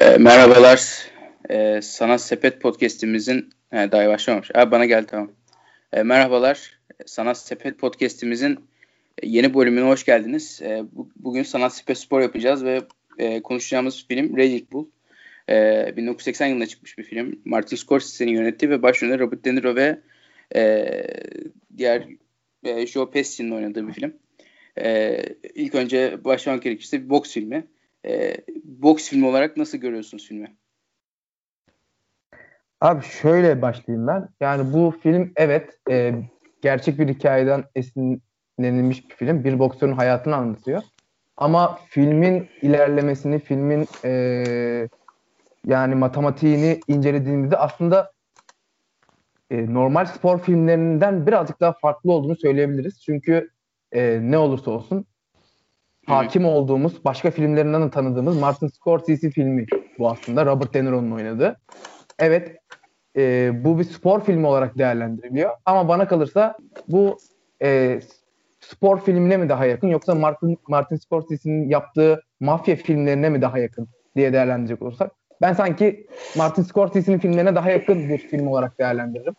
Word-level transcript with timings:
E, 0.00 0.18
merhabalar. 0.18 1.08
E, 1.50 1.82
Sanat 1.82 2.20
Sepet 2.20 2.60
Podcast'imizin 2.60 3.50
e, 3.72 3.76
daha 3.92 4.08
başlamamış. 4.08 4.50
Abi 4.54 4.70
bana 4.70 4.84
gel 4.84 5.06
tamam. 5.06 5.30
E, 5.92 6.02
merhabalar. 6.02 6.78
Sanat 7.06 7.38
Sepet 7.38 7.78
Podcast'imizin 7.78 8.52
e, 9.22 9.28
yeni 9.28 9.54
bölümüne 9.54 9.84
hoş 9.84 10.04
geldiniz. 10.04 10.62
E, 10.62 10.82
bu, 10.92 11.08
bugün 11.16 11.42
Sanat 11.42 11.74
Sepet 11.74 11.98
Spor 11.98 12.20
yapacağız 12.20 12.64
ve 12.64 12.82
e, 13.18 13.42
konuşacağımız 13.42 14.06
film 14.08 14.36
Raging 14.36 14.72
Bull. 14.72 14.86
E, 15.48 15.96
1980 15.96 16.46
yılında 16.46 16.66
çıkmış 16.66 16.98
bir 16.98 17.04
film. 17.04 17.40
Martin 17.44 17.76
Scorsese'nin 17.76 18.32
yönettiği 18.32 18.70
ve 18.70 18.82
başrolünde 18.82 19.18
Robert 19.18 19.44
De 19.44 19.54
Niro 19.54 19.74
ve 19.74 20.00
e, 20.54 20.88
diğer 21.76 22.06
e, 22.64 22.86
Joe 22.86 23.10
Pesci'nin 23.10 23.50
oynadığı 23.50 23.88
bir 23.88 23.92
film. 23.92 24.14
E, 24.78 25.18
ilk 25.54 25.74
önce 25.74 26.24
başlamak 26.24 26.62
gerekirse 26.62 27.04
bir 27.04 27.10
boks 27.10 27.32
filmi. 27.32 27.66
E, 28.06 28.36
boks 28.64 29.08
filmi 29.08 29.26
olarak 29.26 29.56
nasıl 29.56 29.78
görüyorsunuz 29.78 30.28
filmi? 30.28 30.56
Abi 32.80 33.04
şöyle 33.04 33.62
başlayayım 33.62 34.06
ben. 34.06 34.28
Yani 34.40 34.72
bu 34.72 34.94
film 35.02 35.32
evet 35.36 35.78
e, 35.90 36.14
gerçek 36.62 36.98
bir 36.98 37.08
hikayeden 37.08 37.64
esinlenilmiş 37.74 39.10
bir 39.10 39.14
film. 39.14 39.44
Bir 39.44 39.58
boksörün 39.58 39.92
hayatını 39.92 40.36
anlatıyor. 40.36 40.82
Ama 41.36 41.78
filmin 41.88 42.48
ilerlemesini, 42.62 43.38
filmin 43.38 43.88
e, 44.04 44.88
yani 45.66 45.94
matematiğini 45.94 46.80
incelediğimizde 46.88 47.56
aslında 47.56 48.12
e, 49.50 49.74
normal 49.74 50.04
spor 50.04 50.38
filmlerinden 50.38 51.26
birazcık 51.26 51.60
daha 51.60 51.72
farklı 51.72 52.12
olduğunu 52.12 52.36
söyleyebiliriz. 52.36 53.02
Çünkü 53.02 53.50
e, 53.92 54.18
ne 54.22 54.38
olursa 54.38 54.70
olsun 54.70 55.06
hakim 56.06 56.44
olduğumuz, 56.44 57.04
başka 57.04 57.30
filmlerinden 57.30 57.82
de 57.82 57.90
tanıdığımız 57.90 58.40
Martin 58.40 58.66
Scorsese 58.66 59.30
filmi 59.30 59.66
bu 59.98 60.10
aslında. 60.10 60.46
Robert 60.46 60.74
De 60.74 60.84
Niro'nun 60.84 61.10
oynadığı. 61.10 61.56
Evet, 62.18 62.56
e, 63.16 63.52
bu 63.64 63.78
bir 63.78 63.84
spor 63.84 64.24
filmi 64.24 64.46
olarak 64.46 64.78
değerlendiriliyor. 64.78 65.50
Ama 65.66 65.88
bana 65.88 66.08
kalırsa 66.08 66.56
bu 66.88 67.18
e, 67.62 68.00
spor 68.60 69.00
filmine 69.00 69.36
mi 69.36 69.48
daha 69.48 69.66
yakın 69.66 69.88
yoksa 69.88 70.14
Martin, 70.14 70.58
Martin 70.68 70.96
Scorsese'nin 70.96 71.68
yaptığı 71.68 72.22
mafya 72.40 72.76
filmlerine 72.76 73.28
mi 73.28 73.42
daha 73.42 73.58
yakın 73.58 73.88
diye 74.16 74.32
değerlendirecek 74.32 74.82
olursak. 74.82 75.12
Ben 75.42 75.52
sanki 75.52 76.06
Martin 76.36 76.62
Scorsese'nin 76.62 77.18
filmlerine 77.18 77.54
daha 77.54 77.70
yakın 77.70 78.08
bir 78.08 78.18
film 78.18 78.46
olarak 78.46 78.78
değerlendiririm. 78.78 79.34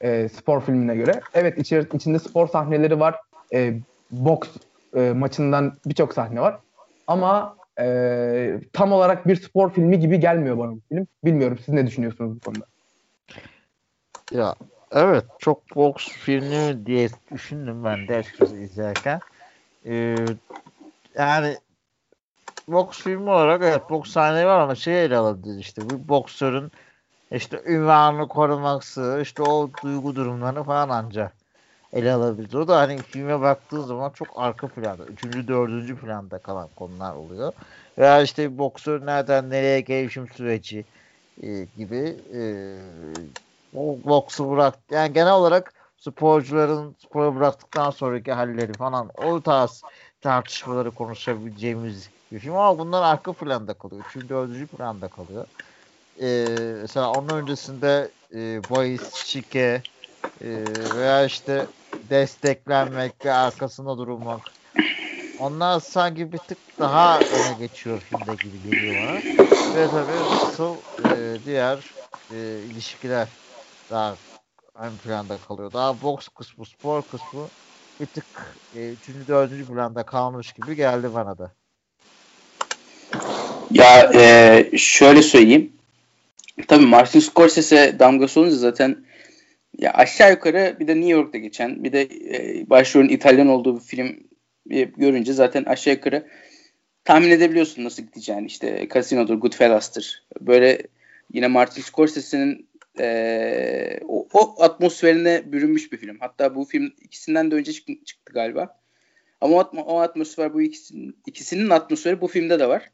E, 0.00 0.28
spor 0.28 0.60
filmine 0.60 0.96
göre. 0.96 1.20
Evet 1.34 1.58
içeri, 1.58 1.86
içinde 1.94 2.18
spor 2.18 2.46
sahneleri 2.46 3.00
var. 3.00 3.14
E, 3.54 3.74
boks 4.10 4.48
e, 4.96 5.12
maçından 5.12 5.72
birçok 5.86 6.14
sahne 6.14 6.40
var. 6.40 6.60
Ama 7.06 7.56
e, 7.80 8.60
tam 8.72 8.92
olarak 8.92 9.28
bir 9.28 9.36
spor 9.36 9.72
filmi 9.72 9.98
gibi 9.98 10.20
gelmiyor 10.20 10.58
bana 10.58 10.72
bu 10.72 10.80
film. 10.88 11.06
Bilmiyorum 11.24 11.58
siz 11.64 11.74
ne 11.74 11.86
düşünüyorsunuz 11.86 12.36
bu 12.36 12.40
konuda? 12.40 12.66
Ya 14.30 14.54
evet 14.92 15.24
çok 15.38 15.76
boks 15.76 16.08
filmi 16.08 16.86
diye 16.86 17.08
düşündüm 17.32 17.84
ben 17.84 18.08
de 18.08 18.16
açıkçası 18.16 18.56
izlerken. 18.56 19.20
Ee, 19.86 20.28
yani 21.18 21.56
boks 22.68 23.02
filmi 23.02 23.30
olarak 23.30 23.62
evet 23.62 23.90
boks 23.90 24.10
sahneleri 24.10 24.46
var 24.46 24.60
ama 24.60 24.74
şey 24.74 25.04
ele 25.04 25.16
alabilir 25.16 25.58
işte 25.58 25.82
bir 25.82 26.08
boksörün 26.08 26.72
işte 27.30 27.62
ünvanını 27.66 28.28
koruması 28.28 29.18
işte 29.22 29.42
o 29.42 29.70
duygu 29.82 30.16
durumlarını 30.16 30.64
falan 30.64 30.88
ancak 30.88 31.41
ele 31.92 32.12
alabiliriz. 32.12 32.54
O 32.54 32.68
da 32.68 32.78
hani 32.80 33.02
filme 33.02 33.40
baktığı 33.40 33.82
zaman 33.84 34.10
çok 34.12 34.32
arka 34.40 34.68
planda, 34.70 35.06
üçüncü, 35.06 35.48
dördüncü 35.48 35.96
planda 35.96 36.38
kalan 36.42 36.68
konular 36.70 37.14
oluyor. 37.14 37.52
Veya 37.98 38.22
işte 38.22 38.58
boksör 38.58 39.06
nereden 39.06 39.50
nereye 39.50 39.80
gelişim 39.80 40.28
süreci 40.28 40.88
e, 41.42 41.64
gibi 41.64 41.98
e, 42.34 42.40
o 43.72 44.04
boksu 44.04 44.50
bırak 44.50 44.78
yani 44.90 45.12
genel 45.12 45.32
olarak 45.32 45.74
sporcuların 45.96 46.96
sporu 46.98 47.36
bıraktıktan 47.36 47.90
sonraki 47.90 48.32
halleri 48.32 48.76
falan 48.76 49.10
o 49.14 49.42
tarz 49.42 49.84
tartışmaları 50.20 50.94
konuşabileceğimiz 50.94 52.10
bir 52.32 52.38
film 52.38 52.54
ama 52.56 52.78
bunlar 52.78 53.02
arka 53.02 53.34
planda 53.36 53.78
kalıyor. 53.78 54.02
Üçüncü, 54.04 54.28
dördüncü 54.28 54.68
planda 54.68 55.08
kalıyor. 55.10 55.46
Ee, 56.22 56.74
mesela 56.80 57.12
onun 57.14 57.28
öncesinde 57.42 58.14
e, 58.34 58.68
bahis, 58.70 59.14
şike 59.14 59.84
e, 60.40 60.48
veya 60.94 61.24
işte 61.26 61.68
desteklenmek 62.10 63.24
ve 63.24 63.32
arkasında 63.32 63.98
durulmak. 63.98 64.40
Onlar 65.40 65.80
sanki 65.80 66.32
bir 66.32 66.38
tık 66.38 66.58
daha 66.78 67.18
öne 67.18 67.66
geçiyor 67.66 68.00
filmde 68.00 68.34
gibi 68.44 68.70
geliyor 68.70 68.94
bana. 68.94 69.16
Ve 69.76 69.86
tabii 69.90 70.42
asıl 70.42 70.76
e, 71.04 71.38
diğer 71.46 71.78
e, 72.30 72.36
ilişkiler 72.70 73.28
daha 73.90 74.16
ön 74.74 74.96
planda 74.96 75.36
kalıyor. 75.48 75.72
Daha 75.72 76.02
boks 76.02 76.28
kısmı, 76.28 76.66
spor 76.66 77.02
kısmı 77.02 77.48
bir 78.00 78.06
tık 78.06 78.56
e, 78.76 78.88
üçüncü, 78.88 79.28
dördüncü 79.28 79.66
planda 79.66 80.02
kalmış 80.02 80.52
gibi 80.52 80.76
geldi 80.76 81.14
bana 81.14 81.38
da. 81.38 81.50
Ya 83.70 84.10
e, 84.14 84.70
şöyle 84.76 85.22
söyleyeyim. 85.22 85.72
Tabii 86.68 86.86
Martin 86.86 87.20
Scorsese 87.20 87.98
damgası 87.98 88.40
olunca 88.40 88.56
zaten 88.56 89.04
ya 89.78 89.92
aşağı 89.92 90.30
yukarı 90.30 90.76
bir 90.80 90.88
de 90.88 90.96
New 90.96 91.10
York'ta 91.10 91.38
geçen 91.38 91.84
bir 91.84 91.92
de 91.92 92.02
e, 92.02 92.70
başrolün 92.70 93.08
İtalyan 93.08 93.48
olduğu 93.48 93.76
bir 93.76 93.84
film 93.84 94.20
e, 94.70 94.82
görünce 94.82 95.32
zaten 95.32 95.64
aşağı 95.64 95.94
yukarı 95.94 96.26
tahmin 97.04 97.30
edebiliyorsun 97.30 97.84
nasıl 97.84 98.02
gideceğini. 98.02 98.46
İşte 98.46 98.88
Casino'dur, 98.94 99.34
Goodfellas'tır. 99.34 100.24
Böyle 100.40 100.82
yine 101.32 101.46
Martin 101.46 101.82
Scorsese'nin 101.82 102.68
e, 102.98 104.00
o, 104.08 104.28
o 104.32 104.62
atmosferine 104.62 105.52
bürünmüş 105.52 105.92
bir 105.92 105.96
film. 105.96 106.16
Hatta 106.20 106.54
bu 106.54 106.64
film 106.64 106.92
ikisinden 107.00 107.50
de 107.50 107.54
önce 107.54 107.72
çıktı, 107.72 107.92
çıktı 108.04 108.32
galiba. 108.32 108.80
Ama 109.40 109.56
o, 109.56 109.60
o 109.76 109.98
atmosfer 109.98 110.54
bu 110.54 110.62
ikisinin, 110.62 111.16
ikisinin 111.26 111.70
atmosferi 111.70 112.20
bu 112.20 112.28
filmde 112.28 112.60
de 112.60 112.68
var. 112.68 112.90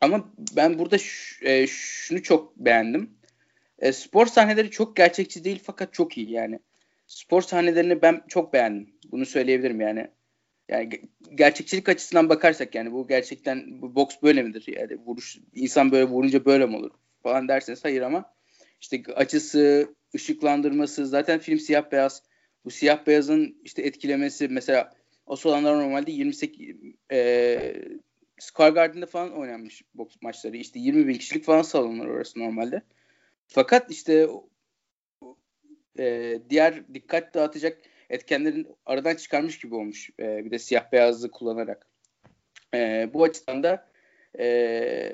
Ama 0.00 0.28
ben 0.56 0.78
burada 0.78 0.98
ş, 0.98 1.36
e, 1.42 1.66
şunu 1.66 2.22
çok 2.22 2.56
beğendim. 2.56 3.10
E, 3.78 3.92
spor 3.92 4.26
sahneleri 4.26 4.70
çok 4.70 4.96
gerçekçi 4.96 5.44
değil 5.44 5.60
fakat 5.64 5.92
çok 5.92 6.18
iyi 6.18 6.30
yani. 6.30 6.60
Spor 7.06 7.42
sahnelerini 7.42 8.02
ben 8.02 8.22
çok 8.28 8.52
beğendim. 8.52 8.94
Bunu 9.10 9.26
söyleyebilirim 9.26 9.80
yani. 9.80 10.08
Yani 10.68 11.00
gerçekçilik 11.34 11.88
açısından 11.88 12.28
bakarsak 12.28 12.74
yani 12.74 12.92
bu 12.92 13.08
gerçekten 13.08 13.82
bu 13.82 13.94
boks 13.94 14.16
böyle 14.22 14.42
midir? 14.42 14.64
Yani 14.66 14.96
vuruş 15.06 15.38
insan 15.54 15.92
böyle 15.92 16.04
vurunca 16.04 16.44
böyle 16.44 16.66
mi 16.66 16.76
olur 16.76 16.90
falan 17.22 17.48
derseniz 17.48 17.84
hayır 17.84 18.02
ama 18.02 18.34
işte 18.80 19.02
açısı, 19.14 19.94
ışıklandırması 20.14 21.06
zaten 21.06 21.38
film 21.38 21.58
siyah 21.58 21.92
beyaz. 21.92 22.22
Bu 22.64 22.70
siyah 22.70 23.06
beyazın 23.06 23.60
işte 23.64 23.82
etkilemesi 23.82 24.48
mesela 24.48 24.94
o 25.26 25.36
olanlar 25.44 25.78
normalde 25.78 26.12
28 26.12 26.76
e, 27.12 27.82
Scar 28.38 28.70
Garden'de 28.70 29.06
falan 29.06 29.32
oynanmış 29.32 29.82
boks 29.94 30.16
maçları. 30.22 30.56
İşte 30.56 30.78
20 30.78 31.08
bin 31.08 31.14
kişilik 31.14 31.44
falan 31.44 31.62
salonlar 31.62 32.06
orası 32.06 32.40
normalde. 32.40 32.82
Fakat 33.46 33.90
işte 33.90 34.28
e, 35.98 36.38
diğer 36.50 36.94
dikkat 36.94 37.34
dağıtacak 37.34 37.78
etkenlerin 38.10 38.68
aradan 38.86 39.14
çıkarmış 39.14 39.58
gibi 39.58 39.74
olmuş. 39.74 40.10
E, 40.20 40.44
bir 40.44 40.50
de 40.50 40.58
siyah 40.58 40.92
beyazlı 40.92 41.30
kullanarak. 41.30 41.86
E, 42.74 43.10
bu 43.14 43.24
açıdan 43.24 43.62
da 43.62 43.88
e, 44.38 45.12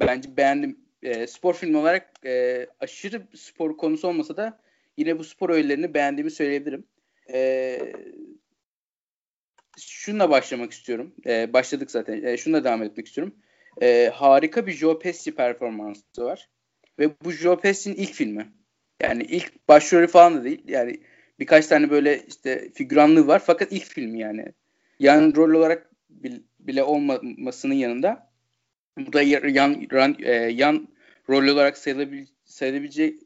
bence 0.00 0.36
beğendim. 0.36 0.78
E, 1.02 1.26
spor 1.26 1.54
filmi 1.54 1.76
olarak 1.76 2.26
e, 2.26 2.66
aşırı 2.80 3.26
spor 3.34 3.76
konusu 3.76 4.08
olmasa 4.08 4.36
da 4.36 4.60
yine 4.96 5.18
bu 5.18 5.24
spor 5.24 5.50
öğelerini 5.50 5.94
beğendiğimi 5.94 6.30
söyleyebilirim. 6.30 6.84
E, 7.32 7.78
şununla 9.78 10.30
başlamak 10.30 10.72
istiyorum. 10.72 11.14
E, 11.26 11.52
başladık 11.52 11.90
zaten. 11.90 12.24
E, 12.24 12.36
şununla 12.36 12.64
devam 12.64 12.82
etmek 12.82 13.06
istiyorum. 13.06 13.34
E, 13.82 14.10
harika 14.14 14.66
bir 14.66 14.72
Joe 14.72 14.98
Pesci 14.98 15.34
performansı 15.34 16.24
var. 16.24 16.48
Ve 16.98 17.10
bu 17.24 17.32
Joe 17.32 17.60
Pesci'nin 17.60 17.94
ilk 17.94 18.12
filmi. 18.12 18.46
Yani 19.02 19.22
ilk 19.22 19.68
başrolü 19.68 20.06
falan 20.06 20.36
da 20.36 20.44
değil. 20.44 20.62
Yani 20.68 21.00
birkaç 21.40 21.66
tane 21.66 21.90
böyle 21.90 22.22
işte 22.28 22.70
figüranlığı 22.74 23.26
var 23.26 23.42
fakat 23.46 23.72
ilk 23.72 23.84
filmi 23.84 24.18
yani. 24.18 24.44
Yan 24.98 25.32
rol 25.36 25.54
olarak 25.54 25.90
bile 26.60 26.82
olmamasının 26.82 27.74
yanında 27.74 28.30
bu 28.98 29.12
da 29.12 29.22
yan 29.22 29.86
yan, 29.92 30.16
e, 30.18 30.32
yan 30.32 30.88
rol 31.28 31.48
olarak 31.48 31.78
sayılabil, 31.78 32.26
sayılabilecek 32.44 33.20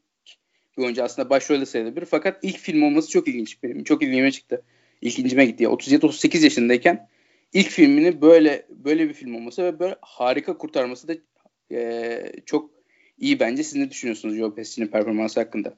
bir 0.77 0.83
oyuncu 0.83 1.03
aslında 1.03 1.29
başrolde 1.29 1.65
sayılabilir. 1.65 2.05
Fakat 2.05 2.39
ilk 2.41 2.57
film 2.57 2.83
olması 2.83 3.09
çok 3.09 3.27
ilginç 3.27 3.63
benim. 3.63 3.83
Çok 3.83 4.03
ilgime 4.03 4.31
çıktı. 4.31 4.63
İlk 5.01 5.19
incime 5.19 5.45
gitti. 5.45 5.63
37-38 5.63 6.43
yaşındayken 6.43 7.09
ilk 7.53 7.69
filmini 7.69 8.21
böyle 8.21 8.65
böyle 8.69 9.09
bir 9.09 9.13
film 9.13 9.35
olması 9.35 9.63
ve 9.63 9.79
böyle 9.79 9.95
harika 10.01 10.57
kurtarması 10.57 11.07
da 11.07 11.13
e, 11.71 12.23
çok 12.45 12.72
iyi 13.23 13.39
bence. 13.39 13.63
Siz 13.63 13.75
ne 13.75 13.89
düşünüyorsunuz 13.89 14.35
Joe 14.35 14.55
Pesci'nin 14.55 14.87
performansı 14.87 15.39
hakkında? 15.39 15.73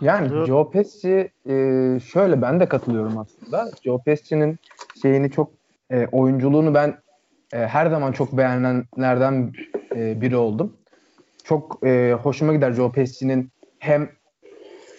Yani 0.00 0.46
Joe 0.46 0.70
Pesci 0.70 1.30
e, 1.48 1.54
şöyle 2.12 2.42
ben 2.42 2.60
de 2.60 2.68
katılıyorum 2.68 3.18
aslında. 3.18 3.70
Joe 3.84 4.02
Pesci'nin 4.02 4.58
şeyini 5.02 5.30
çok 5.30 5.52
e, 5.90 6.06
oyunculuğunu 6.06 6.74
ben 6.74 6.98
e, 7.52 7.58
her 7.58 7.86
zaman 7.86 8.12
çok 8.12 8.32
beğenilenlerden 8.32 9.52
e, 9.96 10.20
biri 10.20 10.36
oldum. 10.36 10.76
Çok 11.44 11.86
e, 11.86 12.12
hoşuma 12.22 12.54
gider 12.54 12.72
Joe 12.72 12.92
Pesci'nin 12.92 13.50
hem 13.78 14.10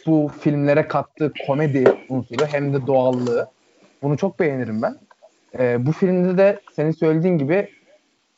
bu 0.06 0.31
filmlere 0.40 0.88
kattığı 0.88 1.34
komedi 1.48 1.84
unsuru 2.10 2.46
hem 2.46 2.74
de 2.74 2.88
doğallığı. 2.88 3.48
Bunu 4.02 4.18
çok 4.18 4.40
beğenirim 4.40 4.81
ben. 4.81 4.96
E, 5.60 5.86
bu 5.86 5.92
filmde 5.92 6.38
de 6.38 6.60
senin 6.72 6.92
söylediğin 6.92 7.38
gibi 7.38 7.69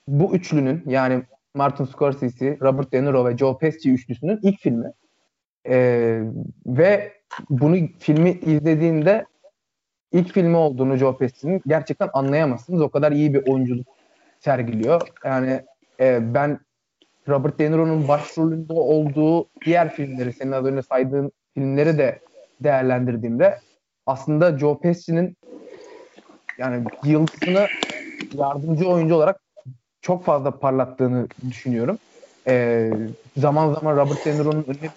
bu 0.08 0.36
üçlünün 0.36 0.84
yani 0.86 1.24
Martin 1.54 1.86
Scorsese, 1.86 2.58
Robert 2.62 2.92
De 2.92 3.04
Niro 3.04 3.26
ve 3.26 3.38
Joe 3.38 3.58
Pesci 3.58 3.94
üçlüsünün 3.94 4.40
ilk 4.44 4.60
filmi. 4.60 4.92
E, 5.70 6.20
ve 6.66 7.14
bunu 7.50 7.78
filmi 8.00 8.32
izlediğinde 8.32 9.26
ilk 10.12 10.34
filmi 10.34 10.58
olduğunu 10.58 10.96
Joe 10.96 11.18
Pesci'nin 11.18 11.62
gerçekten 11.68 12.10
anlayamazsınız. 12.14 12.82
O 12.82 12.90
kadar 12.90 13.12
iyi 13.12 13.34
bir 13.34 13.52
oyunculuk 13.52 13.88
sergiliyor. 14.40 15.02
Yani 15.26 15.62
e, 16.00 16.34
ben 16.34 16.60
Robert 17.28 17.60
De 17.60 17.72
Niro'nun 17.72 18.08
başrolünde 18.08 18.74
olduğu 18.74 19.50
diğer 19.66 19.90
filmleri, 19.90 20.34
senin 20.34 20.52
az 20.52 20.66
önce 20.66 20.82
saydığın 20.82 21.32
filmleri 21.54 21.98
de 21.98 22.20
değerlendirdiğimde 22.60 23.60
aslında 24.06 24.58
Joe 24.58 24.80
Pesci'nin 24.80 25.38
yani 26.58 26.84
yıldızını 27.04 27.68
yardımcı 28.34 28.88
oyuncu 28.88 29.16
olarak 29.16 29.47
çok 30.08 30.26
fazla 30.26 30.60
parlattığını 30.60 31.28
düşünüyorum. 31.50 32.00
Ee, 32.48 32.92
zaman 33.36 33.74
zaman 33.74 33.98
Robert 33.98 34.26
De 34.26 34.34
Niro'nun 34.34 34.64
önüne 34.64 34.92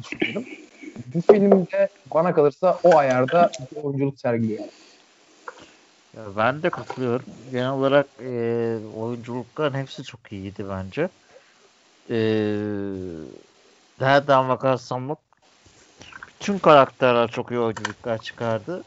düşünüyorum. 0.00 0.44
Bu 1.06 1.20
filmde 1.20 1.88
bana 2.06 2.34
kalırsa 2.34 2.80
o 2.82 2.96
ayarda 2.96 3.50
bir 3.72 3.76
oyunculuk 3.76 4.20
sergiliyor. 4.20 4.64
Ya 6.16 6.36
ben 6.36 6.62
de 6.62 6.70
katılıyorum. 6.70 7.26
Genel 7.50 7.70
olarak 7.70 8.06
e, 8.22 8.30
oyunculukların 8.94 9.74
hepsi 9.74 10.02
çok 10.02 10.32
iyiydi 10.32 10.68
bence. 10.68 11.08
E, 12.10 12.16
nereden 14.00 14.48
bakarsam 14.48 15.08
bak 15.08 15.18
bütün 16.40 16.58
karakterler 16.58 17.28
çok 17.28 17.50
iyi 17.50 17.60
oyunculuklar 17.60 18.18
çıkardı. 18.18 18.84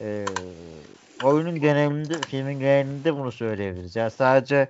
E, 0.00 0.28
oyunun 1.24 1.60
genelinde, 1.60 2.24
filmin 2.24 2.60
genelinde 2.60 3.14
bunu 3.14 3.32
söyleyebiliriz. 3.32 3.96
Yani 3.96 4.10
sadece 4.10 4.68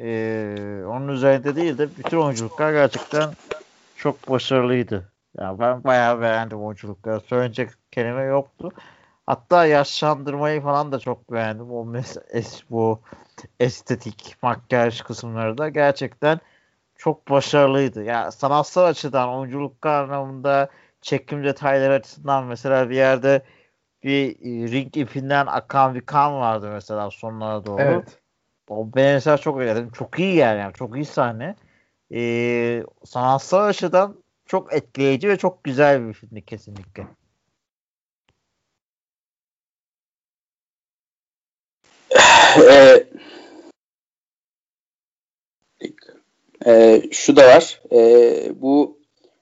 e, 0.00 0.56
onun 0.86 1.08
üzerinde 1.08 1.56
değil 1.56 1.78
de 1.78 1.88
bütün 1.98 2.18
oyunculuklar 2.18 2.72
gerçekten 2.72 3.30
çok 3.96 4.30
başarılıydı. 4.30 5.12
Yani 5.38 5.58
ben 5.58 5.84
bayağı 5.84 6.20
beğendim 6.20 6.62
oyunculukları. 6.62 7.20
Söyleyecek 7.20 7.70
kelime 7.90 8.22
yoktu. 8.22 8.70
Hatta 9.26 9.66
yaşlandırmayı 9.66 10.60
falan 10.62 10.92
da 10.92 10.98
çok 10.98 11.32
beğendim. 11.32 11.70
O 11.70 11.84
mes 11.84 12.16
es 12.30 12.62
bu 12.70 13.00
estetik 13.60 14.36
makyaj 14.42 15.00
kısımları 15.00 15.58
da 15.58 15.68
gerçekten 15.68 16.40
çok 16.96 17.30
başarılıydı. 17.30 18.04
Ya 18.04 18.14
yani 18.14 18.32
sanatsal 18.32 18.84
açıdan, 18.84 19.28
oyunculuk 19.28 19.86
anlamında, 19.86 20.68
çekim 21.00 21.44
detayları 21.44 21.94
açısından 21.94 22.44
mesela 22.44 22.90
bir 22.90 22.96
yerde 22.96 23.42
bir 24.02 24.30
e, 24.30 24.72
ring 24.72 24.96
ipinden 24.96 25.46
akan 25.46 25.94
bir 25.94 26.00
kan 26.00 26.34
vardı 26.34 26.70
mesela 26.72 27.10
sonlara 27.10 27.66
doğru. 27.66 27.82
Evet. 27.82 28.23
O 28.68 28.88
ben 28.96 29.14
mesela 29.14 29.38
çok 29.38 29.58
beğendim. 29.60 29.90
Çok 29.90 30.18
iyi 30.18 30.34
yani, 30.34 30.60
yani 30.60 30.72
çok 30.74 30.96
iyi 30.96 31.04
sahne. 31.04 31.56
Ee, 32.14 32.82
sanatsal 33.04 33.66
açıdan 33.68 34.24
çok 34.46 34.72
etkileyici 34.72 35.28
ve 35.28 35.36
çok 35.36 35.64
güzel 35.64 36.08
bir 36.08 36.12
filmdi 36.12 36.44
kesinlikle. 36.44 37.06
e, 42.70 43.06
e, 46.66 47.02
şu 47.12 47.36
da 47.36 47.46
var. 47.46 47.80
E, 47.92 48.62
bu 48.62 48.98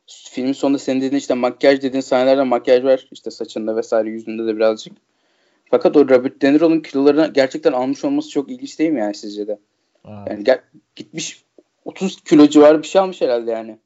filmin 0.06 0.52
sonunda 0.52 0.78
senin 0.78 1.00
dediğin 1.00 1.18
işte 1.18 1.34
makyaj 1.34 1.82
dediğin 1.82 2.00
sahnelerde 2.00 2.42
makyaj 2.42 2.84
var. 2.84 3.08
işte 3.10 3.30
saçında 3.30 3.76
vesaire 3.76 4.08
yüzünde 4.10 4.46
de 4.46 4.56
birazcık. 4.56 5.11
Fakat 5.72 5.96
o 5.96 6.08
Robert 6.08 6.42
De 6.42 6.52
Niro'nun 6.52 6.80
kilolarını 6.80 7.32
gerçekten 7.32 7.72
almış 7.72 8.04
olması 8.04 8.30
çok 8.30 8.50
ilginç 8.50 8.78
değil 8.78 8.90
mi 8.90 9.00
yani 9.00 9.14
sizce 9.14 9.46
de? 9.46 9.58
Evet. 10.04 10.18
Yani 10.30 10.44
gel, 10.44 10.60
gitmiş 10.96 11.44
30 11.84 12.20
kilo 12.24 12.48
civarı 12.48 12.82
bir 12.82 12.86
şey 12.86 13.00
almış 13.00 13.20
herhalde 13.20 13.50
yani. 13.50 13.78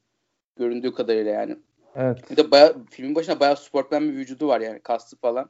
Göründüğü 0.55 0.93
kadarıyla 0.93 1.31
yani. 1.31 1.57
Evet. 1.95 2.31
Bir 2.31 2.37
de 2.37 2.51
baya, 2.51 2.73
filmin 2.89 3.15
başına 3.15 3.39
bayağı 3.39 3.57
sportman 3.57 4.09
bir 4.09 4.13
vücudu 4.13 4.47
var 4.47 4.61
yani 4.61 4.79
kaslı 4.79 5.17
falan. 5.17 5.49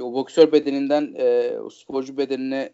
O 0.00 0.12
boksör 0.12 0.52
bedeninden 0.52 1.14
e, 1.18 1.58
o 1.58 1.70
sporcu 1.70 2.16
bedenine 2.18 2.72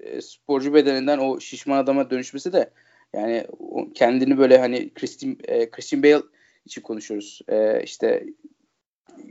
e, 0.00 0.20
sporcu 0.20 0.74
bedeninden 0.74 1.18
o 1.18 1.40
şişman 1.40 1.78
adama 1.78 2.10
dönüşmesi 2.10 2.52
de 2.52 2.70
yani 3.12 3.46
kendini 3.94 4.38
böyle 4.38 4.58
hani 4.58 4.94
Christian, 4.94 5.36
e, 5.44 5.70
Christian 5.70 6.02
Bale 6.02 6.22
için 6.66 6.82
konuşuyoruz. 6.82 7.40
E, 7.48 7.82
işte 7.82 8.26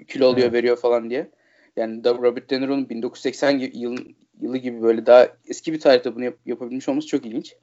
kilo 0.07 0.27
alıyor 0.27 0.47
evet. 0.47 0.53
veriyor 0.53 0.77
falan 0.77 1.09
diye. 1.09 1.29
Yani 1.75 2.03
Robert 2.05 2.49
De 2.49 2.61
Niro'nun 2.61 2.89
1980 2.89 3.59
yıl, 3.59 3.97
yılı 4.41 4.57
gibi 4.57 4.81
böyle 4.81 5.05
daha 5.05 5.27
eski 5.47 5.73
bir 5.73 5.79
tarihte 5.79 6.15
bunu 6.15 6.23
yap, 6.23 6.35
yapabilmiş 6.45 6.89
olması 6.89 7.07
çok 7.07 7.25
ilginç. 7.25 7.55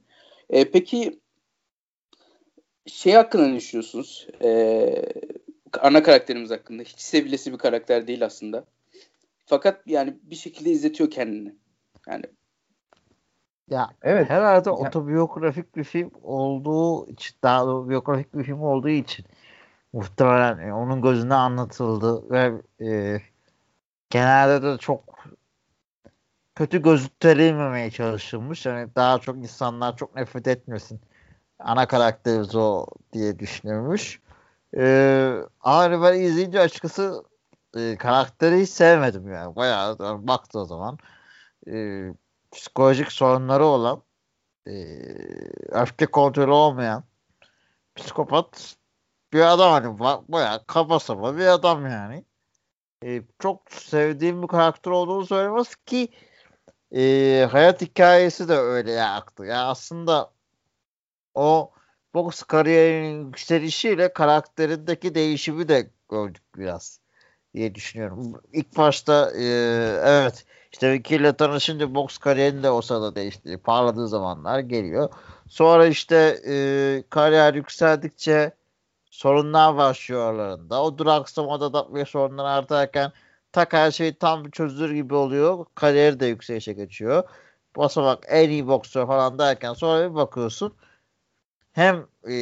E, 0.51 0.71
peki 0.71 1.21
şey 2.87 3.13
hakkında 3.13 3.47
ne 3.47 3.57
düşünüyorsunuz? 3.57 4.29
E, 4.43 4.89
ana 5.81 6.03
karakterimiz 6.03 6.51
hakkında. 6.51 6.83
Hiç 6.83 7.01
sevilesi 7.01 7.53
bir 7.53 7.59
karakter 7.59 8.07
değil 8.07 8.25
aslında. 8.25 8.65
Fakat 9.47 9.83
yani 9.87 10.17
bir 10.23 10.37
şekilde 10.37 10.71
izletiyor 10.71 11.11
kendini. 11.11 11.55
Yani 12.07 12.25
ya 13.71 13.91
evet. 14.03 14.31
Herhalde 14.31 14.69
ya. 14.69 14.75
otobiyografik 14.75 15.77
bir 15.77 15.85
film 15.85 16.11
olduğu 16.23 17.11
için, 17.11 17.37
daha 17.43 17.67
doğrusu 17.67 17.91
biyografik 17.91 18.35
bir 18.35 18.45
film 18.45 18.61
olduğu 18.61 18.89
için 18.89 19.27
muhtemelen 19.93 20.71
onun 20.71 21.03
gözünde 21.03 21.35
anlatıldı 21.35 22.31
ve 22.31 22.53
e, 22.81 23.21
genelde 24.11 24.63
de 24.63 24.79
çok 24.79 25.17
kötü 26.55 26.83
gösterilmemeye 26.83 27.91
çalışılmış. 27.91 28.67
Yani 28.67 28.89
daha 28.97 29.19
çok 29.19 29.37
insanlar 29.37 29.97
çok 29.97 30.17
nefret 30.17 30.49
etmesin. 30.49 31.01
Ana 31.59 31.87
karakterimiz 31.89 32.57
o 32.57 32.87
diye 33.13 33.39
düşünülmüş. 33.39 34.21
Ee, 34.77 35.37
ama 35.61 36.03
ben 36.03 36.21
izleyince 36.21 36.61
açıkçası 36.61 37.25
e, 37.77 37.97
karakteri 37.97 38.61
hiç 38.63 38.71
sevmedim 38.71 39.33
yani. 39.33 39.57
Bayağı 39.57 39.99
baktı 40.29 40.59
o 40.59 40.65
zaman. 40.65 40.99
E, 41.73 42.05
psikolojik 42.53 43.13
sorunları 43.13 43.65
olan 43.65 44.03
e, 44.67 44.73
öfke 45.69 46.07
kontrolü 46.07 46.51
olmayan 46.51 47.05
psikopat 47.97 48.77
bir 49.33 49.41
adam 49.41 49.73
hani 49.73 49.99
bayağı 50.29 51.01
saba 51.01 51.37
bir 51.37 51.47
adam 51.47 51.87
yani. 51.87 52.25
E, 53.05 53.23
çok 53.39 53.73
sevdiğim 53.73 54.43
bir 54.43 54.49
karakter 54.49 54.91
olduğunu 54.91 55.27
söylemez 55.27 55.77
ki 55.77 56.09
e, 56.97 57.49
hayat 57.51 57.81
hikayesi 57.81 58.49
de 58.49 58.55
öyle 58.55 58.93
ya 58.93 59.15
aktı. 59.15 59.45
Ya 59.45 59.67
aslında 59.67 60.31
o 61.35 61.73
boks 62.15 62.43
kariyerinin 62.43 63.27
yükselişiyle 63.27 64.13
karakterindeki 64.13 65.15
değişimi 65.15 65.69
de 65.69 65.91
gördük 66.11 66.43
biraz 66.57 67.01
diye 67.55 67.75
düşünüyorum. 67.75 68.41
İlk 68.53 68.77
başta 68.77 69.33
e, 69.39 69.45
evet 70.05 70.45
işte 70.73 70.93
Vicky 70.93 71.33
tanışınca 71.33 71.95
boks 71.95 72.19
kariyerini 72.19 72.63
de 72.63 72.71
o 72.71 72.83
sırada 72.83 73.15
değişti. 73.15 73.59
Parladığı 73.59 74.09
zamanlar 74.09 74.59
geliyor. 74.59 75.09
Sonra 75.49 75.87
işte 75.87 76.39
e, 76.49 76.55
kariyer 77.11 77.55
yükseldikçe 77.55 78.53
sorunlar 79.17 79.77
başlıyor 79.77 80.31
aralarında. 80.31 80.83
O 80.83 80.99
duraksamada 80.99 81.73
da 81.73 81.95
ve 81.95 82.05
sorunlar 82.05 82.45
artarken 82.45 83.13
tak 83.53 83.73
her 83.73 83.91
şey 83.91 84.15
tam 84.15 84.51
çözülür 84.51 84.95
gibi 84.95 85.15
oluyor. 85.15 85.67
Kariyeri 85.75 86.21
de 86.21 86.27
yükselişe 86.27 86.73
geçiyor. 86.73 87.25
Basamak 87.77 88.25
en 88.29 88.51
iyi 88.51 88.67
boksör 88.67 89.07
falan 89.07 89.39
derken 89.39 89.73
sonra 89.73 90.11
bir 90.11 90.15
bakıyorsun 90.15 90.75
hem 91.73 92.07
e, 92.29 92.35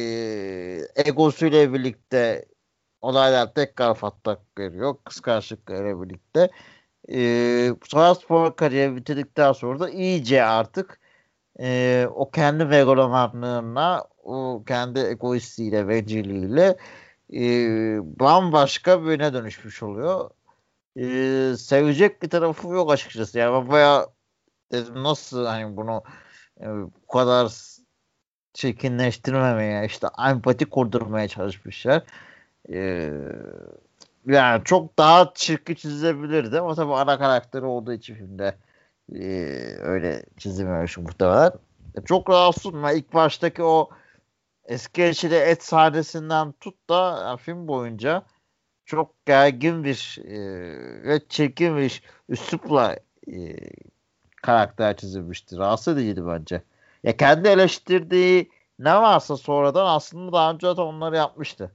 egosuyla 0.95 1.73
birlikte 1.73 2.45
olaylar 3.01 3.53
tekrar 3.53 3.97
patlak 3.99 4.39
veriyor. 4.57 4.95
Kıskançlıklarıyla 5.05 6.03
birlikte. 6.03 6.49
E, 7.11 7.19
sonra 7.83 8.15
spor 8.15 8.55
kariyeri 8.55 8.95
bitirdikten 8.95 9.51
sonra 9.51 9.79
da 9.79 9.89
iyice 9.89 10.43
artık 10.43 10.99
e, 11.59 12.07
o 12.15 12.31
kendi 12.31 12.65
megalomanlığına 12.65 14.05
o 14.25 14.63
kendi 14.67 14.99
egoistiyle 14.99 15.87
bencilliğiyle 15.89 16.77
e, 17.33 17.41
bambaşka 18.19 19.05
birine 19.05 19.33
dönüşmüş 19.33 19.83
oluyor. 19.83 20.29
E, 20.97 21.05
sevecek 21.57 22.21
bir 22.23 22.29
tarafı 22.29 22.67
yok 22.67 22.91
açıkçası. 22.91 23.39
Yani 23.39 23.69
baya 23.69 24.07
dedim 24.71 25.03
nasıl 25.03 25.45
hani 25.45 25.77
bunu 25.77 26.03
e, 26.61 26.67
bu 26.67 27.07
kadar 27.07 27.51
çirkinleştirmemeye 28.53 29.85
işte 29.85 30.07
empati 30.29 30.65
kurdurmaya 30.65 31.27
çalışmışlar. 31.27 32.03
Ee, 32.69 33.11
yani 34.27 34.63
çok 34.63 34.97
daha 34.97 35.31
çirkin 35.35 35.75
çizebilirdi 35.75 36.59
ama 36.59 36.75
tabii 36.75 36.93
ana 36.93 37.17
karakteri 37.17 37.65
olduğu 37.65 37.93
için 37.93 38.15
filmde 38.15 38.55
e, 39.15 39.25
öyle 39.81 40.23
çizilmemiş 40.37 40.97
muhtemelen. 40.97 41.51
çok 42.05 42.29
rahatsızım. 42.29 42.83
Ben 42.83 42.95
ilk 42.95 43.13
baştaki 43.13 43.63
o 43.63 43.89
eski 44.65 45.03
eşiyle 45.03 45.39
et 45.39 45.63
sahnesinden 45.63 46.51
tut 46.51 46.89
da 46.89 47.37
film 47.37 47.67
boyunca 47.67 48.23
çok 48.85 49.25
gergin 49.25 49.83
bir 49.83 50.19
e, 50.25 50.39
ve 51.03 51.19
çirkin 51.29 51.77
bir 51.77 52.03
üslupla 52.29 52.95
e, 53.27 53.55
karakter 54.41 54.97
çizilmişti. 54.97 55.57
Rahatsız 55.57 55.97
ediciydi 55.97 56.27
bence. 56.27 56.61
Ya 57.03 57.17
kendi 57.17 57.47
eleştirdiği 57.47 58.51
ne 58.79 58.95
varsa 58.95 59.37
sonradan 59.37 59.85
aslında 59.85 60.31
daha 60.31 60.53
önce 60.53 60.67
de 60.67 60.81
onları 60.81 61.15
yapmıştı 61.15 61.71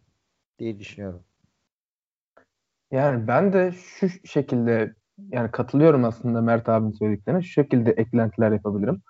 diye 0.59 0.79
düşünüyorum. 0.79 1.25
Yani 2.91 3.29
ben 3.29 3.53
de 3.53 3.73
şu 3.73 4.09
şekilde 4.25 4.95
yani 5.29 5.51
katılıyorum 5.51 6.05
aslında 6.05 6.41
Mert 6.41 6.69
abinin 6.69 6.93
söylediklerine. 6.93 7.43
Şu 7.43 7.49
şekilde 7.49 7.91
eklentiler 7.91 8.53
yapabilirim. 8.53 9.03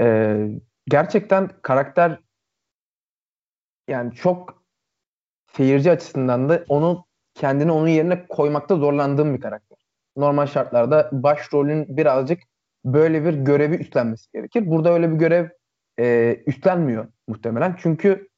Ee, 0.00 0.48
gerçekten 0.88 1.50
karakter 1.62 2.18
yani 3.88 4.14
çok 4.14 4.64
seyirci 5.56 5.90
açısından 5.90 6.48
da 6.48 6.64
onu 6.68 7.04
kendini 7.34 7.72
onun 7.72 7.88
yerine 7.88 8.26
koymakta 8.26 8.76
zorlandığım 8.76 9.34
bir 9.34 9.40
karakter. 9.40 9.78
Normal 10.16 10.46
şartlarda 10.46 11.10
başrolün 11.12 11.96
birazcık 11.96 12.42
böyle 12.84 13.24
bir 13.24 13.34
görevi 13.34 13.76
üstlenmesi 13.76 14.32
gerekir. 14.32 14.66
Burada 14.66 14.92
öyle 14.92 15.10
bir 15.12 15.16
görev 15.16 15.48
e, 15.98 16.36
üstlenmiyor 16.46 17.08
muhtemelen. 17.28 17.76
Çünkü 17.78 18.28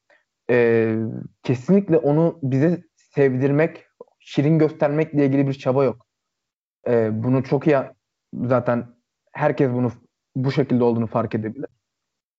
e, 0.49 0.95
kesinlikle 1.43 1.97
onu 1.97 2.39
bize 2.43 2.83
sevdirmek, 2.95 3.85
şirin 4.19 4.59
göstermekle 4.59 5.25
ilgili 5.25 5.47
bir 5.47 5.53
çaba 5.53 5.83
yok. 5.83 6.07
E, 6.87 7.23
bunu 7.23 7.43
çok 7.43 7.67
iyi 7.67 7.77
zaten 8.33 8.87
herkes 9.33 9.71
bunu 9.71 9.91
bu 10.35 10.51
şekilde 10.51 10.83
olduğunu 10.83 11.07
fark 11.07 11.35
edebilir. 11.35 11.69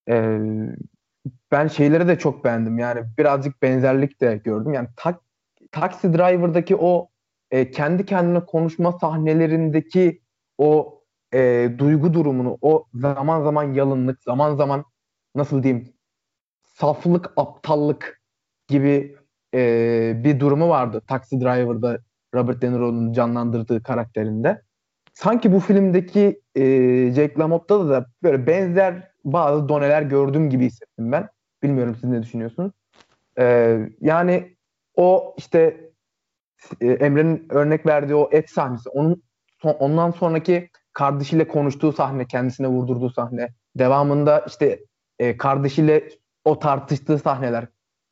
E, 0.09 0.41
ben 1.53 1.69
şeyleri 1.69 2.09
de 2.09 2.19
çok 2.19 2.45
beğendim. 2.45 2.79
Yani 2.79 3.03
birazcık 3.19 3.63
benzerlik 3.63 4.21
de 4.21 4.37
gördüm. 4.45 4.73
Yani 4.73 4.89
tak, 4.97 5.21
Taxi 5.73 6.13
Driver'daki 6.13 6.77
o 6.77 7.09
e, 7.51 7.71
kendi 7.71 8.07
kendine 8.07 8.45
konuşma 8.45 8.93
sahnelerindeki 8.93 10.23
o 10.59 11.03
e, 11.35 11.71
duygu 11.79 12.15
durumunu, 12.15 12.59
o 12.61 12.87
zaman 12.95 13.43
zaman 13.43 13.73
yalınlık, 13.73 14.23
zaman 14.23 14.57
zaman 14.57 14.85
nasıl 15.35 15.63
diyeyim 15.63 15.93
saflık, 16.63 17.33
aptallık 17.37 18.23
gibi 18.69 19.17
e, 19.55 20.13
bir 20.25 20.41
durumu 20.41 20.69
vardı 20.69 21.03
Taxi 21.09 21.41
Driver'da 21.41 21.99
Robert 22.35 22.63
De 22.63 22.73
Niro'nun 22.73 23.13
canlandırdığı 23.13 23.83
karakterinde. 23.83 24.63
Sanki 25.13 25.53
bu 25.53 25.61
filmdeki 25.61 26.41
e, 26.55 26.63
Jack 27.13 27.39
LaMotta'da 27.39 27.89
da 27.89 28.07
böyle 28.23 28.47
benzer 28.47 29.13
bazı 29.33 29.69
doneler 29.69 30.03
gördüğüm 30.03 30.51
gibi 30.51 30.67
hissettim 30.67 31.13
ben. 31.13 31.29
Bilmiyorum 31.63 31.97
siz 32.01 32.11
ne 32.11 32.23
düşünüyorsunuz? 32.23 32.73
E, 33.39 33.79
yani 34.01 34.57
o 34.95 35.35
işte 35.39 35.91
e, 36.81 36.87
Emre'nin 36.87 37.47
örnek 37.51 37.87
verdiği 37.87 38.15
o 38.15 38.29
et 38.33 38.51
sahnesi, 38.51 38.89
onun 38.89 39.23
son, 39.63 39.73
ondan 39.73 40.11
sonraki 40.11 40.71
kardeşiyle 40.93 41.49
konuştuğu 41.49 41.93
sahne, 41.93 42.27
kendisine 42.27 42.69
vurdurduğu 42.69 43.11
sahne, 43.11 43.49
devamında 43.77 44.45
işte 44.47 44.81
e, 45.19 45.37
kardeşiyle 45.37 46.09
o 46.45 46.59
tartıştığı 46.59 47.19
sahneler, 47.19 47.67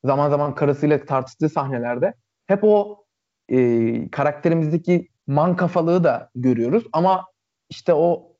zaman 0.05 0.31
zaman 0.31 0.55
karısıyla 0.55 1.05
tartıştığı 1.05 1.49
sahnelerde 1.49 2.15
hep 2.47 2.65
o 2.65 3.05
e, 3.49 4.11
karakterimizdeki 4.11 5.09
man 5.27 5.57
kafalığı 5.57 6.05
da 6.05 6.31
görüyoruz 6.35 6.85
ama 6.93 7.27
işte 7.71 7.95
o 7.95 8.37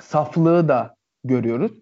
saflığı 0.00 0.68
da 0.68 0.96
görüyoruz. 1.24 1.72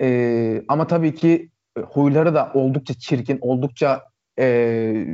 E, 0.00 0.62
ama 0.68 0.86
tabii 0.86 1.14
ki 1.14 1.50
huyları 1.92 2.34
da 2.34 2.50
oldukça 2.54 2.94
çirkin, 2.94 3.38
oldukça 3.40 4.04
e, 4.38 5.06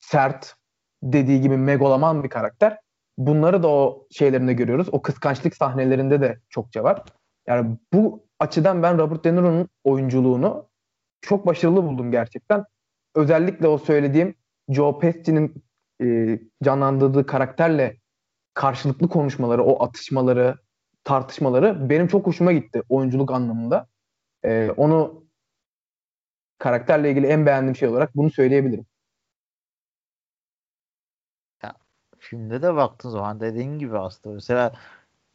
sert, 0.00 0.54
dediği 1.02 1.40
gibi 1.40 1.56
megaloman 1.56 2.24
bir 2.24 2.28
karakter. 2.28 2.78
Bunları 3.18 3.62
da 3.62 3.68
o 3.68 4.06
şeylerinde 4.10 4.52
görüyoruz. 4.52 4.88
O 4.92 5.02
kıskançlık 5.02 5.56
sahnelerinde 5.56 6.20
de 6.20 6.38
çokça 6.48 6.84
var. 6.84 7.02
Yani 7.46 7.76
bu 7.92 8.26
açıdan 8.40 8.82
ben 8.82 8.98
Robert 8.98 9.24
De 9.24 9.34
Niro'nun 9.34 9.68
oyunculuğunu 9.84 10.68
çok 11.20 11.46
başarılı 11.46 11.84
buldum 11.84 12.10
gerçekten. 12.10 12.64
Özellikle 13.14 13.68
o 13.68 13.78
söylediğim 13.78 14.34
Joe 14.68 14.98
Pesci'nin 14.98 15.64
e, 16.02 16.38
canlandırdığı 16.64 17.26
karakterle 17.26 17.96
karşılıklı 18.54 19.08
konuşmaları, 19.08 19.64
o 19.64 19.84
atışmaları, 19.84 20.56
tartışmaları 21.04 21.90
benim 21.90 22.08
çok 22.08 22.26
hoşuma 22.26 22.52
gitti 22.52 22.82
oyunculuk 22.88 23.32
anlamında. 23.32 23.86
E, 24.44 24.70
onu 24.76 25.24
karakterle 26.58 27.10
ilgili 27.10 27.26
en 27.26 27.46
beğendiğim 27.46 27.76
şey 27.76 27.88
olarak 27.88 28.16
bunu 28.16 28.30
söyleyebilirim. 28.30 28.86
filmde 32.24 32.62
de 32.62 32.74
baktığın 32.74 33.10
zaman 33.10 33.40
dediğin 33.40 33.78
gibi 33.78 33.98
aslında 33.98 34.34
mesela 34.34 34.72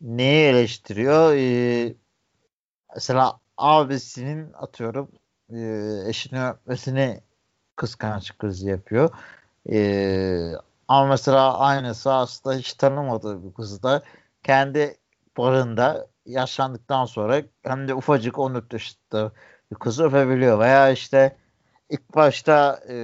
neyi 0.02 0.46
eleştiriyor? 0.46 1.34
Ee, 1.38 1.96
mesela 2.96 3.40
abisinin 3.58 4.54
atıyorum 4.54 5.12
e, 5.54 5.60
eşini 6.08 6.48
öpmesini 6.50 7.22
kıskanç 7.76 8.38
kız 8.38 8.64
yapıyor. 8.64 9.10
Ee, 9.72 10.52
ama 10.88 11.08
mesela 11.08 11.60
aynısı 11.60 12.14
aslında 12.14 12.56
hiç 12.58 12.74
tanımadığı 12.74 13.44
bir 13.44 13.54
kızı 13.54 13.84
da 13.84 14.04
kendi 14.44 14.98
barında 15.38 16.08
yaşlandıktan 16.32 17.06
sonra 17.06 17.42
hem 17.64 17.88
de 17.88 17.94
ufacık 17.94 18.40
14 18.40 18.74
yaşında 18.74 19.32
bir 19.72 19.76
kızı 19.76 20.04
öpebiliyor. 20.04 20.60
Veya 20.60 20.90
işte 20.92 21.38
ilk 21.90 22.16
başta 22.16 22.80
e, 22.90 22.96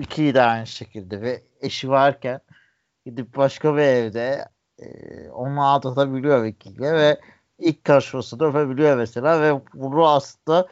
ikiyi 0.00 0.34
de 0.34 0.42
aynı 0.42 0.66
şekilde 0.66 1.20
ve 1.20 1.42
eşi 1.60 1.88
varken 1.88 2.40
gidip 3.06 3.36
başka 3.36 3.76
bir 3.76 3.82
evde 3.82 4.48
e, 4.78 4.88
onu 5.30 5.66
aldatabiliyor 5.66 6.44
ikiyle 6.44 6.92
ve 6.92 7.20
ilk 7.58 7.84
karşılaşması 7.84 8.40
da 8.40 8.46
öpebiliyor 8.46 8.96
mesela 8.96 9.42
ve 9.42 9.60
bunu 9.74 10.08
aslında 10.08 10.68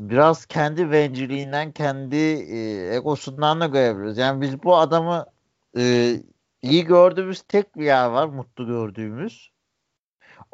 biraz 0.00 0.46
kendi 0.46 0.92
bencilliğinden, 0.92 1.72
kendi 1.72 2.16
e, 2.16 2.94
egosundan 2.96 3.60
da 3.60 3.66
görebiliriz. 3.66 4.18
Yani 4.18 4.40
biz 4.40 4.62
bu 4.62 4.76
adamı 4.76 5.26
e, 5.78 6.14
iyi 6.62 6.84
gördüğümüz 6.84 7.42
tek 7.42 7.76
bir 7.76 7.84
yer 7.84 8.06
var, 8.06 8.26
mutlu 8.26 8.66
gördüğümüz. 8.66 9.53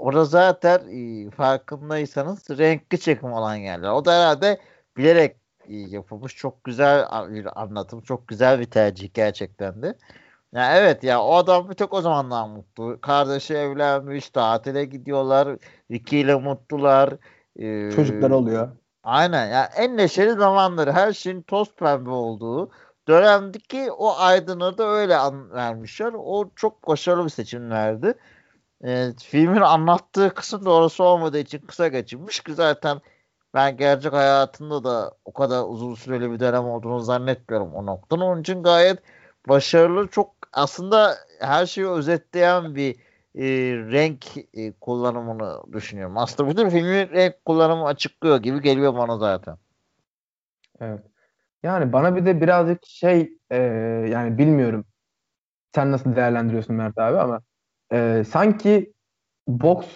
Orada 0.01 0.25
zaten 0.25 0.79
e, 0.79 1.31
farkındaysanız 1.31 2.51
renkli 2.51 3.01
çekim 3.01 3.33
olan 3.33 3.55
yerler. 3.55 3.89
O 3.89 4.05
da 4.05 4.13
herhalde 4.13 4.61
bilerek 4.97 5.37
e, 5.69 5.77
yapılmış. 5.77 6.37
Çok 6.37 6.65
güzel 6.65 7.07
bir 7.31 7.63
anlatım. 7.63 8.01
Çok 8.01 8.29
güzel 8.29 8.61
bir 8.61 8.65
tercih 8.65 9.15
gerçekten 9.15 9.83
de. 9.83 9.95
Ya 10.53 10.77
evet 10.79 11.05
ya 11.05 11.23
o 11.23 11.35
adam 11.35 11.71
bir 11.71 11.75
tek 11.75 11.93
o 11.95 12.01
zamanlar 12.01 12.49
mutlu. 12.49 13.01
Kardeşi 13.01 13.55
evlenmiş, 13.55 14.31
tatile 14.31 14.85
gidiyorlar. 14.85 15.57
Ricky 15.91 16.23
ile 16.23 16.35
mutlular. 16.35 17.17
Ee, 17.57 17.91
Çocuklar 17.97 18.31
oluyor. 18.31 18.69
Aynen 19.05 19.47
ya 19.47 19.65
en 19.77 19.97
neşeli 19.97 20.33
zamanları 20.33 20.93
her 20.93 21.13
şeyin 21.13 21.43
toz 21.43 21.75
pembe 21.75 22.11
olduğu 22.11 22.71
dönemdeki 23.09 23.93
o 23.93 24.17
aydınlığı 24.19 24.79
da 24.79 24.87
öyle 24.87 25.17
an 25.17 25.51
vermişler. 25.51 26.13
O 26.17 26.51
çok 26.57 26.89
başarılı 26.89 27.25
bir 27.25 27.31
seçimlerdi. 27.31 28.15
Ee, 28.85 29.09
filmin 29.19 29.61
anlattığı 29.61 30.35
kısım 30.35 30.65
da 30.65 30.71
olmadığı 31.05 31.39
için 31.39 31.59
kısa 31.59 31.89
geçilmiş 31.89 32.41
ki 32.41 32.55
zaten 32.55 33.01
ben 33.55 33.77
gerçek 33.77 34.13
hayatında 34.13 34.85
da 34.85 35.15
o 35.25 35.33
kadar 35.33 35.65
uzun 35.69 35.95
süreli 35.95 36.33
bir 36.33 36.41
dönem 36.41 36.65
olduğunu 36.65 37.01
zannetmiyorum 37.01 37.75
o 37.75 37.87
noktanın. 37.87 38.21
Onun 38.23 38.41
için 38.41 38.63
gayet 38.63 38.99
başarılı 39.49 40.09
çok 40.09 40.35
aslında 40.53 41.17
her 41.41 41.67
şeyi 41.67 41.89
özetleyen 41.89 42.75
bir 42.75 42.97
e, 43.35 43.45
renk 43.93 44.27
e, 44.55 44.73
kullanımını 44.73 45.73
düşünüyorum. 45.73 46.19
Aslında 46.19 46.51
bütün 46.51 46.69
filmi 46.69 47.11
renk 47.11 47.45
kullanımı 47.45 47.87
açıklıyor 47.87 48.43
gibi 48.43 48.63
geliyor 48.63 48.95
bana 48.95 49.19
zaten. 49.19 49.57
Evet. 50.81 51.01
Yani 51.63 51.93
bana 51.93 52.17
bir 52.17 52.27
de 52.27 52.41
birazcık 52.41 52.87
şey 52.87 53.33
e, 53.51 53.57
yani 54.11 54.39
bilmiyorum 54.39 54.85
sen 55.75 55.93
nasıl 55.93 56.17
değerlendiriyorsun 56.17 56.77
Mert 56.77 56.99
abi 56.99 57.19
ama 57.19 57.41
e, 57.93 58.25
sanki 58.29 58.93
boks 59.49 59.87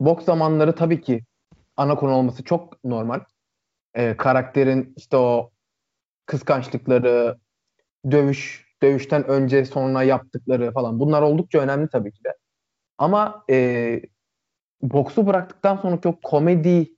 boks 0.00 0.24
zamanları 0.24 0.74
tabii 0.74 1.00
ki 1.00 1.24
ana 1.76 1.96
konu 1.96 2.12
olması 2.12 2.44
çok 2.44 2.84
normal. 2.84 3.20
E, 3.94 4.16
karakterin 4.16 4.94
işte 4.96 5.16
o 5.16 5.50
kıskançlıkları, 6.26 7.38
dövüş 8.10 8.68
dövüşten 8.82 9.24
önce 9.28 9.64
sonra 9.64 10.02
yaptıkları 10.02 10.72
falan 10.72 11.00
bunlar 11.00 11.22
oldukça 11.22 11.58
önemli 11.58 11.88
tabii 11.88 12.12
ki 12.12 12.24
de. 12.24 12.34
Ama 12.98 13.44
e, 13.50 14.00
boksu 14.82 15.26
bıraktıktan 15.26 15.76
sonra 15.76 16.00
çok 16.00 16.22
komedi 16.22 16.88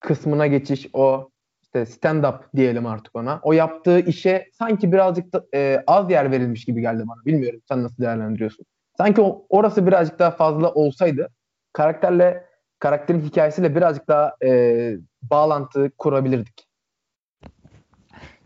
kısmına 0.00 0.46
geçiş 0.46 0.86
o 0.92 1.30
işte 1.62 1.86
stand 1.86 2.24
up 2.24 2.52
diyelim 2.56 2.86
artık 2.86 3.16
ona. 3.16 3.40
O 3.42 3.52
yaptığı 3.52 4.00
işe 4.00 4.50
sanki 4.52 4.92
birazcık 4.92 5.32
da 5.32 5.46
e, 5.54 5.84
az 5.86 6.10
yer 6.10 6.30
verilmiş 6.30 6.64
gibi 6.64 6.80
geldi 6.80 7.02
bana. 7.06 7.24
Bilmiyorum 7.26 7.60
sen 7.68 7.82
nasıl 7.82 8.02
değerlendiriyorsun. 8.02 8.66
Sanki 9.00 9.22
orası 9.48 9.86
birazcık 9.86 10.18
daha 10.18 10.30
fazla 10.30 10.72
olsaydı 10.74 11.28
karakterle 11.72 12.46
karakterin 12.78 13.20
hikayesiyle 13.20 13.76
birazcık 13.76 14.08
daha 14.08 14.36
e, 14.44 14.92
bağlantı 15.22 15.90
kurabilirdik. 15.98 16.68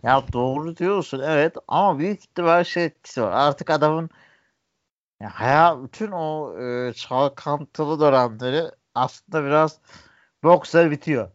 Ya 0.02 0.22
doğru 0.32 0.76
diyorsun 0.76 1.22
evet 1.26 1.56
ama 1.68 1.98
büyük 1.98 2.20
ihtimal 2.20 2.64
şey 2.64 2.84
etkisi 2.84 3.22
var. 3.22 3.32
Artık 3.32 3.70
adamın 3.70 4.10
ya 5.20 5.30
hayal 5.32 5.82
bütün 5.82 6.10
o 6.10 6.58
e, 6.62 6.92
çalkantılı 6.92 8.00
dönemleri 8.00 8.62
aslında 8.94 9.44
biraz 9.44 9.80
boksla 10.42 10.90
bitiyor. 10.90 11.30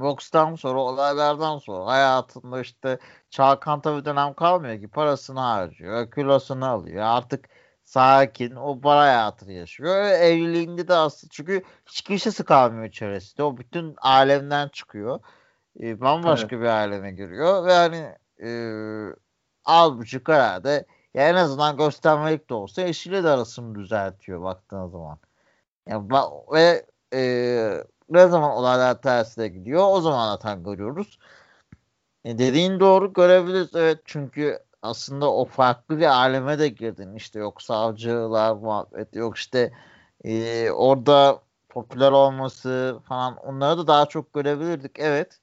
Bokstan 0.00 0.54
sonra 0.54 0.80
olaylardan 0.80 1.58
sonra 1.58 1.86
hayatında 1.86 2.60
işte 2.60 2.98
çalkanta 3.30 3.98
bir 3.98 4.04
dönem 4.04 4.34
kalmıyor 4.34 4.80
ki 4.80 4.88
parasını 4.88 5.40
harcıyor, 5.40 6.10
kilosunu 6.10 6.66
alıyor. 6.66 7.02
Artık 7.02 7.48
sakin 7.84 8.56
o 8.56 8.80
para 8.80 9.00
hayatını 9.00 9.52
yaşıyor. 9.52 10.04
Evliliğinde 10.04 10.88
de 10.88 10.94
aslında 10.94 11.30
çünkü 11.30 11.62
hiç 11.86 12.00
kimsesi 12.02 12.44
kalmıyor 12.44 12.90
çevresinde. 12.90 13.42
O 13.42 13.56
bütün 13.56 13.94
alemden 13.98 14.68
çıkıyor. 14.68 15.20
E, 15.80 16.00
bambaşka 16.00 16.56
evet. 16.56 16.62
bir 16.64 16.68
aleme 16.68 17.12
giriyor 17.12 17.66
ve 17.66 17.72
hani 17.72 18.16
e, 18.42 18.50
az 19.64 19.98
buçuk 19.98 20.28
herhalde 20.28 20.86
ya 21.14 21.28
en 21.28 21.34
azından 21.34 21.76
göstermelik 21.76 22.50
de 22.50 22.54
olsa 22.54 22.82
eşiyle 22.82 23.24
de 23.24 23.28
arasını 23.28 23.74
düzeltiyor 23.74 24.42
baktığın 24.42 24.88
zaman. 24.88 25.18
Yani, 25.88 26.08
ve 26.52 26.86
e, 27.14 27.84
ne 28.08 28.28
zaman 28.28 28.50
olaylar 28.50 29.02
tersine 29.02 29.48
gidiyor 29.48 29.84
o 29.88 30.00
zaman 30.00 30.28
atan 30.28 30.64
görüyoruz. 30.64 31.18
E, 32.24 32.38
dediğin 32.38 32.80
doğru 32.80 33.12
görebiliriz 33.12 33.74
evet 33.74 33.98
çünkü 34.04 34.58
aslında 34.82 35.32
o 35.32 35.44
farklı 35.44 35.98
bir 35.98 36.06
aleme 36.06 36.58
de 36.58 36.68
girdin. 36.68 37.14
İşte 37.14 37.38
yok 37.38 37.62
savcılar 37.62 38.54
muhabbet 38.56 39.16
yok 39.16 39.36
işte 39.36 39.72
e, 40.24 40.70
orada 40.70 41.40
popüler 41.68 42.12
olması 42.12 42.98
falan 43.08 43.36
onları 43.36 43.78
da 43.78 43.86
daha 43.86 44.06
çok 44.06 44.32
görebilirdik 44.32 44.98
evet. 44.98 45.40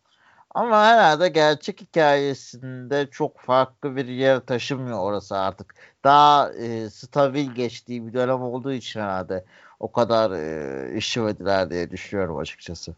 Ama 0.56 0.86
herhalde 0.86 1.30
gerçek 1.30 1.82
hikayesinde 1.82 3.08
çok 3.12 3.40
farklı 3.40 3.96
bir 3.96 4.06
yer 4.06 4.40
taşımıyor 4.40 5.00
orası 5.00 5.38
artık. 5.38 5.76
Daha 6.04 6.54
e, 6.54 6.90
stabil 6.90 7.52
geçtiği 7.52 8.08
bir 8.08 8.14
dönem 8.14 8.42
olduğu 8.42 8.74
için 8.74 9.00
herhalde 9.00 9.46
o 9.82 9.92
kadar 9.92 10.32
e, 10.32 10.98
işlemediler 10.98 11.70
diye 11.70 11.92
düşünüyorum 11.92 12.38
açıkçası. 12.38 12.96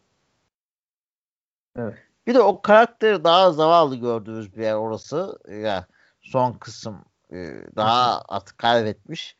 Evet. 1.78 1.94
Bir 2.28 2.36
de 2.36 2.42
o 2.42 2.62
karakteri 2.62 3.24
daha 3.24 3.52
zavallı 3.52 3.96
gördüğümüz 3.96 4.56
bir 4.58 4.63
yer 4.63 4.74
orası. 4.74 5.40
Ya 5.50 5.88
son 6.22 6.54
kısım 6.54 7.06
e, 7.32 7.38
daha 7.75 8.22
artık 8.28 8.58
kaybetmiş. 8.58 9.38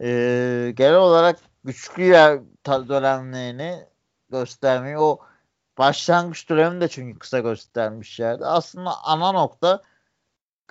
E, 0.00 0.06
genel 0.76 0.96
olarak 0.96 1.38
güçlü 1.64 2.02
yer 2.02 2.40
dönemlerini 2.66 3.86
göstermeyi 4.30 4.98
o 4.98 5.18
başlangıç 5.78 6.48
dönemini 6.50 6.80
de 6.80 6.88
çünkü 6.88 7.18
kısa 7.18 7.38
göstermişlerdi. 7.38 8.46
Aslında 8.46 8.90
ana 9.04 9.32
nokta 9.32 9.82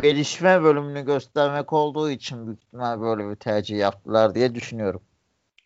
gelişme 0.01 0.63
bölümünü 0.63 1.05
göstermek 1.05 1.73
olduğu 1.73 2.09
için 2.09 2.47
büyük 2.47 2.63
ihtimal 2.63 3.01
böyle 3.01 3.29
bir 3.29 3.35
tercih 3.35 3.77
yaptılar 3.77 4.35
diye 4.35 4.55
düşünüyorum. 4.55 5.01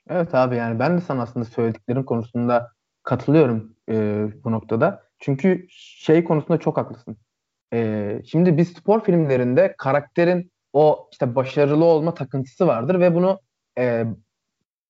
Evet 0.10 0.36
abi 0.36 0.56
yani 0.56 0.80
ben 0.80 0.98
de 0.98 1.02
sana 1.02 1.22
aslında 1.22 1.46
söylediklerin 1.46 2.04
konusunda 2.04 2.72
katılıyorum 3.04 3.76
e, 3.90 4.26
bu 4.44 4.52
noktada. 4.52 5.04
Çünkü 5.20 5.66
şey 5.70 6.24
konusunda 6.24 6.60
çok 6.60 6.78
haklısın. 6.78 7.18
E, 7.74 8.22
şimdi 8.26 8.58
biz 8.58 8.74
spor 8.74 9.04
filmlerinde 9.04 9.76
karakterin 9.78 10.52
o 10.74 11.10
işte 11.12 11.36
başarılı 11.36 11.86
olma 11.86 12.14
takıntısı 12.14 12.68
vardır 12.68 13.00
ve 13.00 13.16
bunu 13.16 13.40
e, 13.78 14.06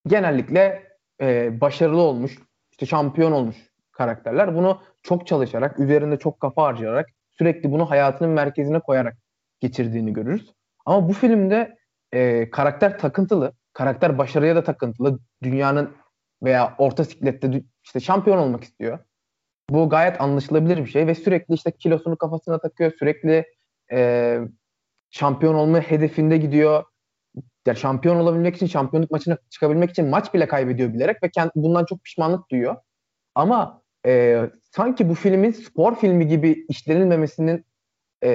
genellikle 0.08 0.84
e, 1.22 1.62
başarılı 1.62 2.02
olmuş, 2.02 2.40
işte 2.72 2.86
şampiyon 2.86 3.32
olmuş 3.32 3.58
karakterler 3.92 4.56
bunu 4.56 4.82
çok 5.04 5.28
çalışarak, 5.28 5.80
üzerinde 5.80 6.18
çok 6.18 6.40
kafa 6.40 6.64
harcayarak, 6.64 7.10
sürekli 7.38 7.72
bunu 7.72 7.90
hayatının 7.90 8.30
merkezine 8.32 8.80
koyarak 8.80 9.18
geçirdiğini 9.60 10.14
görürüz. 10.14 10.54
Ama 10.86 11.10
bu 11.10 11.14
filmde 11.14 11.78
e, 12.12 12.50
karakter 12.50 13.00
takıntılı, 13.00 13.54
karakter 13.80 14.18
başarıya 14.18 14.56
da 14.56 14.64
takıntılı. 14.64 15.20
Dünyanın 15.44 15.96
veya 16.44 16.76
orta 16.78 17.04
siklette 17.04 17.64
işte 17.84 18.00
şampiyon 18.00 18.38
olmak 18.38 18.64
istiyor. 18.64 19.00
Bu 19.70 19.90
gayet 19.90 20.22
anlaşılabilir 20.22 20.78
bir 20.78 20.90
şey 20.90 21.08
ve 21.08 21.16
sürekli 21.16 21.54
işte 21.54 21.72
kilosunu 21.72 22.18
kafasına 22.18 22.60
takıyor. 22.60 22.92
Sürekli 23.00 23.46
e, 23.92 24.40
şampiyon 25.12 25.56
olma 25.56 25.80
hedefinde 25.80 26.38
gidiyor. 26.38 26.84
Yani 27.68 27.78
şampiyon 27.78 28.16
olabilmek 28.16 28.56
için, 28.56 28.68
şampiyonluk 28.68 29.12
maçına 29.12 29.38
çıkabilmek 29.50 29.90
için 29.90 30.08
maç 30.08 30.34
bile 30.34 30.48
kaybediyor 30.48 30.94
bilerek 30.94 31.24
ve 31.24 31.30
kendi, 31.30 31.52
bundan 31.56 31.86
çok 31.86 32.04
pişmanlık 32.04 32.52
duyuyor. 32.52 32.76
Ama 33.36 33.82
e, 34.06 34.44
sanki 34.72 35.10
bu 35.10 35.14
filmin 35.14 35.52
spor 35.52 35.96
filmi 35.96 36.28
gibi 36.28 36.66
işlenilmemesinin 36.70 37.66
e, 38.24 38.30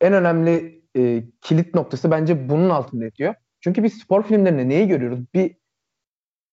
en 0.00 0.12
önemli 0.12 0.82
e, 0.96 1.24
kilit 1.40 1.74
noktası 1.74 2.10
bence 2.10 2.48
bunun 2.48 2.70
altında 2.70 3.04
yatıyor. 3.04 3.34
Çünkü 3.64 3.82
biz 3.82 3.98
spor 3.98 4.22
filmlerinde 4.22 4.68
neyi 4.68 4.88
görüyoruz? 4.88 5.20
Bir 5.34 5.56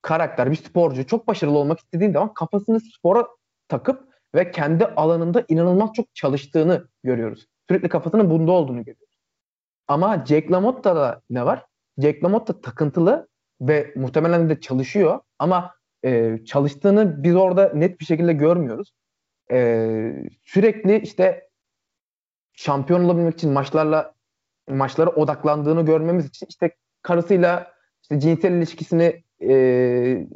karakter, 0.01 0.51
bir 0.51 0.55
sporcu 0.55 1.07
çok 1.07 1.27
başarılı 1.27 1.57
olmak 1.57 1.79
istediği 1.79 2.11
zaman 2.11 2.33
kafasını 2.33 2.79
spora 2.79 3.27
takıp 3.67 4.09
ve 4.35 4.51
kendi 4.51 4.85
alanında 4.85 5.45
inanılmaz 5.47 5.93
çok 5.93 6.15
çalıştığını 6.15 6.87
görüyoruz. 7.03 7.47
Sürekli 7.69 7.89
kafasının 7.89 8.29
bunda 8.29 8.51
olduğunu 8.51 8.77
görüyoruz. 8.77 9.15
Ama 9.87 10.25
Jack 10.25 10.51
LaMotta'da 10.51 11.21
ne 11.29 11.45
var? 11.45 11.65
Jack 11.97 12.23
LaMotta 12.23 12.61
takıntılı 12.61 13.27
ve 13.61 13.93
muhtemelen 13.95 14.49
de 14.49 14.59
çalışıyor 14.59 15.19
ama 15.39 15.75
e, 16.03 16.37
çalıştığını 16.45 17.23
biz 17.23 17.35
orada 17.35 17.73
net 17.73 17.99
bir 17.99 18.05
şekilde 18.05 18.33
görmüyoruz. 18.33 18.91
E, 19.51 20.29
sürekli 20.43 21.01
işte 21.01 21.49
şampiyon 22.53 23.03
olabilmek 23.03 23.33
için 23.33 23.51
maçlarla 23.51 24.13
maçlara 24.69 25.09
odaklandığını 25.09 25.85
görmemiz 25.85 26.25
için 26.25 26.47
işte 26.49 26.75
karısıyla 27.01 27.73
işte 28.01 28.19
cinsel 28.19 28.51
ilişkisini 28.51 29.23
e, 29.41 30.27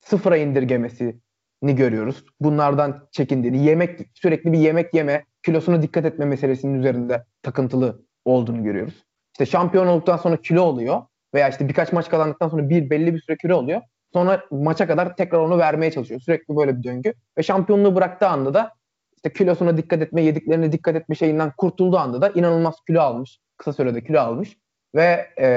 sıfıra 0.00 0.36
indirgemesini 0.36 1.14
görüyoruz. 1.62 2.24
Bunlardan 2.40 3.08
çekindiğini, 3.12 3.64
yemek 3.64 4.00
sürekli 4.14 4.52
bir 4.52 4.58
yemek 4.58 4.94
yeme, 4.94 5.24
kilosuna 5.42 5.82
dikkat 5.82 6.04
etme 6.04 6.24
meselesinin 6.24 6.78
üzerinde 6.78 7.24
takıntılı 7.42 8.02
olduğunu 8.24 8.64
görüyoruz. 8.64 9.04
İşte 9.32 9.46
şampiyon 9.46 9.86
olduktan 9.86 10.16
sonra 10.16 10.36
kilo 10.36 10.62
oluyor 10.62 11.02
veya 11.34 11.48
işte 11.48 11.68
birkaç 11.68 11.92
maç 11.92 12.08
kazandıktan 12.08 12.48
sonra 12.48 12.68
bir 12.68 12.90
belli 12.90 13.14
bir 13.14 13.20
süre 13.20 13.36
kilo 13.36 13.56
oluyor. 13.56 13.82
Sonra 14.12 14.44
maça 14.50 14.86
kadar 14.86 15.16
tekrar 15.16 15.38
onu 15.38 15.58
vermeye 15.58 15.90
çalışıyor. 15.90 16.20
Sürekli 16.20 16.56
böyle 16.56 16.78
bir 16.78 16.82
döngü. 16.82 17.12
Ve 17.38 17.42
şampiyonluğu 17.42 17.94
bıraktığı 17.94 18.28
anda 18.28 18.54
da 18.54 18.72
işte 19.16 19.32
kilosuna 19.32 19.76
dikkat 19.76 20.02
etme, 20.02 20.22
yediklerine 20.22 20.72
dikkat 20.72 20.96
etme 20.96 21.14
şeyinden 21.14 21.52
kurtulduğu 21.56 21.98
anda 21.98 22.22
da 22.22 22.28
inanılmaz 22.28 22.74
kilo 22.86 23.00
almış. 23.00 23.38
Kısa 23.56 23.72
sürede 23.72 24.04
kilo 24.04 24.20
almış. 24.20 24.56
Ve 24.94 25.30
e, 25.40 25.48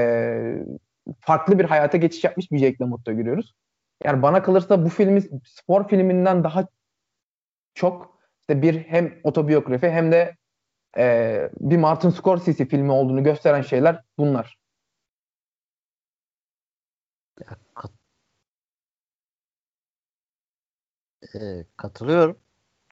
farklı 1.21 1.59
bir 1.59 1.65
hayata 1.65 1.97
geçiş 1.97 2.23
yapmış 2.23 2.51
bir 2.51 2.57
Jake 2.59 2.77
LaMotta 2.81 3.11
görüyoruz. 3.11 3.53
Yani 4.03 4.21
bana 4.21 4.43
kalırsa 4.43 4.85
bu 4.85 4.89
filmi 4.89 5.21
spor 5.45 5.87
filminden 5.87 6.43
daha 6.43 6.67
çok 7.73 8.19
işte 8.41 8.61
bir 8.61 8.79
hem 8.79 9.13
otobiyografi 9.23 9.89
hem 9.89 10.11
de 10.11 10.35
e, 10.97 11.49
bir 11.59 11.77
Martin 11.77 12.09
Scorsese 12.09 12.65
filmi 12.65 12.91
olduğunu 12.91 13.23
gösteren 13.23 13.61
şeyler 13.61 14.03
bunlar. 14.17 14.57
e, 21.35 21.65
katılıyorum. 21.77 22.37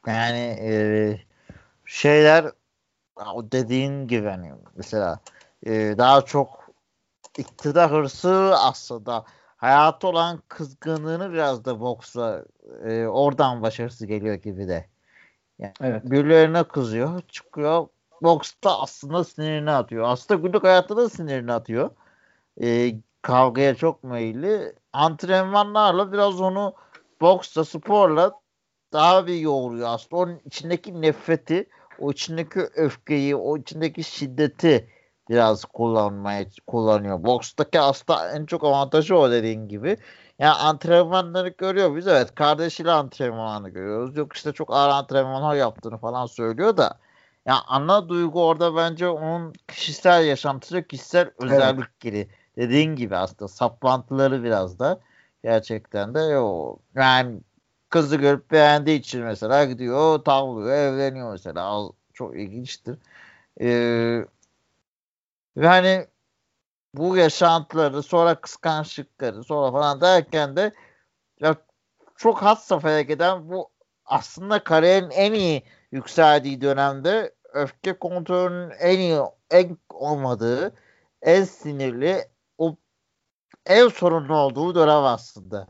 Yani 0.08 0.58
e, 0.62 0.74
şeyler 1.86 2.52
dediğin 3.52 4.08
gibi 4.08 4.28
hani 4.28 4.54
mesela 4.76 5.20
e, 5.66 5.96
daha 5.98 6.22
çok 6.22 6.70
iktidar 7.38 7.92
hırsı 7.92 8.56
aslında 8.56 9.26
hayatı 9.58 10.08
olan 10.08 10.44
kızgınlığını 10.48 11.34
biraz 11.34 11.66
da 11.66 11.80
boksla 11.80 12.46
e, 12.86 13.06
oradan 13.06 13.62
başarısı 13.62 14.06
geliyor 14.06 14.36
gibi 14.36 14.68
de. 14.68 14.86
Yani 15.60 15.74
evet. 15.82 16.12
Birilerine 16.12 16.64
kızıyor, 16.64 17.22
çıkıyor. 17.22 17.88
Boksta 18.22 18.82
aslında 18.82 19.24
sinirini 19.24 19.72
atıyor. 19.72 20.06
Aslında 20.08 20.42
günlük 20.42 20.64
hayatta 20.64 20.98
da 20.98 21.10
sinirini 21.10 21.54
atıyor. 21.54 21.90
E, 22.62 22.96
kavgaya 23.22 23.76
çok 23.76 24.04
meyilli. 24.04 24.74
Antrenmanlarla 24.94 26.12
biraz 26.12 26.42
onu 26.42 26.74
boksta 27.22 27.66
sporla 27.66 28.32
daha 28.94 29.28
bir 29.28 29.36
yoğuruyor 29.36 29.88
aslında. 29.88 30.22
Onun 30.22 30.40
içindeki 30.46 31.02
nefreti, 31.02 31.70
o 32.00 32.12
içindeki 32.12 32.60
öfkeyi, 32.60 33.36
o 33.36 33.58
içindeki 33.58 34.04
şiddeti 34.04 34.88
biraz 35.30 35.66
kullanmaya 35.66 36.46
kullanıyor. 36.68 37.24
Bokstaki 37.24 37.80
aslında 37.80 38.32
en 38.32 38.46
çok 38.46 38.64
avantajı 38.64 39.18
o 39.18 39.32
dediğin 39.32 39.68
gibi. 39.68 39.98
Yani 40.40 40.54
antrenmanları 40.54 41.50
görüyor 41.50 41.96
biz 41.96 42.08
evet 42.08 42.36
kardeşiyle 42.36 42.92
antrenmanı 42.92 43.70
görüyoruz. 43.70 44.18
Yok 44.18 44.36
işte 44.36 44.52
çok 44.54 44.74
ağır 44.74 44.90
antrenmanlar 44.90 45.56
yaptığını 45.56 45.98
falan 45.98 46.26
söylüyor 46.26 46.78
da 46.78 47.00
yani 47.46 47.60
ana 47.68 48.10
duygu 48.10 48.46
orada 48.46 48.76
bence 48.76 49.08
onun 49.08 49.54
kişisel 49.68 50.26
yaşantısı, 50.26 50.88
kişisel 50.88 51.32
özellikleri. 51.40 52.18
Evet. 52.18 52.30
Dediğin 52.58 52.96
gibi 52.96 53.16
aslında 53.16 53.48
saplantıları 53.48 54.44
biraz 54.44 54.80
da. 54.80 55.00
Gerçekten 55.44 56.16
de 56.16 56.38
o 56.38 56.80
yani 56.96 57.40
kızı 57.90 58.16
görüp 58.16 58.52
beğendiği 58.52 59.00
için 59.00 59.24
mesela 59.24 59.66
gidiyor 59.66 60.20
tavlıyor 60.20 60.76
evleniyor 60.76 61.32
mesela 61.32 61.82
çok 62.14 62.36
ilginçtir. 62.36 62.98
Ee, 63.62 64.26
ve 65.60 65.68
hani 65.68 66.08
bu 66.94 67.18
yaşantıları 67.18 68.04
sonra 68.04 68.36
kıskançlıkları 68.42 69.44
sonra 69.44 69.72
falan 69.72 70.02
derken 70.02 70.56
de 70.56 70.74
ya 71.42 71.56
çok 72.18 72.42
hat 72.44 72.64
safhaya 72.64 73.02
giden 73.02 73.50
bu 73.50 73.70
aslında 74.06 74.64
kariyerin 74.64 75.10
en 75.10 75.34
iyi 75.34 75.64
yükseldiği 75.92 76.62
dönemde 76.62 77.36
öfke 77.54 78.00
kontrolünün 78.00 78.70
en 78.80 79.00
iyi 79.00 79.20
en 79.52 79.78
olmadığı 79.90 80.76
en 81.22 81.44
sinirli 81.44 82.28
o 82.58 82.78
ev 83.66 83.90
sorunlu 83.90 84.36
olduğu 84.36 84.76
dönem 84.76 85.04
aslında. 85.04 85.68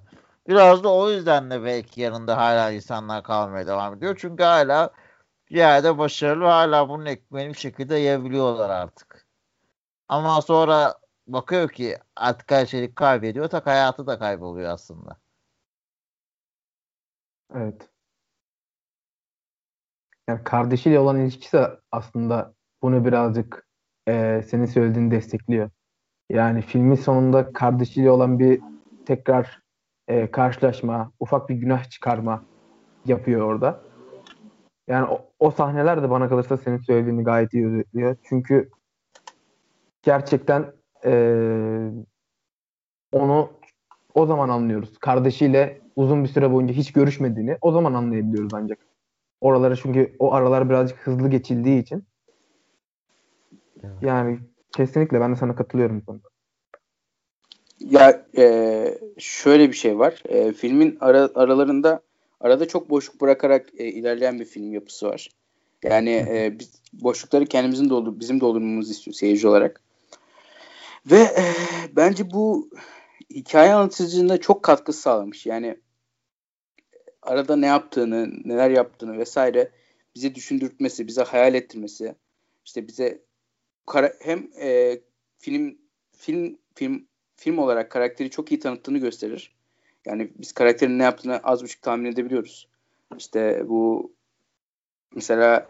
Biraz 0.47 0.83
da 0.83 0.93
o 0.93 1.11
yüzden 1.11 1.51
de 1.51 1.63
belki 1.63 2.01
yanında 2.01 2.37
hala 2.37 2.71
insanlar 2.71 3.23
kalmaya 3.23 3.67
devam 3.67 3.95
ediyor. 3.95 4.17
Çünkü 4.21 4.43
hala 4.43 4.91
bir 5.49 5.55
yerde 5.57 5.97
başarılı 5.97 6.45
hala 6.45 6.89
bunun 6.89 7.05
ekmeğini 7.05 7.53
bir 7.53 7.59
şekilde 7.59 7.95
yiyebiliyorlar 7.97 8.69
artık. 8.69 9.08
Ama 10.09 10.41
sonra 10.41 10.95
bakıyor 11.27 11.69
ki 11.69 11.97
artık 12.15 12.51
her 12.51 12.65
şeyi 12.65 12.95
kaybediyor. 12.95 13.49
Tak 13.49 13.67
hayatı 13.67 14.07
da 14.07 14.19
kayboluyor 14.19 14.69
aslında. 14.69 15.17
Evet. 17.55 17.89
Yani 20.29 20.43
kardeşiyle 20.43 20.99
olan 20.99 21.19
ilişkisi 21.19 21.59
aslında 21.91 22.53
bunu 22.81 23.05
birazcık 23.05 23.67
e, 24.07 24.43
senin 24.47 24.65
söylediğini 24.65 25.11
destekliyor. 25.11 25.69
Yani 26.29 26.61
filmin 26.61 26.95
sonunda 26.95 27.53
kardeşiyle 27.53 28.11
olan 28.11 28.39
bir 28.39 28.61
tekrar 29.05 29.61
e, 30.07 30.31
karşılaşma, 30.31 31.11
ufak 31.19 31.49
bir 31.49 31.55
günah 31.55 31.89
çıkarma 31.89 32.43
yapıyor 33.05 33.41
orada. 33.41 33.81
Yani 34.87 35.05
o, 35.05 35.31
o 35.39 35.51
sahneler 35.51 36.03
de 36.03 36.09
bana 36.09 36.29
kalırsa 36.29 36.57
senin 36.57 36.77
söylediğini 36.77 37.23
gayet 37.23 37.53
iyi 37.53 37.67
özetliyor. 37.67 38.17
Çünkü 38.23 38.69
gerçekten 40.03 40.73
e, 41.05 41.11
onu 43.11 43.49
o 44.13 44.25
zaman 44.25 44.49
anlıyoruz. 44.49 44.97
Kardeşiyle 44.97 45.81
uzun 45.95 46.23
bir 46.23 46.29
süre 46.29 46.51
boyunca 46.51 46.73
hiç 46.73 46.93
görüşmediğini 46.93 47.57
o 47.61 47.71
zaman 47.71 47.93
anlayabiliyoruz 47.93 48.53
ancak. 48.53 48.79
Oralara 49.41 49.75
çünkü 49.75 50.15
o 50.19 50.33
aralar 50.33 50.69
birazcık 50.69 50.97
hızlı 50.97 51.29
geçildiği 51.29 51.81
için. 51.81 52.03
Yani 54.01 54.39
kesinlikle 54.71 55.21
ben 55.21 55.31
de 55.31 55.35
sana 55.35 55.55
katılıyorum 55.55 56.01
bu 56.01 56.05
konuda. 56.05 56.27
Ya 57.79 58.25
e, 58.37 58.97
şöyle 59.17 59.69
bir 59.69 59.73
şey 59.73 59.99
var. 59.99 60.23
E, 60.25 60.53
filmin 60.53 60.97
ara, 61.01 61.29
aralarında 61.35 62.01
arada 62.39 62.67
çok 62.67 62.89
boşluk 62.89 63.21
bırakarak 63.21 63.69
e, 63.77 63.85
ilerleyen 63.85 64.39
bir 64.39 64.45
film 64.45 64.73
yapısı 64.73 65.07
var. 65.07 65.29
Yani 65.83 66.25
e, 66.29 66.59
biz 66.59 66.81
boşlukları 66.93 67.45
kendimizin 67.45 67.89
doldur 67.89 68.19
bizim 68.19 68.39
doldurmamızı 68.39 68.91
istiyor 68.91 69.15
seyirci 69.15 69.47
olarak. 69.47 69.81
Ve 71.05 71.19
e, 71.19 71.53
bence 71.95 72.31
bu 72.31 72.69
hikaye 73.29 73.73
anlatıcılığında 73.73 74.41
çok 74.41 74.63
katkı 74.63 74.93
sağlamış. 74.93 75.45
Yani 75.45 75.79
arada 77.21 77.55
ne 77.55 77.65
yaptığını, 77.65 78.29
neler 78.45 78.69
yaptığını 78.69 79.17
vesaire 79.17 79.71
bize 80.15 80.35
düşündürtmesi, 80.35 81.07
bize 81.07 81.23
hayal 81.23 81.55
ettirmesi, 81.55 82.15
işte 82.65 82.87
bize 82.87 83.21
kara, 83.85 84.13
hem 84.19 84.49
e, 84.61 84.99
film 85.37 85.77
film 86.11 86.57
film 86.75 87.07
film 87.35 87.57
olarak 87.57 87.91
karakteri 87.91 88.29
çok 88.29 88.51
iyi 88.51 88.59
tanıttığını 88.59 88.97
gösterir. 88.97 89.55
Yani 90.05 90.31
biz 90.35 90.51
karakterin 90.51 90.99
ne 90.99 91.03
yaptığını 91.03 91.37
az 91.43 91.63
buçuk 91.63 91.81
tahmin 91.81 92.11
edebiliyoruz. 92.11 92.67
İşte 93.17 93.69
bu 93.69 94.13
mesela 95.15 95.69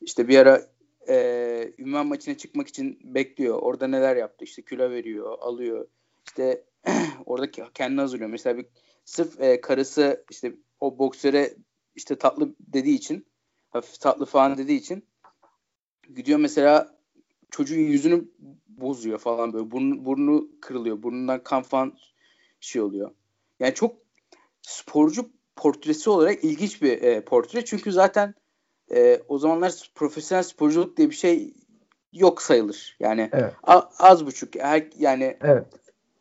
işte 0.00 0.28
bir 0.28 0.38
ara 0.38 0.75
e, 1.08 1.72
ünvan 1.78 2.06
maçına 2.06 2.36
çıkmak 2.36 2.68
için 2.68 2.98
bekliyor. 3.02 3.58
Orada 3.62 3.86
neler 3.86 4.16
yaptı? 4.16 4.44
İşte 4.44 4.62
kilo 4.62 4.90
veriyor, 4.90 5.38
alıyor. 5.40 5.88
İşte 6.26 6.64
orada 7.26 7.50
kendini 7.50 8.00
hazırlıyor. 8.00 8.30
Mesela 8.30 8.58
bir 8.58 8.66
sırf 9.04 9.40
e, 9.40 9.60
karısı 9.60 10.24
işte 10.30 10.54
o 10.80 10.98
boksöre 10.98 11.54
işte 11.94 12.16
tatlı 12.16 12.54
dediği 12.60 12.94
için 12.94 13.26
hafif 13.70 14.00
tatlı 14.00 14.26
falan 14.26 14.58
dediği 14.58 14.78
için 14.78 15.04
gidiyor 16.14 16.38
mesela 16.38 16.96
çocuğun 17.50 17.78
yüzünü 17.78 18.24
bozuyor 18.68 19.18
falan 19.18 19.52
böyle. 19.52 19.70
Burnu, 19.70 20.04
burnu 20.04 20.48
kırılıyor. 20.60 21.02
Burnundan 21.02 21.42
kan 21.42 21.62
falan 21.62 21.98
şey 22.60 22.82
oluyor. 22.82 23.10
Yani 23.60 23.74
çok 23.74 23.96
sporcu 24.62 25.30
portresi 25.56 26.10
olarak 26.10 26.44
ilginç 26.44 26.82
bir 26.82 27.02
e, 27.02 27.24
portre. 27.24 27.64
Çünkü 27.64 27.92
zaten 27.92 28.34
e, 28.94 29.20
o 29.28 29.38
zamanlar 29.38 29.90
profesyonel 29.94 30.42
sporculuk 30.42 30.96
diye 30.96 31.10
bir 31.10 31.14
şey 31.14 31.54
yok 32.12 32.42
sayılır. 32.42 32.96
Yani 33.00 33.30
evet. 33.32 33.52
a, 33.62 33.82
az 33.98 34.26
buçuk. 34.26 34.54
Her, 34.54 34.86
yani 34.98 35.36
evet. 35.40 35.66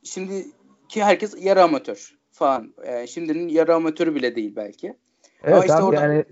şimdiki 0.03 1.03
herkes 1.03 1.45
yarı 1.45 1.63
amatör 1.63 2.15
falan. 2.31 2.73
E, 2.83 3.07
şimdinin 3.07 3.47
yarı 3.47 3.75
amatörü 3.75 4.15
bile 4.15 4.35
değil 4.35 4.55
belki. 4.55 4.97
Evet 5.43 5.53
Ama 5.53 5.65
işte 5.65 5.75
abi 5.75 5.83
orada... 5.83 6.01
yani 6.01 6.25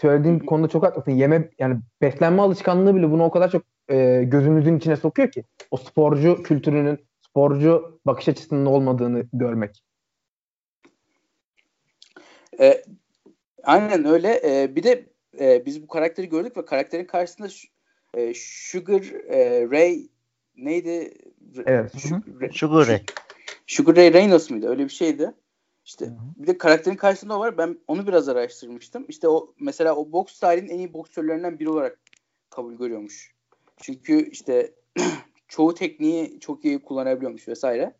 söylediğin 0.00 0.38
konuda 0.38 0.68
çok 0.68 0.84
haklısın. 0.84 1.10
Yeme 1.10 1.50
yani 1.58 1.80
beslenme 2.00 2.42
alışkanlığı 2.42 2.96
bile 2.96 3.10
bunu 3.10 3.24
o 3.24 3.30
kadar 3.30 3.50
çok 3.50 3.62
e, 3.88 4.22
gözümüzün 4.24 4.78
içine 4.78 4.96
sokuyor 4.96 5.30
ki 5.30 5.44
o 5.70 5.76
sporcu 5.76 6.42
kültürünün, 6.42 6.98
sporcu 7.28 8.00
bakış 8.06 8.28
açısının 8.28 8.66
olmadığını 8.66 9.24
görmek. 9.32 9.84
E, 12.60 12.84
aynen 13.62 14.04
öyle. 14.04 14.40
E, 14.44 14.76
bir 14.76 14.82
de 14.82 15.06
e, 15.40 15.66
biz 15.66 15.82
bu 15.82 15.86
karakteri 15.86 16.28
gördük 16.28 16.56
ve 16.56 16.64
karakterin 16.64 17.04
karşısında 17.04 17.48
e, 18.14 18.32
Sugar 18.34 19.02
e, 19.28 19.70
Ray 19.70 20.08
neydi? 20.56 21.14
Evet. 21.66 21.92
Sugar 22.52 22.88
Ray. 22.88 23.02
Sugar 23.66 23.96
Ray 23.96 24.12
Reynolds 24.12 24.50
mıydı? 24.50 24.68
Öyle 24.68 24.84
bir 24.84 24.92
şeydi. 24.92 25.34
İşte 25.84 26.06
Hı-hı. 26.06 26.16
bir 26.36 26.46
de 26.46 26.58
karakterin 26.58 26.96
karşısında 26.96 27.36
o 27.36 27.40
var. 27.40 27.58
Ben 27.58 27.78
onu 27.88 28.06
biraz 28.06 28.28
araştırmıştım. 28.28 29.06
İşte 29.08 29.28
o 29.28 29.54
mesela 29.60 29.96
o 29.96 30.12
boks 30.12 30.38
tarihinin 30.38 30.70
en 30.70 30.78
iyi 30.78 30.92
boksörlerinden 30.92 31.58
biri 31.58 31.68
olarak 31.68 32.00
kabul 32.50 32.74
görüyormuş. 32.74 33.34
Çünkü 33.76 34.30
işte 34.30 34.74
çoğu 35.48 35.74
tekniği 35.74 36.40
çok 36.40 36.64
iyi 36.64 36.78
kullanabiliyormuş 36.78 37.48
vesaire. 37.48 37.94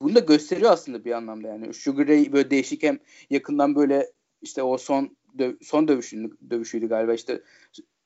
Bunu 0.00 0.14
da 0.14 0.20
gösteriyor 0.20 0.70
aslında 0.70 1.04
bir 1.04 1.12
anlamda 1.12 1.48
yani. 1.48 1.74
Sugar 1.74 2.08
Ray 2.08 2.32
böyle 2.32 2.50
değişik 2.50 2.82
hem 2.82 2.98
yakından 3.30 3.74
böyle 3.74 4.12
işte 4.42 4.62
o 4.62 4.78
son 4.78 5.16
dö- 5.38 5.64
son 5.64 5.88
dövüşünü, 5.88 6.30
dövüşüydü 6.50 6.88
galiba 6.88 7.14
işte 7.14 7.42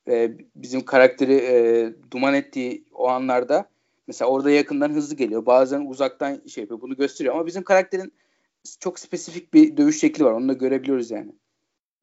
e, 0.09 0.33
bizim 0.57 0.85
karakteri 0.85 1.35
e, 1.35 1.93
duman 2.11 2.35
ettiği 2.35 2.85
o 2.93 3.09
anlarda 3.09 3.69
mesela 4.07 4.31
orada 4.31 4.51
yakından 4.51 4.91
hızlı 4.91 5.17
geliyor. 5.17 5.47
Bazen 5.47 5.81
uzaktan 5.81 6.41
şey 6.47 6.63
yapıyor. 6.63 6.81
Bunu 6.81 6.97
gösteriyor 6.97 7.35
ama 7.35 7.47
bizim 7.47 7.63
karakterin 7.63 8.13
çok 8.81 8.99
spesifik 8.99 9.55
bir 9.55 9.77
dövüş 9.77 10.01
şekli 10.01 10.25
var. 10.25 10.33
Onu 10.33 10.49
da 10.49 10.53
görebiliyoruz 10.53 11.11
yani. 11.11 11.33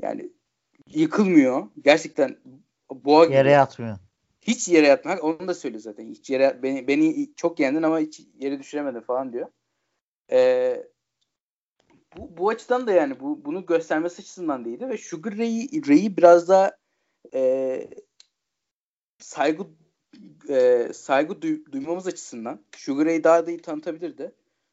Yani 0.02 0.30
yıkılmıyor. 0.90 1.68
Gerçekten 1.84 2.38
boğa 2.92 3.26
gibi. 3.26 3.36
Yere 3.36 3.52
yatmıyor. 3.52 3.98
Hiç 4.42 4.68
yere 4.68 4.88
yatmak 4.88 5.24
onu 5.24 5.48
da 5.48 5.54
söylüyor 5.54 5.82
zaten. 5.82 6.06
Hiç 6.06 6.30
yere 6.30 6.60
beni 6.64 6.88
beni 6.88 7.30
çok 7.36 7.60
yendin 7.60 7.84
ama 7.84 8.00
hiç 8.00 8.22
yere 8.40 8.60
düşüremedin 8.60 9.00
falan 9.02 9.34
diyor. 9.34 9.48
Ee, 10.32 10.88
bu, 12.17 12.38
bu 12.38 12.49
açıdan 12.49 12.88
da 12.88 12.91
yani 12.91 13.19
bu 13.19 13.45
bunu 13.45 13.65
göstermesi 13.65 14.21
açısından 14.21 14.65
değildi 14.65 14.89
ve 14.89 14.97
Sugar 14.97 15.38
Ray'i 15.38 15.88
Ray'i 15.88 16.17
biraz 16.17 16.49
daha 16.49 16.78
e, 17.34 17.89
saygı 19.19 19.67
e, 20.49 20.89
saygı 20.93 21.41
duy, 21.41 21.65
duymamız 21.71 22.08
açısından 22.08 22.65
Sugar 22.78 23.06
Ray'i 23.06 23.23
daha 23.23 23.45
da 23.45 23.51
iyi 23.51 23.62
tanıtabilirdi. 23.62 24.32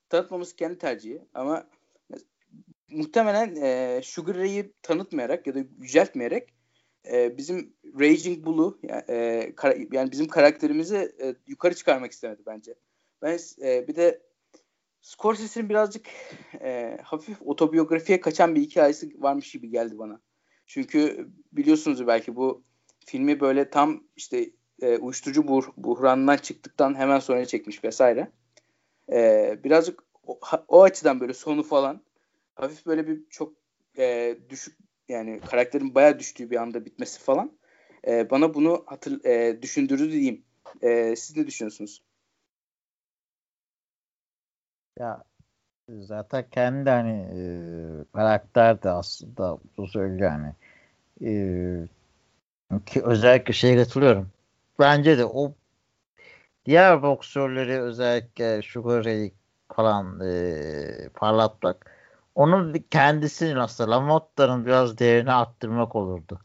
Tanıtmamız 0.09 0.57
kendi 0.57 0.79
tercihi 0.79 1.23
ama 1.35 1.67
muhtemelen 2.91 3.57
e, 3.57 4.01
Sugar 4.05 4.37
Ray'i 4.37 4.73
tanıtmayarak 4.83 5.47
ya 5.47 5.55
da 5.55 5.59
yüceltmeyerek 5.81 6.49
e, 7.13 7.37
bizim 7.39 7.77
Raging 8.01 8.47
Bull'u 8.47 8.79
yani, 8.83 9.03
e, 9.09 9.53
kara, 9.57 9.75
yani 9.93 10.13
bizim 10.13 10.29
karakterimizi 10.29 11.13
e, 11.23 11.35
yukarı 11.47 11.75
çıkarmak 11.75 12.13
istemedi 12.13 12.43
bence. 12.47 12.75
Ben 13.23 13.39
e, 13.63 13.89
bir 13.89 13.97
de 13.97 14.23
Scorsese'nin 15.03 15.69
birazcık 15.69 16.07
e, 16.61 16.99
hafif 17.03 17.43
otobiyografiye 17.43 18.21
kaçan 18.21 18.55
bir 18.55 18.61
hikayesi 18.61 19.23
varmış 19.23 19.53
gibi 19.53 19.71
geldi 19.71 19.99
bana. 19.99 20.21
Çünkü 20.67 21.29
biliyorsunuz 21.53 22.07
belki 22.07 22.37
bu 22.37 22.65
filmi 23.07 23.41
böyle 23.41 23.71
tam 23.71 24.05
işte 24.17 24.51
e, 24.83 24.97
uyuşturucu 24.97 25.49
buh 25.49 25.67
buhranından 25.77 26.37
çıktıktan 26.37 26.95
hemen 26.95 27.19
sonra 27.19 27.45
çekmiş 27.45 27.85
vesaire. 27.85 28.31
E, 29.13 29.59
birazcık 29.65 30.05
o, 30.27 30.41
o 30.69 30.83
açıdan 30.83 31.21
böyle 31.21 31.35
sonu 31.35 31.63
falan 31.63 32.03
hafif 32.55 32.87
böyle 32.87 33.09
bir 33.09 33.23
çok 33.31 33.53
e, 33.99 34.37
düşük 34.51 34.79
yani 35.09 35.41
karakterin 35.41 35.95
bayağı 35.95 36.19
düştüğü 36.19 36.51
bir 36.51 36.57
anda 36.57 36.85
bitmesi 36.85 37.21
falan 37.21 37.53
e, 38.07 38.31
bana 38.31 38.55
bunu 38.55 38.83
hatır, 38.87 39.25
e, 39.25 39.63
düşündürdü 39.63 40.13
diyeyim. 40.13 40.45
E, 40.83 41.17
siz 41.17 41.37
ne 41.37 41.47
düşünüyorsunuz? 41.47 42.03
Ya 44.99 45.25
Zaten 45.89 46.45
kendi 46.51 46.91
hani 46.91 47.13
e, 47.13 47.41
karakter 48.13 48.83
de 48.83 48.91
aslında 48.91 49.59
bu 49.77 49.89
söylüyor 49.89 50.33
yani. 50.33 50.55
E, 51.23 52.79
ki 52.87 53.03
özellikle 53.05 53.53
şeye 53.53 53.77
katılıyorum. 53.77 54.31
Bence 54.79 55.19
de 55.19 55.25
o 55.25 55.55
diğer 56.67 57.03
boksörleri 57.03 57.81
özellikle 57.81 58.63
Sugar 58.63 59.05
Ray 59.05 59.33
falan 59.73 60.21
e, 60.21 61.09
parlatmak 61.15 61.93
onun 62.35 62.75
kendisinin 62.91 63.57
aslında 63.57 63.91
Lamotta'nın 63.91 64.67
biraz 64.67 64.99
değerini 64.99 65.33
arttırmak 65.33 65.97
olurdu. 65.97 66.41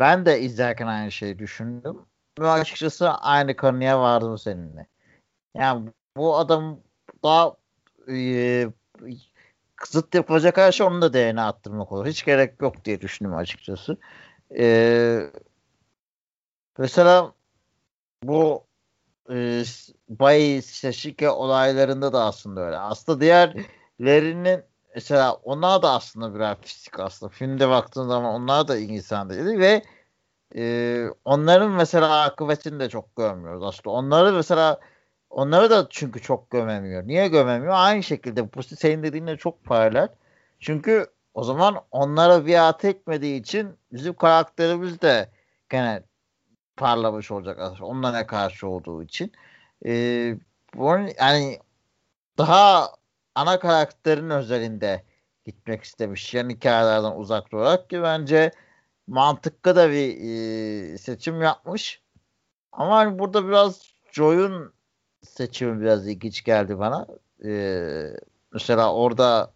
Ben 0.00 0.26
de 0.26 0.40
izlerken 0.40 0.86
aynı 0.86 1.12
şeyi 1.12 1.38
düşündüm. 1.38 1.98
Ve 2.40 2.48
açıkçası 2.50 3.10
aynı 3.10 3.56
kanıya 3.56 4.00
vardım 4.00 4.38
seninle. 4.38 4.86
Yani 5.54 5.90
bu 6.16 6.36
adam 6.36 6.80
daha 7.24 7.56
e, 8.10 8.68
zıt 9.86 10.14
yapacak 10.14 10.56
her 10.56 10.72
şey 10.72 10.86
onun 10.86 11.02
da 11.02 11.12
değerini 11.12 11.40
arttırmak 11.40 11.92
olur. 11.92 12.06
Hiç 12.06 12.24
gerek 12.24 12.62
yok 12.62 12.84
diye 12.84 13.00
düşündüm 13.00 13.34
açıkçası. 13.34 13.96
E, 14.58 15.30
mesela 16.78 17.32
bu 18.22 18.64
e, 19.30 19.62
Bay 20.08 20.62
Şaşike 20.62 21.30
olaylarında 21.30 22.12
da 22.12 22.24
aslında 22.24 22.60
öyle. 22.60 22.78
Aslında 22.78 23.20
diğerlerinin 23.20 24.62
mesela 24.94 25.34
onlar 25.34 25.82
da 25.82 25.92
aslında 25.92 26.34
birer 26.34 26.56
fizik 26.60 27.00
aslında. 27.00 27.30
Filmde 27.30 27.68
baktığın 27.68 28.08
zaman 28.08 28.34
onlar 28.34 28.68
da 28.68 28.76
insan 28.78 29.30
değil 29.30 29.58
ve 29.58 29.82
e, 30.56 31.04
onların 31.24 31.70
mesela 31.70 32.22
akıbetini 32.22 32.80
de 32.80 32.88
çok 32.88 33.16
görmüyoruz 33.16 33.62
aslında. 33.62 33.90
Onları 33.90 34.32
mesela 34.32 34.80
onları 35.30 35.70
da 35.70 35.86
çünkü 35.90 36.22
çok 36.22 36.50
gömemiyor. 36.50 37.06
Niye 37.06 37.28
gömemiyor? 37.28 37.74
Aynı 37.76 38.02
şekilde 38.02 38.54
bu 38.54 38.62
senin 38.62 39.02
dediğinle 39.02 39.36
çok 39.36 39.64
paralel. 39.64 40.08
Çünkü 40.60 41.06
o 41.34 41.44
zaman 41.44 41.80
onlara 41.90 42.46
biat 42.46 42.84
etmediği 42.84 43.40
için 43.40 43.76
bizim 43.92 44.14
karakterimiz 44.14 45.00
de 45.00 45.30
gene 45.68 46.02
parlamış 46.76 47.30
olacak 47.30 47.58
aslında. 47.60 47.86
Onlara 47.86 48.26
karşı 48.26 48.68
olduğu 48.68 49.02
için. 49.02 49.32
Ee, 49.86 50.36
bunun 50.74 51.10
yani 51.20 51.58
daha 52.38 52.92
ana 53.34 53.58
karakterin 53.58 54.30
özelinde 54.30 55.04
gitmek 55.46 55.84
istemiş. 55.84 56.34
Yani 56.34 56.54
hikayelerden 56.54 57.16
uzak 57.16 57.52
durarak 57.52 57.90
ki 57.90 58.02
bence 58.02 58.50
mantıklı 59.06 59.76
da 59.76 59.90
bir 59.90 60.16
e, 60.92 60.98
seçim 60.98 61.42
yapmış. 61.42 62.02
Ama 62.72 62.96
hani 62.96 63.18
burada 63.18 63.48
biraz 63.48 63.82
Joy'un 64.12 64.72
seçimi 65.22 65.80
biraz 65.80 66.08
ilginç 66.08 66.44
geldi 66.44 66.78
bana. 66.78 67.06
Ee, 67.44 68.16
mesela 68.52 68.94
orada 68.94 69.52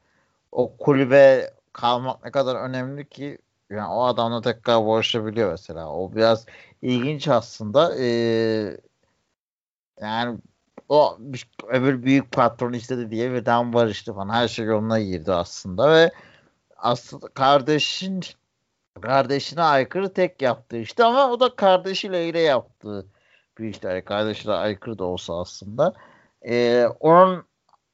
o 0.52 0.76
kulübe 0.76 1.50
kalmak 1.72 2.24
ne 2.24 2.30
kadar 2.30 2.56
önemli 2.56 3.08
ki 3.08 3.38
yani 3.70 3.88
o 3.88 4.04
adamla 4.04 4.40
tekrar 4.42 4.86
barışabiliyor 4.86 5.50
mesela. 5.50 5.92
O 5.92 6.14
biraz 6.14 6.46
ilginç 6.82 7.28
aslında. 7.28 7.96
Ee, 7.98 8.76
yani 10.00 10.38
o 10.88 11.18
öbür 11.68 12.02
büyük 12.02 12.32
patron 12.32 12.72
istedi 12.72 13.10
diye 13.10 13.32
birden 13.32 13.72
barıştı 13.72 14.14
falan. 14.14 14.28
Her 14.34 14.48
şey 14.48 14.66
yoluna 14.66 15.00
girdi 15.00 15.32
aslında 15.32 15.92
ve 15.92 16.12
aslında 16.76 17.28
kardeşin 17.28 18.20
kardeşine 19.02 19.62
aykırı 19.62 20.12
tek 20.12 20.42
yaptığı 20.42 20.78
işte 20.78 21.04
ama 21.04 21.30
o 21.30 21.40
da 21.40 21.56
kardeşiyle 21.56 22.28
ile 22.28 22.40
yaptığı 22.40 23.06
bir. 23.58 23.78
Yani 23.82 24.04
kardeşine 24.04 24.52
aykırı 24.52 24.98
da 24.98 25.04
olsa 25.04 25.40
aslında. 25.40 25.94
Ee, 26.48 26.86
onun 27.00 27.44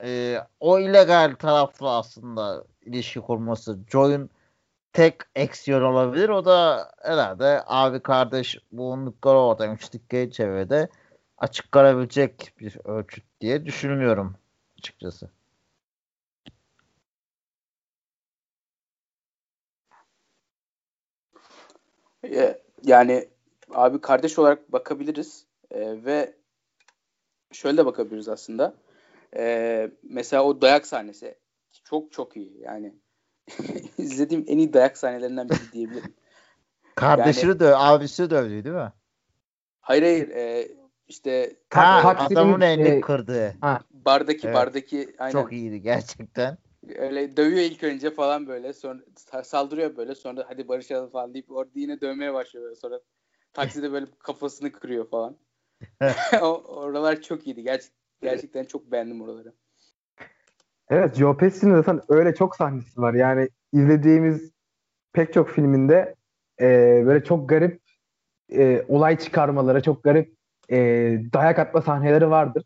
e, 0.03 0.39
o 0.61 0.79
illegal 0.79 1.35
taraflı 1.39 1.91
aslında 1.91 2.65
ilişki 2.83 3.21
kurması 3.21 3.79
Joy'un 3.93 4.31
tek 4.93 5.15
eksiyon 5.35 5.83
olabilir. 5.83 6.29
O 6.29 6.45
da 6.45 6.91
herhalde 7.03 7.63
abi 7.67 8.01
kardeş 8.01 8.59
bulundukları 8.73 9.39
orada 9.39 9.67
üçlük 9.67 10.11
çevrede 10.33 10.89
açık 11.39 11.73
kalabilecek 11.73 12.53
bir 12.61 12.79
ölçüt 12.85 13.25
diye 13.41 13.67
düşünüyorum 13.67 14.37
açıkçası. 14.79 15.31
Yani 22.83 23.29
abi 23.71 24.01
kardeş 24.01 24.39
olarak 24.39 24.73
bakabiliriz 24.73 25.48
ee, 25.79 26.05
ve 26.05 26.35
şöyle 27.53 27.77
de 27.77 27.87
bakabiliriz 27.87 28.29
aslında. 28.29 28.75
Ee, 29.37 29.91
mesela 30.03 30.45
o 30.45 30.61
dayak 30.61 30.87
sahnesi 30.87 31.39
çok 31.85 32.13
çok 32.13 32.37
iyi 32.37 32.61
yani 32.61 32.95
izlediğim 33.99 34.45
en 34.49 34.59
iyi 34.59 34.73
dayak 34.73 34.99
sahnelerinden 34.99 35.49
biri 35.49 35.73
diyebilirim. 35.73 36.15
Kardeşini 36.95 37.49
yani, 37.49 37.61
dö 37.61 37.75
abisi 37.77 38.31
dövdü 38.31 38.65
değil 38.65 38.75
mi? 38.75 38.93
Hayır 39.81 40.03
hayır 40.03 40.29
e, 40.29 40.69
işte 41.09 41.57
ha, 41.71 42.17
adamın 42.19 42.61
elini 42.61 42.89
e, 42.89 43.01
kırdı. 43.01 43.55
Ha. 43.61 43.81
Bardaki 43.91 44.47
evet. 44.47 44.57
bardaki 44.57 45.15
aynen. 45.19 45.33
Çok 45.33 45.53
iyiydi 45.53 45.83
gerçekten. 45.83 46.59
Öyle 46.97 47.37
dövüyor 47.37 47.63
ilk 47.63 47.85
önce 47.85 48.11
falan 48.11 48.47
böyle 48.47 48.73
sonra 48.73 49.01
saldırıyor 49.45 49.97
böyle 49.97 50.15
sonra 50.15 50.45
hadi 50.49 50.69
barışalım 50.69 51.11
falan 51.11 51.35
deyip 51.35 51.51
orada 51.51 51.71
yine 51.75 52.01
dövmeye 52.01 52.35
başlıyor 52.35 52.65
böyle. 52.65 52.77
sonra 52.77 53.01
takside 53.53 53.93
böyle 53.93 54.07
kafasını 54.19 54.73
kırıyor 54.73 55.09
falan. 55.11 55.37
oralar 56.43 57.23
çok 57.23 57.47
iyiydi. 57.47 57.63
Gerçek, 57.63 57.93
gerçekten 58.23 58.65
çok 58.65 58.93
beğendim 58.93 59.23
oraları. 59.23 59.53
Evet 60.91 61.15
Joe 61.15 61.37
Pesci'nin 61.37 61.75
zaten 61.75 62.01
öyle 62.09 62.35
çok 62.35 62.57
sahnesi 62.57 63.01
var. 63.01 63.15
Yani 63.15 63.49
izlediğimiz 63.73 64.51
pek 65.13 65.33
çok 65.33 65.51
filminde 65.51 66.15
e, 66.61 66.67
böyle 67.07 67.25
çok 67.25 67.49
garip 67.49 67.81
e, 68.53 68.85
olay 68.89 69.19
çıkarmaları, 69.19 69.83
çok 69.83 70.05
garip 70.05 70.35
e, 70.71 70.77
dayak 71.33 71.59
atma 71.59 71.83
sahneleri 71.83 72.31
vardır. 72.31 72.65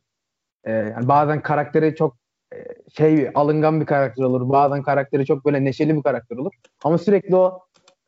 E, 0.64 0.72
yani 0.72 1.08
bazen 1.08 1.42
karakteri 1.42 1.94
çok 1.94 2.16
e, 2.54 2.56
şey 2.96 3.30
alıngan 3.34 3.80
bir 3.80 3.86
karakter 3.86 4.24
olur. 4.24 4.48
Bazen 4.48 4.82
karakteri 4.82 5.26
çok 5.26 5.44
böyle 5.44 5.64
neşeli 5.64 5.96
bir 5.96 6.02
karakter 6.02 6.36
olur. 6.36 6.52
Ama 6.84 6.98
sürekli 6.98 7.36
o 7.36 7.60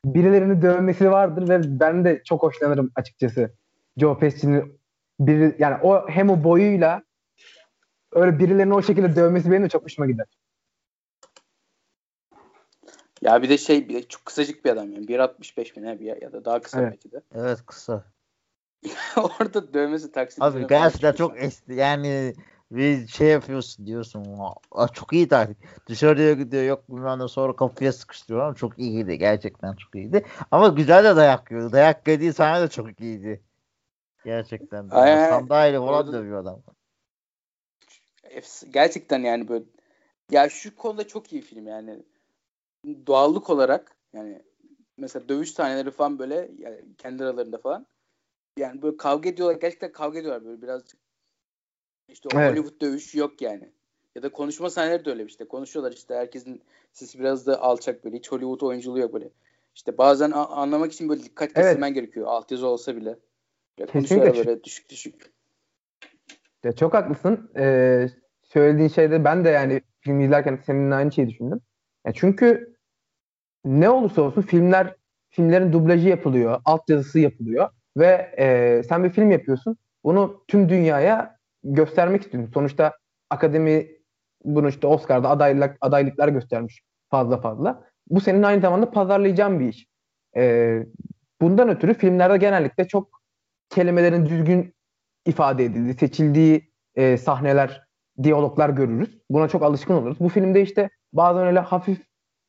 birilerini 0.04 0.62
dövmesi 0.62 1.10
vardır 1.10 1.48
ve 1.48 1.80
ben 1.80 2.04
de 2.04 2.22
çok 2.24 2.42
hoşlanırım 2.42 2.90
açıkçası. 2.94 3.54
Joe 3.96 4.18
Pesci'nin 4.18 4.80
bir 5.20 5.58
yani 5.58 5.76
o 5.82 6.08
hem 6.08 6.30
o 6.30 6.44
boyuyla 6.44 7.02
öyle 8.12 8.38
birilerini 8.38 8.74
o 8.74 8.82
şekilde 8.82 9.16
dövmesi 9.16 9.50
benim 9.50 9.64
de 9.64 9.68
çok 9.68 9.84
hoşuma 9.84 10.06
gider. 10.06 10.26
Ya 13.22 13.42
bir 13.42 13.48
de 13.48 13.58
şey 13.58 13.88
bir 13.88 13.94
de 13.94 14.08
çok 14.08 14.24
kısacık 14.24 14.64
bir 14.64 14.70
adam 14.70 14.92
yani 14.92 15.06
1.65 15.06 15.80
mi 15.80 15.86
ne 15.86 16.00
bir 16.00 16.22
ya 16.22 16.32
da 16.32 16.44
daha 16.44 16.60
kısa 16.60 16.80
evet. 16.80 16.92
belki 16.92 17.12
de. 17.12 17.20
Evet 17.34 17.58
kısa. 17.66 18.04
Orada 19.16 19.74
dövmesi 19.74 20.12
taksit. 20.12 20.42
Abi 20.42 20.66
gerçekten 20.66 21.12
çok 21.12 21.42
esti 21.42 21.74
yani 21.74 22.34
bir 22.70 23.06
şey 23.06 23.28
yapıyorsun 23.28 23.86
diyorsun. 23.86 24.38
Aa, 24.70 24.88
çok 24.88 25.12
iyi 25.12 25.28
taktik. 25.28 25.56
Dışarıya 25.88 26.32
gidiyor 26.32 26.62
yok 26.62 26.88
bilmem 26.88 27.18
ne 27.18 27.28
sonra 27.28 27.56
kapıya 27.56 27.92
sıkıştırıyor 27.92 28.44
ama 28.44 28.54
çok 28.54 28.78
iyiydi. 28.78 29.18
Gerçekten 29.18 29.74
çok 29.74 29.94
iyiydi. 29.94 30.24
Ama 30.50 30.68
güzel 30.68 31.04
de 31.04 31.16
dayak 31.16 31.50
yiyordu. 31.50 31.72
Dayak 31.72 32.08
yediği 32.08 32.32
sahne 32.32 32.62
de 32.62 32.68
çok 32.68 33.00
iyiydi. 33.00 33.42
Gerçekten. 34.24 34.88
Aynen. 34.90 35.28
Sandalye 35.28 35.78
falan 35.78 36.12
dövüyor 36.12 36.40
adam. 36.40 36.62
Gerçekten 38.70 39.18
yani 39.18 39.48
böyle 39.48 39.64
ya 40.30 40.48
şu 40.48 40.76
konuda 40.76 41.06
çok 41.06 41.32
iyi 41.32 41.42
film 41.42 41.66
yani. 41.66 42.02
Doğallık 43.06 43.50
olarak 43.50 43.96
yani 44.12 44.42
mesela 44.96 45.28
dövüş 45.28 45.50
sahneleri 45.50 45.90
falan 45.90 46.18
böyle 46.18 46.50
yani 46.58 46.80
kendi 46.98 47.24
aralarında 47.24 47.58
falan 47.58 47.86
yani 48.58 48.82
böyle 48.82 48.96
kavga 48.96 49.28
ediyorlar. 49.28 49.60
Gerçekten 49.60 49.92
kavga 49.92 50.18
ediyorlar 50.18 50.44
böyle 50.44 50.62
birazcık. 50.62 51.00
İşte 52.08 52.28
o 52.34 52.38
evet. 52.38 52.52
Hollywood 52.52 52.80
dövüş 52.80 53.14
yok 53.14 53.42
yani. 53.42 53.72
Ya 54.14 54.22
da 54.22 54.32
konuşma 54.32 54.70
sahneleri 54.70 55.04
de 55.04 55.10
öyle 55.10 55.24
işte. 55.24 55.48
Konuşuyorlar 55.48 55.92
işte 55.92 56.14
herkesin 56.14 56.62
sesi 56.92 57.18
biraz 57.18 57.46
da 57.46 57.62
alçak 57.62 58.04
böyle. 58.04 58.16
Hiç 58.16 58.32
Hollywood 58.32 58.60
oyunculuğu 58.60 58.98
yok 58.98 59.12
böyle. 59.12 59.30
İşte 59.74 59.98
bazen 59.98 60.30
anlamak 60.30 60.92
için 60.92 61.08
böyle 61.08 61.22
dikkat 61.22 61.50
evet. 61.54 61.66
kesilmen 61.66 61.94
gerekiyor. 61.94 62.26
Altyazı 62.26 62.66
olsa 62.66 62.96
bile. 62.96 63.18
Böyle 63.78 63.92
konuşuyorlar 63.92 64.36
böyle 64.36 64.64
düşük 64.64 64.90
düşük. 64.90 65.32
Ya 66.64 66.72
çok 66.72 66.94
haklısın. 66.94 67.50
Ee, 67.56 68.08
söylediğin 68.42 68.88
şeyde 68.88 69.24
ben 69.24 69.44
de 69.44 69.48
yani 69.48 69.80
film 70.00 70.20
izlerken 70.20 70.58
seninle 70.66 70.94
aynı 70.94 71.12
şeyi 71.12 71.28
düşündüm. 71.28 71.60
Ya 72.06 72.12
çünkü 72.12 72.76
ne 73.64 73.90
olursa 73.90 74.22
olsun 74.22 74.42
filmler 74.42 74.94
filmlerin 75.30 75.72
dublajı 75.72 76.08
yapılıyor, 76.08 76.60
altyazısı 76.64 77.18
yapılıyor 77.18 77.68
ve 77.96 78.34
e, 78.38 78.82
sen 78.88 79.04
bir 79.04 79.10
film 79.10 79.30
yapıyorsun. 79.30 79.76
Bunu 80.04 80.44
tüm 80.48 80.68
dünyaya 80.68 81.36
göstermek 81.64 82.22
istiyorsun. 82.22 82.52
Sonuçta 82.52 82.92
akademi 83.30 83.88
bunu 84.44 84.68
işte 84.68 84.86
Oscar'da 84.86 85.30
adaylık, 85.30 85.76
adaylıklar 85.80 86.28
göstermiş 86.28 86.82
fazla 87.10 87.40
fazla. 87.40 87.84
Bu 88.06 88.20
senin 88.20 88.42
aynı 88.42 88.60
zamanda 88.60 88.90
pazarlayacağın 88.90 89.60
bir 89.60 89.68
iş. 89.68 89.86
E, 90.36 90.78
bundan 91.40 91.68
ötürü 91.68 91.94
filmlerde 91.94 92.36
genellikle 92.36 92.88
çok 92.88 93.23
kelimelerin 93.74 94.26
düzgün 94.26 94.74
ifade 95.26 95.64
edildiği, 95.64 95.94
seçildiği 95.94 96.72
e, 96.94 97.16
sahneler 97.16 97.86
diyaloglar 98.22 98.70
görürüz. 98.70 99.18
Buna 99.30 99.48
çok 99.48 99.62
alışkın 99.62 99.94
oluruz. 99.94 100.20
Bu 100.20 100.28
filmde 100.28 100.62
işte 100.62 100.90
bazen 101.12 101.46
öyle 101.46 101.58
hafif 101.58 101.98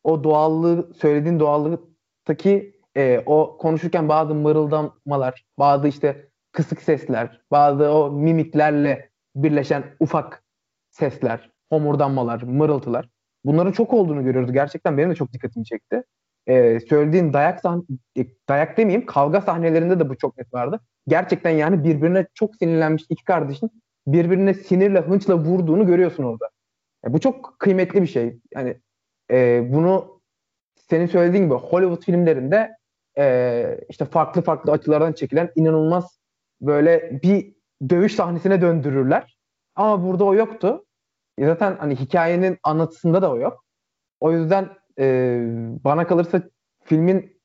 o 0.03 0.23
doğallığı 0.23 0.93
söylediğin 0.93 1.39
doğallıktaki 1.39 2.79
e, 2.97 3.23
o 3.25 3.57
konuşurken 3.57 4.09
bazı 4.09 4.35
mırıldamalar, 4.35 5.45
bazı 5.59 5.87
işte 5.87 6.29
kısık 6.51 6.81
sesler, 6.81 7.41
bazı 7.51 7.91
o 7.91 8.11
mimiklerle 8.11 9.09
birleşen 9.35 9.83
ufak 9.99 10.43
sesler, 10.89 11.51
homurdanmalar, 11.69 12.41
mırıltılar. 12.41 13.09
Bunların 13.45 13.71
çok 13.71 13.93
olduğunu 13.93 14.23
görüyoruz. 14.23 14.53
Gerçekten 14.53 14.97
benim 14.97 15.09
de 15.09 15.15
çok 15.15 15.33
dikkatimi 15.33 15.65
çekti. 15.65 16.03
Ee, 16.47 16.79
söylediğin 16.79 17.33
dayak 17.33 17.59
sahne, 17.59 17.81
dayak 18.49 18.77
demeyeyim 18.77 19.05
kavga 19.05 19.41
sahnelerinde 19.41 19.99
de 19.99 20.09
bu 20.09 20.17
çok 20.17 20.37
net 20.37 20.53
vardı. 20.53 20.79
Gerçekten 21.07 21.49
yani 21.49 21.83
birbirine 21.83 22.27
çok 22.33 22.55
sinirlenmiş 22.55 23.03
iki 23.09 23.23
kardeşin 23.23 23.71
birbirine 24.07 24.53
sinirle 24.53 24.99
hınçla 24.99 25.37
vurduğunu 25.37 25.85
görüyorsun 25.85 26.23
orada. 26.23 26.49
Yani 27.03 27.13
bu 27.13 27.19
çok 27.19 27.55
kıymetli 27.59 28.01
bir 28.01 28.07
şey. 28.07 28.39
Yani 28.53 28.77
e, 29.31 29.67
bunu 29.73 30.21
senin 30.89 31.05
söylediğin 31.05 31.43
gibi 31.43 31.53
Hollywood 31.53 32.03
filmlerinde 32.03 32.71
e, 33.17 33.79
işte 33.89 34.05
farklı 34.05 34.41
farklı 34.41 34.71
açılardan 34.71 35.13
çekilen 35.13 35.51
inanılmaz 35.55 36.19
böyle 36.61 37.19
bir 37.23 37.55
dövüş 37.89 38.15
sahnesine 38.15 38.61
döndürürler. 38.61 39.37
Ama 39.75 40.03
burada 40.03 40.23
o 40.23 40.35
yoktu. 40.35 40.85
E 41.37 41.45
zaten 41.45 41.75
hani 41.79 41.95
hikayenin 41.95 42.57
anlatısında 42.63 43.21
da 43.21 43.31
o 43.31 43.37
yok. 43.37 43.65
O 44.19 44.31
yüzden 44.31 44.69
e, 44.99 45.39
bana 45.83 46.07
kalırsa 46.07 46.41
filmin 46.83 47.41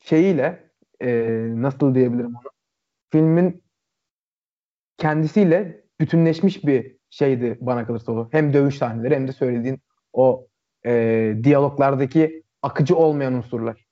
şeyiyle 0.00 0.70
e, 1.00 1.08
nasıl 1.48 1.94
diyebilirim 1.94 2.34
onu? 2.36 2.50
Filmin 3.10 3.62
kendisiyle 4.96 5.84
bütünleşmiş 6.00 6.64
bir 6.64 6.96
şeydi 7.10 7.58
bana 7.60 7.86
kalırsa 7.86 8.12
o. 8.12 8.28
Hem 8.32 8.52
dövüş 8.52 8.78
sahneleri 8.78 9.14
hem 9.14 9.28
de 9.28 9.32
söylediğin 9.32 9.80
o 10.12 10.46
e, 10.86 11.34
diyaloglardaki 11.42 12.42
akıcı 12.62 12.96
olmayan 12.96 13.34
unsurlar. 13.34 13.86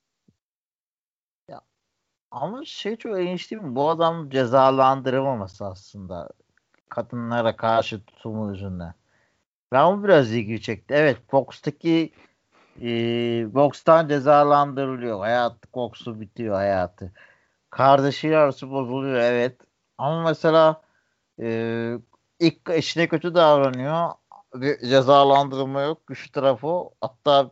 Ya, 1.48 1.60
ama 2.30 2.64
şey 2.64 2.96
çok 2.96 3.18
ilginç 3.18 3.50
değil 3.50 3.62
mi? 3.62 3.74
Bu 3.74 3.90
adam 3.90 4.30
cezalandırılmaması 4.30 5.66
aslında 5.66 6.28
kadınlara 6.88 7.56
karşı 7.56 8.04
tutumu 8.04 8.52
yüzünden. 8.52 8.94
Ben 9.72 9.98
bu 9.98 10.04
biraz 10.04 10.32
ilgi 10.32 10.62
çekti. 10.62 10.94
Evet 10.94 11.18
Fox'taki 11.28 12.12
e, 12.82 12.88
bokstan 13.54 14.08
cezalandırılıyor. 14.08 15.20
Hayat 15.20 15.74
boksu 15.74 16.20
bitiyor 16.20 16.54
hayatı. 16.54 17.12
Kardeşiyle 17.70 18.36
arası 18.36 18.70
bozuluyor 18.70 19.20
evet. 19.20 19.60
Ama 19.98 20.22
mesela 20.22 20.82
e, 21.40 21.98
ilk 22.40 22.70
eşine 22.70 23.08
kötü 23.08 23.34
davranıyor. 23.34 24.10
Bir 24.54 24.78
cezalandırma 24.80 25.82
yok. 25.82 26.06
Güçlü 26.06 26.32
tarafı 26.32 26.84
hatta 27.00 27.50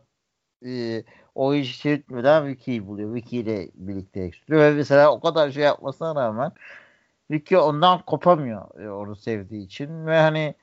e, 0.65 1.03
o 1.35 1.53
işi 1.53 1.89
yürütmeden 1.89 2.47
Vicky'yi 2.47 2.87
buluyor. 2.87 3.13
Vicky 3.13 3.41
ile 3.41 3.69
birlikte 3.75 4.19
yaşıyor. 4.19 4.59
Ve 4.59 4.71
mesela 4.71 5.11
o 5.11 5.19
kadar 5.19 5.51
şey 5.51 5.63
yapmasına 5.63 6.15
rağmen 6.15 6.51
Vicky 7.31 7.61
ondan 7.61 8.01
kopamıyor 8.01 8.79
e, 8.79 8.91
onu 8.91 9.15
sevdiği 9.15 9.65
için 9.65 10.07
ve 10.07 10.19
hani 10.19 10.55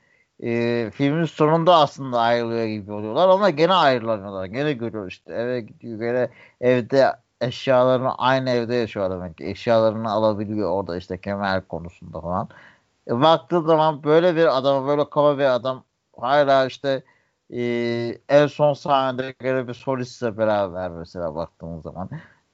e, 0.42 0.90
filmin 0.94 1.24
sonunda 1.24 1.76
aslında 1.76 2.20
ayrılıyor 2.20 2.66
gibi 2.66 2.92
oluyorlar 2.92 3.28
ama 3.28 3.50
gene 3.50 3.74
ayrılamıyorlar. 3.74 4.44
Gene 4.46 4.72
görüyor 4.72 5.08
işte 5.08 5.32
eve 5.34 5.60
gidiyor. 5.60 5.98
Gene 5.98 6.30
evde 6.60 7.12
eşyalarını 7.40 8.14
aynı 8.14 8.50
evde 8.50 8.74
yaşıyor 8.74 9.10
demek 9.10 9.38
ki. 9.38 9.46
Eşyalarını 9.46 10.10
alabiliyor 10.10 10.70
orada 10.70 10.96
işte 10.96 11.20
kemer 11.20 11.68
konusunda 11.68 12.20
falan. 12.20 12.48
E, 13.08 13.20
baktığı 13.20 13.62
zaman 13.62 14.04
böyle 14.04 14.36
bir 14.36 14.58
adam 14.58 14.88
böyle 14.88 15.10
kaba 15.10 15.38
bir 15.38 15.54
adam 15.54 15.84
hala 16.20 16.66
işte 16.66 17.02
e, 17.54 17.60
en 18.28 18.46
son 18.46 18.72
sahnede 18.72 19.34
gene 19.40 19.68
bir 19.68 19.74
solistle 19.74 20.38
beraber 20.38 20.90
mesela 20.90 21.34
baktığımız 21.34 21.82
zaman 21.82 22.10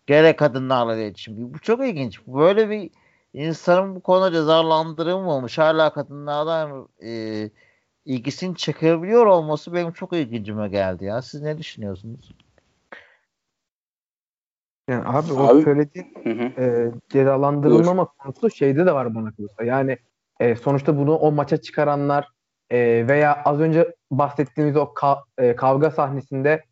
gene 0.06 0.36
kadınlarla 0.36 0.96
iletişim. 0.96 1.54
Bu 1.54 1.58
çok 1.58 1.80
ilginç. 1.86 2.26
Böyle 2.26 2.70
bir 2.70 2.90
insanın 3.32 3.96
bu 3.96 4.00
konuda 4.00 4.32
cezalandırılmamış 4.32 5.58
hala 5.58 5.92
kadınlardan 5.92 6.88
e, 7.04 7.50
ilgisini 8.08 8.56
çekebiliyor 8.56 9.26
olması 9.26 9.74
benim 9.74 9.92
çok 9.92 10.12
ilgincime 10.12 10.68
geldi 10.68 11.04
ya. 11.04 11.22
Siz 11.22 11.42
ne 11.42 11.58
düşünüyorsunuz? 11.58 12.34
Yani 14.88 15.04
abi, 15.04 15.32
abi 15.32 15.32
o 15.32 15.62
söylediğin 15.62 16.06
e, 16.58 16.90
cezalandırılmama 17.08 18.04
konusu 18.04 18.50
şeyde 18.50 18.86
de 18.86 18.92
var 18.94 19.14
bana 19.14 19.32
kalırsa. 19.32 19.64
Yani 19.64 19.98
e, 20.40 20.56
sonuçta 20.56 20.98
bunu 20.98 21.16
o 21.16 21.32
maça 21.32 21.56
çıkaranlar 21.56 22.28
e, 22.70 23.08
veya 23.08 23.42
az 23.44 23.60
önce 23.60 23.94
bahsettiğimiz 24.10 24.76
o 24.76 24.82
ka- 24.82 25.22
e, 25.38 25.56
kavga 25.56 25.90
sahnesinde 25.90 26.64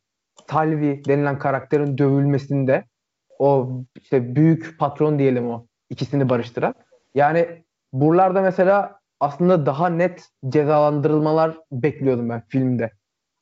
Talvi 0.47 1.05
denilen 1.05 1.39
karakterin 1.39 1.99
dövülmesinde 1.99 2.85
o 3.39 3.71
işte 4.01 4.37
büyük 4.37 4.79
patron 4.79 5.19
diyelim 5.19 5.51
o 5.51 5.67
ikisini 5.91 6.29
barıştıran. 6.29 6.75
Yani 7.15 7.65
buralarda 7.93 8.43
mesela 8.43 8.96
aslında 9.21 9.67
daha 9.67 9.89
net 9.89 10.29
cezalandırılmalar 10.49 11.59
bekliyordum 11.73 12.29
ben 12.29 12.43
filmde 12.49 12.91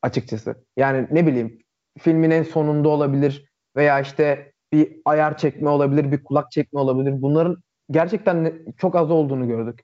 açıkçası. 0.03 0.65
Yani 0.77 1.09
ne 1.11 1.27
bileyim 1.27 1.59
filmin 1.99 2.31
en 2.31 2.43
sonunda 2.43 2.89
olabilir 2.89 3.53
veya 3.77 4.01
işte 4.01 4.53
bir 4.73 4.97
ayar 5.05 5.39
çekme 5.39 5.69
olabilir, 5.69 6.13
bir 6.13 6.25
kulak 6.25 6.51
çekme 6.51 6.81
olabilir. 6.81 7.23
Bunların 7.23 7.57
gerçekten 7.91 8.53
çok 8.77 8.97
az 8.97 9.11
olduğunu 9.11 9.49
gördük. 9.49 9.81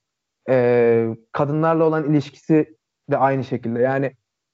Ee, 0.51 1.09
kadınlarla 1.33 1.85
olan 1.85 2.11
ilişkisi 2.11 2.77
de 3.11 3.17
aynı 3.17 3.45
şekilde. 3.45 3.81
Yani 3.81 4.13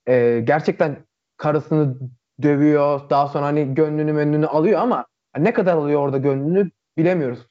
e, 0.08 0.40
gerçekten 0.44 0.96
karısını 1.36 1.98
dövüyor, 2.42 3.10
daha 3.10 3.28
sonra 3.28 3.46
hani 3.46 3.74
gönlünü 3.74 4.12
menlünü 4.12 4.46
alıyor 4.46 4.80
ama 4.80 5.06
ne 5.38 5.52
kadar 5.52 5.76
alıyor 5.76 6.00
orada 6.00 6.18
gönlünü 6.18 6.70
bilemiyoruz. 6.98 7.46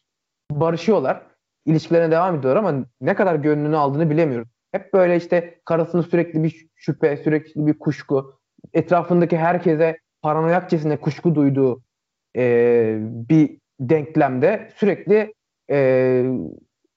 Barışıyorlar 0.51 1.21
ilişkilerine 1.65 2.11
devam 2.11 2.35
ediyor 2.35 2.55
ama 2.55 2.85
ne 3.01 3.15
kadar 3.15 3.35
gönlünü 3.35 3.77
aldığını 3.77 4.09
bilemiyoruz. 4.09 4.49
Hep 4.71 4.93
böyle 4.93 5.15
işte 5.15 5.59
karısını 5.65 6.03
sürekli 6.03 6.43
bir 6.43 6.67
şüphe, 6.75 7.17
sürekli 7.17 7.67
bir 7.67 7.79
kuşku, 7.79 8.39
etrafındaki 8.73 9.37
herkese 9.37 9.99
paranoyakçesine 10.21 10.97
kuşku 10.97 11.35
duyduğu 11.35 11.83
e, 12.37 12.95
bir 13.01 13.57
denklemde 13.79 14.69
sürekli 14.75 15.33
e, 15.71 16.25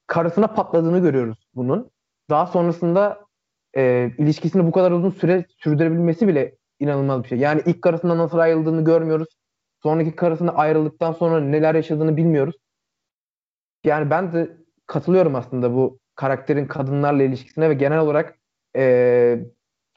karısına 0.07 0.47
patladığını 0.47 0.99
görüyoruz 0.99 1.49
bunun. 1.55 1.91
Daha 2.29 2.45
sonrasında 2.45 3.25
e, 3.77 4.11
ilişkisini 4.17 4.67
bu 4.67 4.71
kadar 4.71 4.91
uzun 4.91 5.11
süre 5.11 5.45
sürdürebilmesi 5.57 6.27
bile 6.27 6.55
inanılmaz 6.79 7.23
bir 7.23 7.27
şey. 7.27 7.37
Yani 7.37 7.61
ilk 7.65 7.81
karısından 7.81 8.17
nasıl 8.17 8.37
ayrıldığını 8.37 8.83
görmüyoruz. 8.83 9.27
Sonraki 9.83 10.15
karısına 10.15 10.51
ayrıldıktan 10.51 11.11
sonra 11.11 11.39
neler 11.39 11.75
yaşadığını 11.75 12.17
bilmiyoruz. 12.17 12.55
Yani 13.83 14.09
ben 14.09 14.33
de 14.33 14.57
katılıyorum 14.87 15.35
aslında 15.35 15.73
bu 15.73 15.99
karakterin 16.15 16.65
kadınlarla 16.65 17.23
ilişkisine 17.23 17.69
ve 17.69 17.73
genel 17.73 17.99
olarak 17.99 18.39
e, 18.75 19.39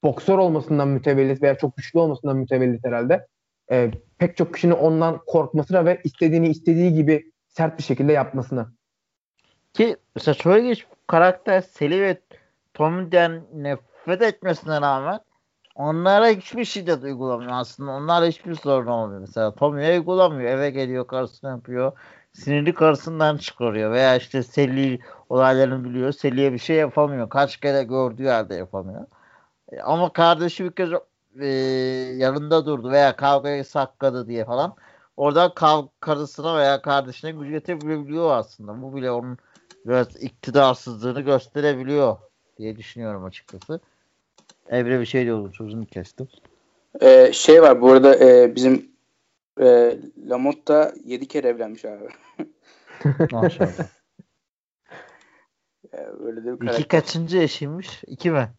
boksör 0.03 0.39
olmasından 0.39 0.89
mütevellit 0.89 1.43
veya 1.43 1.59
çok 1.59 1.77
güçlü 1.77 1.99
olmasından 1.99 2.37
mütevellit 2.37 2.85
herhalde. 2.85 3.27
E, 3.71 3.91
pek 4.19 4.37
çok 4.37 4.55
kişinin 4.55 4.75
ondan 4.75 5.21
korkmasına 5.27 5.85
ve 5.85 6.01
istediğini 6.05 6.49
istediği 6.49 6.95
gibi 6.95 7.33
sert 7.49 7.79
bir 7.79 7.83
şekilde 7.83 8.13
yapmasına. 8.13 8.73
Ki 9.73 9.97
mesela 10.15 10.35
şöyle 10.35 10.69
geç 10.69 10.87
karakter 11.07 11.61
Sally 11.61 12.01
ve 12.01 12.21
Tommy'den 12.75 13.43
nefret 13.55 14.23
etmesine 14.23 14.81
rağmen 14.81 15.21
onlara 15.75 16.29
hiçbir 16.29 16.65
şiddet 16.65 17.05
uygulamıyor 17.05 17.53
aslında. 17.53 17.91
Onlara 17.91 18.27
hiçbir 18.27 18.55
sorun 18.55 18.87
olmuyor. 18.87 19.21
Mesela 19.21 19.55
Tommy'ye 19.55 19.99
uygulamıyor. 19.99 20.51
Eve 20.51 20.71
geliyor 20.71 21.07
karısını 21.07 21.51
yapıyor 21.51 21.93
sinirli 22.33 22.75
karısından 22.75 23.37
çıkarıyor 23.37 23.93
veya 23.93 24.17
işte 24.17 24.43
Selli 24.43 24.99
olaylarını 25.29 25.85
biliyor. 25.85 26.13
Selli'ye 26.13 26.53
bir 26.53 26.59
şey 26.59 26.77
yapamıyor. 26.77 27.29
Kaç 27.29 27.57
kere 27.57 27.83
gördüğü 27.83 28.27
halde 28.27 28.55
yapamıyor. 28.55 29.07
E, 29.73 29.81
ama 29.81 30.13
kardeşi 30.13 30.65
bir 30.65 30.71
kez 30.73 30.91
e, 31.41 31.47
yanında 32.17 32.67
durdu 32.67 32.91
veya 32.91 33.17
kavgayı 33.17 33.65
sakladı 33.65 34.27
diye 34.29 34.45
falan. 34.45 34.75
Orada 35.17 35.55
kav 35.55 35.87
karısına 36.01 36.59
veya 36.59 36.83
kardeşine 36.83 37.31
güç 37.31 37.51
yetebiliyor 37.51 38.31
aslında. 38.37 38.83
Bu 38.83 38.97
bile 38.97 39.11
onun 39.11 39.39
biraz 39.87 40.23
iktidarsızlığını 40.23 41.21
gösterebiliyor 41.21 42.17
diye 42.59 42.77
düşünüyorum 42.77 43.25
açıkçası. 43.25 43.81
Evre 44.69 45.01
bir 45.01 45.07
şey 45.07 45.25
diyordu 45.25 45.53
sözünü 45.59 45.87
kestim. 45.87 46.29
Ee, 47.01 47.31
şey 47.33 47.63
var 47.63 47.81
bu 47.81 47.91
arada 47.93 48.17
e, 48.17 48.55
bizim 48.55 48.92
e, 49.63 49.99
Lamotta 50.29 50.95
7 51.05 51.29
kere 51.29 51.49
evlenmiş 51.49 51.85
abi. 51.85 52.09
Maşallah. 53.33 53.89
böyle 55.93 56.45
de 56.45 56.53
bir 56.53 56.59
karakter. 56.59 56.81
İki 56.81 56.89
kaçıncı 56.89 57.39
eşiymiş? 57.39 58.03
İki 58.07 58.31
mi? 58.31 58.51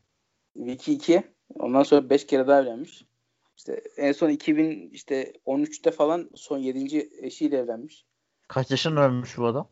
Vicky 0.55 0.97
2. 0.97 1.23
Ondan 1.55 1.83
sonra 1.83 2.09
5 2.09 2.27
kere 2.27 2.47
daha 2.47 2.61
evlenmiş. 2.61 3.05
İşte 3.57 3.83
en 3.97 4.11
son 4.11 4.29
2000 4.29 4.89
işte 4.89 5.33
13'te 5.45 5.91
falan 5.91 6.29
son 6.35 6.57
7. 6.57 7.09
eşiyle 7.21 7.57
evlenmiş. 7.57 8.05
Kaç 8.47 8.71
yaşında 8.71 9.01
ölmüş 9.01 9.37
bu 9.37 9.45
adam? 9.45 9.67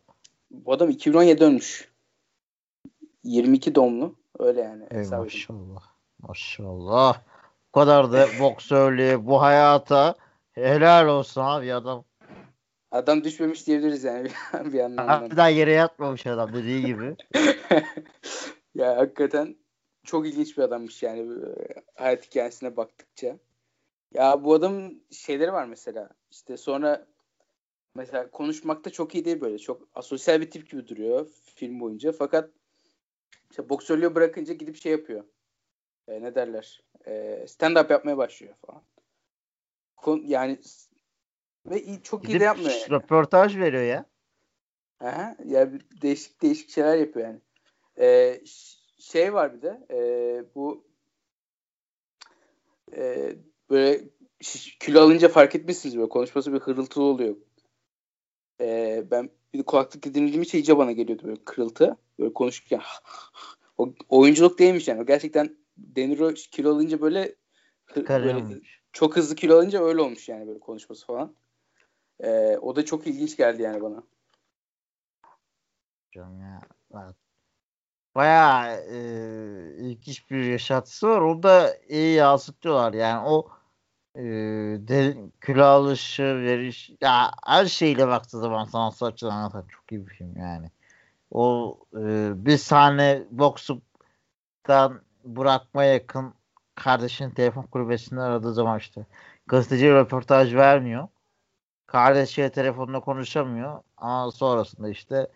Bu 0.51 0.73
adam 0.73 0.89
2017'de 0.89 1.45
ölmüş. 1.45 1.91
22 3.23 3.75
doğumlu. 3.75 4.15
Öyle 4.39 4.61
yani. 4.61 4.87
Ey 4.91 5.07
maşallah. 5.07 5.81
Maşallah. 6.19 7.21
Bu 7.67 7.79
kadar 7.79 8.11
da 8.11 8.27
boksörlüğe, 8.39 9.25
bu 9.25 9.41
hayata 9.41 10.15
helal 10.51 11.07
olsun 11.07 11.41
abi 11.41 11.73
adam. 11.73 12.05
Adam 12.91 13.23
düşmemiş 13.23 13.67
diyebiliriz 13.67 14.03
yani 14.03 14.29
bir, 14.53 14.79
anlamda. 14.79 15.37
Daha 15.37 15.49
yere 15.49 15.71
yatmamış 15.71 16.27
adam 16.27 16.53
dediği 16.53 16.85
gibi. 16.85 17.15
ya 18.75 18.97
hakikaten 18.97 19.55
çok 20.03 20.27
ilginç 20.27 20.57
bir 20.57 20.63
adammış 20.63 21.03
yani 21.03 21.19
e, 21.19 21.55
hayat 21.95 22.25
hikayesine 22.25 22.77
baktıkça. 22.77 23.37
Ya 24.13 24.43
bu 24.43 24.53
adamın 24.53 25.03
şeyleri 25.11 25.53
var 25.53 25.65
mesela. 25.65 26.09
İşte 26.31 26.57
sonra 26.57 27.07
mesela 27.95 28.31
konuşmakta 28.31 28.89
çok 28.89 29.15
iyi 29.15 29.25
değil 29.25 29.41
böyle. 29.41 29.57
Çok 29.57 29.87
asosyal 29.95 30.41
bir 30.41 30.51
tip 30.51 30.71
gibi 30.71 30.87
duruyor 30.87 31.27
film 31.55 31.79
boyunca. 31.79 32.11
Fakat 32.11 32.49
işte 33.49 33.69
boksörlüğü 33.69 34.15
bırakınca 34.15 34.53
gidip 34.53 34.75
şey 34.75 34.91
yapıyor. 34.91 35.23
E, 36.07 36.21
ne 36.21 36.35
derler? 36.35 36.83
E, 37.07 37.45
stand 37.47 37.77
up 37.77 37.91
yapmaya 37.91 38.17
başlıyor 38.17 38.55
falan. 38.65 38.83
Kon- 40.01 40.23
yani 40.27 40.59
ve 41.65 41.83
iyi, 41.83 42.03
çok 42.03 42.23
iyi 42.23 42.27
de 42.27 42.31
Gidip 42.31 42.41
yapmıyor 42.41 42.71
yani. 42.71 42.89
röportaj 42.89 43.57
veriyor 43.57 43.83
ya. 43.83 44.05
Aha, 44.99 45.35
ya 45.45 45.71
değişik 46.01 46.41
değişik 46.41 46.69
şeyler 46.69 46.97
yapıyor 46.97 47.27
yani. 47.27 47.41
Ee, 47.99 48.41
şey 48.99 49.33
var 49.33 49.53
bir 49.53 49.61
de 49.61 49.87
e, 49.91 49.99
bu 50.55 50.87
e, 52.97 53.35
böyle 53.69 54.01
kilo 54.79 55.01
alınca 55.01 55.29
fark 55.29 55.55
etmişsiniz 55.55 55.97
böyle 55.97 56.09
konuşması 56.09 56.53
bir 56.53 56.59
hırıltılı 56.59 57.03
oluyor. 57.03 57.35
Ee, 58.61 59.03
ben 59.11 59.29
bir 59.53 59.59
de 59.59 59.63
kulaklık 59.63 60.03
dinlediğim 60.03 60.41
için 60.41 60.57
iyice 60.57 60.77
bana 60.77 60.91
geliyordu 60.91 61.23
böyle 61.23 61.43
kırıltı. 61.45 61.97
Böyle 62.19 62.33
konuşurken 62.33 62.81
o 63.77 63.93
oyunculuk 64.09 64.59
değilmiş 64.59 64.87
yani. 64.87 65.01
O 65.01 65.05
gerçekten 65.05 65.57
Deniro 65.77 66.33
kilo 66.33 66.71
alınca 66.71 67.01
böyle, 67.01 67.35
hı- 67.85 68.07
böyle. 68.09 68.61
Çok 68.93 69.15
hızlı 69.15 69.35
kilo 69.35 69.55
alınca 69.55 69.83
öyle 69.83 70.01
olmuş 70.01 70.29
yani 70.29 70.47
böyle 70.47 70.59
konuşması 70.59 71.05
falan. 71.05 71.35
Ee, 72.19 72.57
o 72.57 72.75
da 72.75 72.85
çok 72.85 73.07
ilginç 73.07 73.37
geldi 73.37 73.61
yani 73.61 73.81
bana. 73.81 74.03
Canım 76.11 76.41
ya. 76.41 76.61
Bayağı 78.15 78.75
e, 78.75 78.97
ilginç 79.77 80.31
bir 80.31 80.43
yaşatısı 80.43 81.07
var. 81.07 81.21
Onu 81.21 81.43
da 81.43 81.75
iyi 81.89 82.15
yansıtıyorlar. 82.15 82.93
Yani 82.93 83.27
o 83.27 83.49
e, 84.15 84.21
de, 84.87 85.17
kilo 85.45 85.63
alışı, 85.63 86.23
veriş 86.23 86.91
ya 87.01 87.31
her 87.45 87.65
şeyle 87.65 88.07
baktığı 88.07 88.39
zaman 88.39 88.65
sanatsal 88.65 89.07
açıdan 89.07 89.31
anlatan 89.31 89.65
çok 89.67 89.91
iyi 89.91 90.07
bir 90.07 90.13
film 90.13 90.37
yani. 90.37 90.71
O 91.31 91.77
e, 91.93 92.31
bir 92.45 92.57
sahne 92.57 93.23
boksuptan 93.31 95.01
bırakmaya 95.23 95.93
yakın 95.93 96.33
kardeşinin 96.75 97.29
telefon 97.29 97.63
kulübesinde 97.63 98.21
aradığı 98.21 98.53
zaman 98.53 98.79
işte 98.79 99.05
gazeteci 99.47 99.91
röportaj 99.91 100.55
vermiyor. 100.55 101.07
Kardeşiyle 101.87 102.51
telefonla 102.51 102.99
konuşamıyor. 102.99 103.79
Ama 103.97 104.31
sonrasında 104.31 104.89
işte 104.89 105.27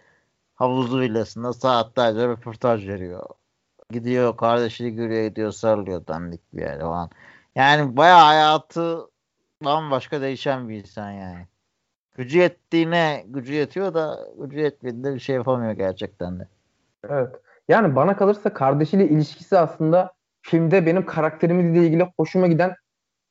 havuzlu 0.55 0.99
villasında 0.99 1.53
saatlerce 1.53 2.27
röportaj 2.27 2.87
veriyor. 2.87 3.29
Gidiyor 3.89 4.37
kardeşini 4.37 4.95
görüyor 4.95 5.27
gidiyor 5.27 5.51
sarılıyor 5.51 6.07
dandik 6.07 6.41
bir 6.53 6.61
yere 6.61 6.79
falan. 6.79 7.09
Yani 7.55 7.97
bayağı 7.97 8.23
hayatı 8.25 9.09
bambaşka 9.65 10.21
değişen 10.21 10.69
bir 10.69 10.75
insan 10.75 11.11
yani. 11.11 11.47
Gücü 12.17 12.39
yettiğine 12.39 13.23
gücü 13.27 13.53
yetiyor 13.53 13.93
da 13.93 14.27
gücü 14.37 14.59
yetmediğinde 14.59 15.15
bir 15.15 15.19
şey 15.19 15.35
yapamıyor 15.35 15.71
gerçekten 15.71 16.39
de. 16.39 16.47
Evet. 17.09 17.35
Yani 17.67 17.95
bana 17.95 18.17
kalırsa 18.17 18.53
kardeşiyle 18.53 19.09
ilişkisi 19.09 19.57
aslında 19.57 20.14
filmde 20.45 20.85
benim 20.85 21.05
karakterimizle 21.05 21.87
ilgili 21.87 22.07
hoşuma 22.17 22.47
giden 22.47 22.75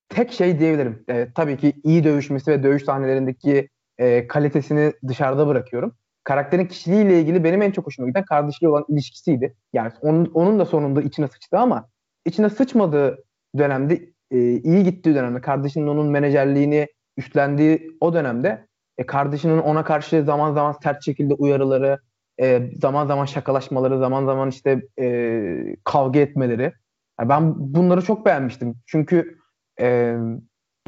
tek 0.08 0.32
şey 0.32 0.58
diyebilirim. 0.58 1.04
Evet, 1.08 1.34
tabii 1.34 1.56
ki 1.56 1.72
iyi 1.84 2.04
dövüşmesi 2.04 2.50
ve 2.50 2.62
dövüş 2.62 2.84
sahnelerindeki 2.84 3.68
e, 3.98 4.26
kalitesini 4.26 4.92
dışarıda 5.08 5.46
bırakıyorum. 5.46 5.92
Karakterin 6.24 6.66
kişiliğiyle 6.66 7.20
ilgili 7.20 7.44
benim 7.44 7.62
en 7.62 7.70
çok 7.70 7.86
hoşuma 7.86 8.08
giden 8.08 8.24
kardeşliği 8.24 8.70
olan 8.70 8.84
ilişkisiydi. 8.88 9.56
Yani 9.72 9.92
onun, 10.00 10.30
onun 10.34 10.58
da 10.58 10.64
sonunda 10.64 11.02
içine 11.02 11.28
sıçtı 11.28 11.58
ama 11.58 11.88
içine 12.24 12.50
sıçmadığı 12.50 13.24
dönemde 13.58 13.94
e, 14.30 14.38
iyi 14.38 14.84
gittiği 14.84 15.14
dönemde 15.14 15.40
kardeşinin 15.40 15.86
onun 15.86 16.06
menajerliğini 16.06 16.88
üstlendiği 17.16 17.90
o 18.00 18.14
dönemde 18.14 18.66
e, 18.98 19.06
kardeşinin 19.06 19.58
ona 19.58 19.84
karşı 19.84 20.24
zaman 20.24 20.54
zaman 20.54 20.72
sert 20.82 21.04
şekilde 21.04 21.34
uyarıları, 21.34 21.98
e, 22.40 22.70
zaman 22.80 23.06
zaman 23.06 23.24
şakalaşmaları, 23.24 23.98
zaman 23.98 24.26
zaman 24.26 24.48
işte 24.48 24.82
e, 25.00 25.76
kavga 25.84 26.20
etmeleri. 26.20 26.72
Ben 27.20 27.74
bunları 27.74 28.02
çok 28.02 28.26
beğenmiştim. 28.26 28.74
Çünkü 28.86 29.38
e, 29.80 30.16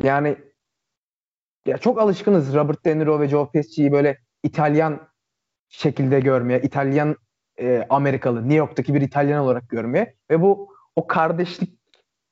yani 0.03 0.37
ya 1.67 1.79
çok 1.79 2.01
alışkınız 2.01 2.55
Robert 2.55 2.85
De 2.85 2.99
Niro 2.99 3.21
ve 3.21 3.29
Joe 3.29 3.51
Pesci'yi 3.51 3.93
böyle 3.93 4.19
İtalyan 4.43 5.09
şekilde 5.69 6.21
görmeye, 6.21 6.63
İtalyan 6.63 7.17
e, 7.61 7.87
Amerikalı, 7.89 8.41
New 8.43 8.55
York'taki 8.55 8.95
bir 8.95 9.01
İtalyan 9.01 9.45
olarak 9.45 9.69
görmeye 9.69 10.15
ve 10.31 10.43
bu 10.43 10.69
o 10.97 11.07
kardeşlik 11.07 11.79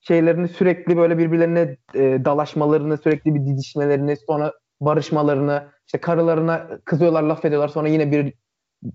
şeylerini 0.01 0.49
sürekli 0.49 0.97
böyle 0.97 1.18
birbirlerine 1.18 1.76
e, 1.95 2.24
dalaşmalarını, 2.24 2.99
sürekli 2.99 3.34
bir 3.34 3.40
didişmelerini, 3.40 4.16
sonra 4.16 4.53
barışmalarını, 4.80 5.68
işte 5.86 5.99
karılarına 5.99 6.68
kızıyorlar, 6.84 7.22
laf 7.22 7.45
ediyorlar, 7.45 7.68
sonra 7.68 7.88
yine 7.88 8.12
bir 8.12 8.34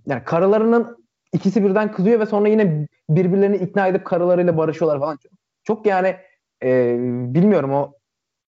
yani 0.06 0.24
karılarının 0.24 1.09
ikisi 1.34 1.64
birden 1.64 1.92
kızıyor 1.92 2.20
ve 2.20 2.26
sonra 2.26 2.48
yine 2.48 2.88
birbirlerini 3.10 3.58
ikna 3.58 3.88
edip 3.88 4.06
karılarıyla 4.06 4.58
barışıyorlar 4.58 5.00
falan. 5.00 5.20
Çok, 5.64 5.86
yani 5.86 6.16
e, 6.64 6.96
bilmiyorum 7.34 7.74
o 7.74 7.94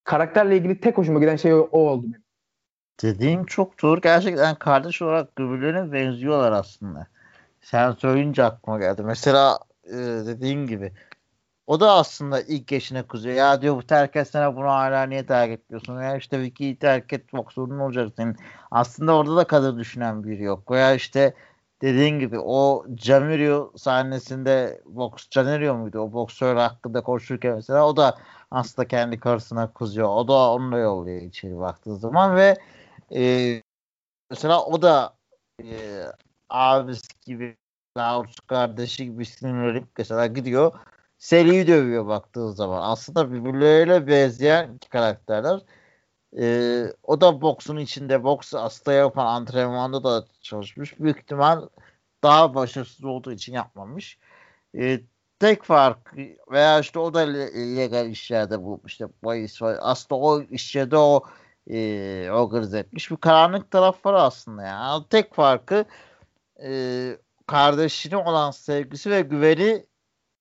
karakterle 0.03 0.57
ilgili 0.57 0.79
tek 0.79 0.97
hoşuma 0.97 1.19
giden 1.19 1.36
şey 1.36 1.53
o, 1.53 1.69
o 1.71 1.79
oldu 1.79 2.05
benim. 2.07 2.23
Dediğin 3.01 3.43
çok 3.43 3.82
doğru. 3.82 4.01
Gerçekten 4.01 4.55
kardeş 4.55 5.01
olarak 5.01 5.38
birbirlerine 5.38 5.91
benziyorlar 5.91 6.51
aslında. 6.51 7.07
Sen 7.61 7.91
söyleyince 7.91 8.43
aklıma 8.43 8.79
geldi. 8.79 9.03
Mesela 9.03 9.59
e, 9.86 9.97
dediğin 9.97 10.67
gibi 10.67 10.91
o 11.67 11.79
da 11.79 11.91
aslında 11.91 12.41
ilk 12.41 12.71
eşine 12.71 13.03
kızıyor. 13.03 13.36
Ya 13.36 13.61
diyor 13.61 13.75
bu 13.75 13.88
terk 13.88 14.15
etsene 14.15 14.55
bunu 14.55 14.67
hala 14.67 15.03
niye 15.03 15.25
terk 15.25 15.51
etmiyorsun? 15.51 16.01
Ya 16.01 16.17
işte 16.17 16.39
Vicky'yi 16.39 16.79
terk 16.79 17.13
et 17.13 17.34
bok 17.34 17.53
sorun 17.53 17.79
olacak 17.79 18.09
senin. 18.17 18.38
Aslında 18.71 19.15
orada 19.15 19.36
da 19.36 19.43
kadın 19.43 19.79
düşünen 19.79 20.23
biri 20.23 20.43
yok. 20.43 20.71
Veya 20.71 20.93
işte 20.93 21.34
dediğin 21.82 22.19
gibi 22.19 22.39
o 22.39 22.86
Camirio 22.95 23.73
sahnesinde 23.77 24.82
boks 24.86 25.29
Camirio 25.29 25.75
muydu? 25.77 25.99
O 25.99 26.13
boksör 26.13 26.55
hakkında 26.55 27.03
konuşurken 27.03 27.55
mesela 27.55 27.88
o 27.88 27.97
da 27.97 28.17
aslında 28.51 28.88
kendi 28.88 29.19
karısına 29.19 29.73
kızıyor. 29.73 30.09
O 30.09 30.27
da 30.27 30.34
onunla 30.34 30.77
yolluyor 30.77 31.21
içeri 31.21 31.59
baktığı 31.59 31.97
zaman 31.97 32.36
ve 32.36 32.55
e, 33.15 33.61
mesela 34.29 34.65
o 34.65 34.82
da 34.82 35.13
e, 35.63 35.65
abisi 36.49 37.07
gibi 37.25 37.57
Laos 37.97 38.36
kardeşi 38.47 39.05
gibi 39.05 39.25
sinirlenip 39.25 39.88
mesela 39.97 40.27
gidiyor 40.27 40.73
seriyi 41.21 41.67
dövüyor 41.67 42.07
baktığı 42.07 42.53
zaman. 42.53 42.82
Aslında 42.91 43.32
birbirleriyle 43.34 44.07
benzeyen 44.07 44.73
iki 44.73 44.89
karakterler. 44.89 45.59
Ee, 46.39 46.86
o 47.03 47.21
da 47.21 47.41
boksun 47.41 47.77
içinde 47.77 48.23
boks 48.23 48.53
hasta 48.53 48.93
yapan 48.93 49.25
antrenmanda 49.25 50.03
da 50.03 50.25
çalışmış. 50.41 50.99
Büyük 50.99 51.19
ihtimal 51.19 51.67
daha 52.23 52.55
başarısız 52.55 53.05
olduğu 53.05 53.32
için 53.32 53.53
yapmamış. 53.53 54.19
Ee, 54.77 55.01
tek 55.39 55.63
fark 55.63 56.13
veya 56.51 56.79
işte 56.79 56.99
o 56.99 57.13
da 57.13 57.19
legal 57.19 58.09
işlerde 58.09 58.63
bu 58.63 58.82
işte 58.86 59.05
bahis 59.23 59.61
var. 59.61 59.77
Aslında 59.82 60.21
o 60.21 60.41
işlerde 60.41 60.97
o 60.97 61.23
e, 61.67 62.29
organize 62.32 62.79
etmiş. 62.79 63.11
Bir 63.11 63.17
karanlık 63.17 63.71
taraf 63.71 64.05
var 64.05 64.13
aslında 64.13 64.63
yani. 64.63 65.05
Tek 65.09 65.34
farkı 65.36 65.86
e, 66.63 67.17
kardeşine 67.47 68.17
olan 68.17 68.51
sevgisi 68.51 69.11
ve 69.11 69.21
güveni 69.21 69.86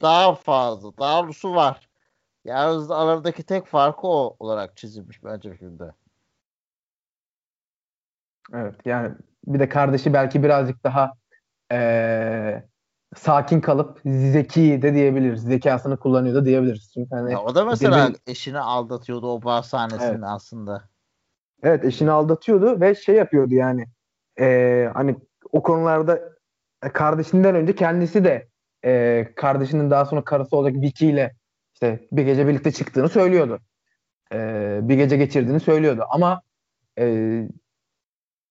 daha 0.03 0.35
fazla. 0.35 0.99
Daha 0.99 1.25
doğrusu 1.25 1.55
var. 1.55 1.90
Yani 2.45 2.93
aralarındaki 2.93 3.43
tek 3.43 3.67
farkı 3.67 4.07
o 4.07 4.37
olarak 4.39 4.77
çizilmiş 4.77 5.25
bence 5.25 5.55
filmde. 5.55 5.93
Evet 8.55 8.75
yani 8.85 9.15
bir 9.47 9.61
de 9.61 9.69
kardeşi 9.69 10.13
belki 10.13 10.43
birazcık 10.43 10.85
daha 10.85 11.13
ee, 11.73 12.63
sakin 13.17 13.61
kalıp 13.61 14.01
zeki 14.05 14.83
de 14.83 14.95
diyebiliriz. 14.95 15.43
Zekasını 15.43 15.97
kullanıyor 15.97 16.35
da 16.35 16.45
diyebiliriz. 16.45 16.91
Çünkü 16.95 17.11
hani 17.11 17.33
ya 17.33 17.43
o 17.43 17.55
da 17.55 17.65
mesela 17.65 18.09
birbir... 18.09 18.21
eşini 18.27 18.59
aldatıyordu 18.59 19.33
o 19.33 19.43
bar 19.43 19.63
sahnesinde 19.63 20.11
evet. 20.11 20.25
aslında. 20.25 20.85
Evet 21.63 21.85
eşini 21.85 22.11
aldatıyordu 22.11 22.81
ve 22.81 22.95
şey 22.95 23.15
yapıyordu 23.15 23.55
yani 23.55 23.87
ee, 24.41 24.91
hani 24.95 25.17
o 25.53 25.63
konularda 25.63 26.21
kardeşinden 26.93 27.55
önce 27.55 27.75
kendisi 27.75 28.25
de 28.25 28.49
e, 28.85 29.27
kardeşinin 29.37 29.91
daha 29.91 30.05
sonra 30.05 30.25
karısı 30.25 30.57
olacak 30.57 30.83
Vicky 30.83 31.11
ile 31.11 31.35
işte 31.81 32.07
bir 32.13 32.23
gece 32.23 32.47
birlikte 32.47 32.73
çıktığını 32.73 33.09
söylüyordu. 33.09 33.61
E, 34.33 34.81
bir 34.83 34.95
gece 34.95 35.17
geçirdiğini 35.17 35.61
söylüyordu. 35.61 36.05
Ama 36.11 36.43
e, 36.99 37.49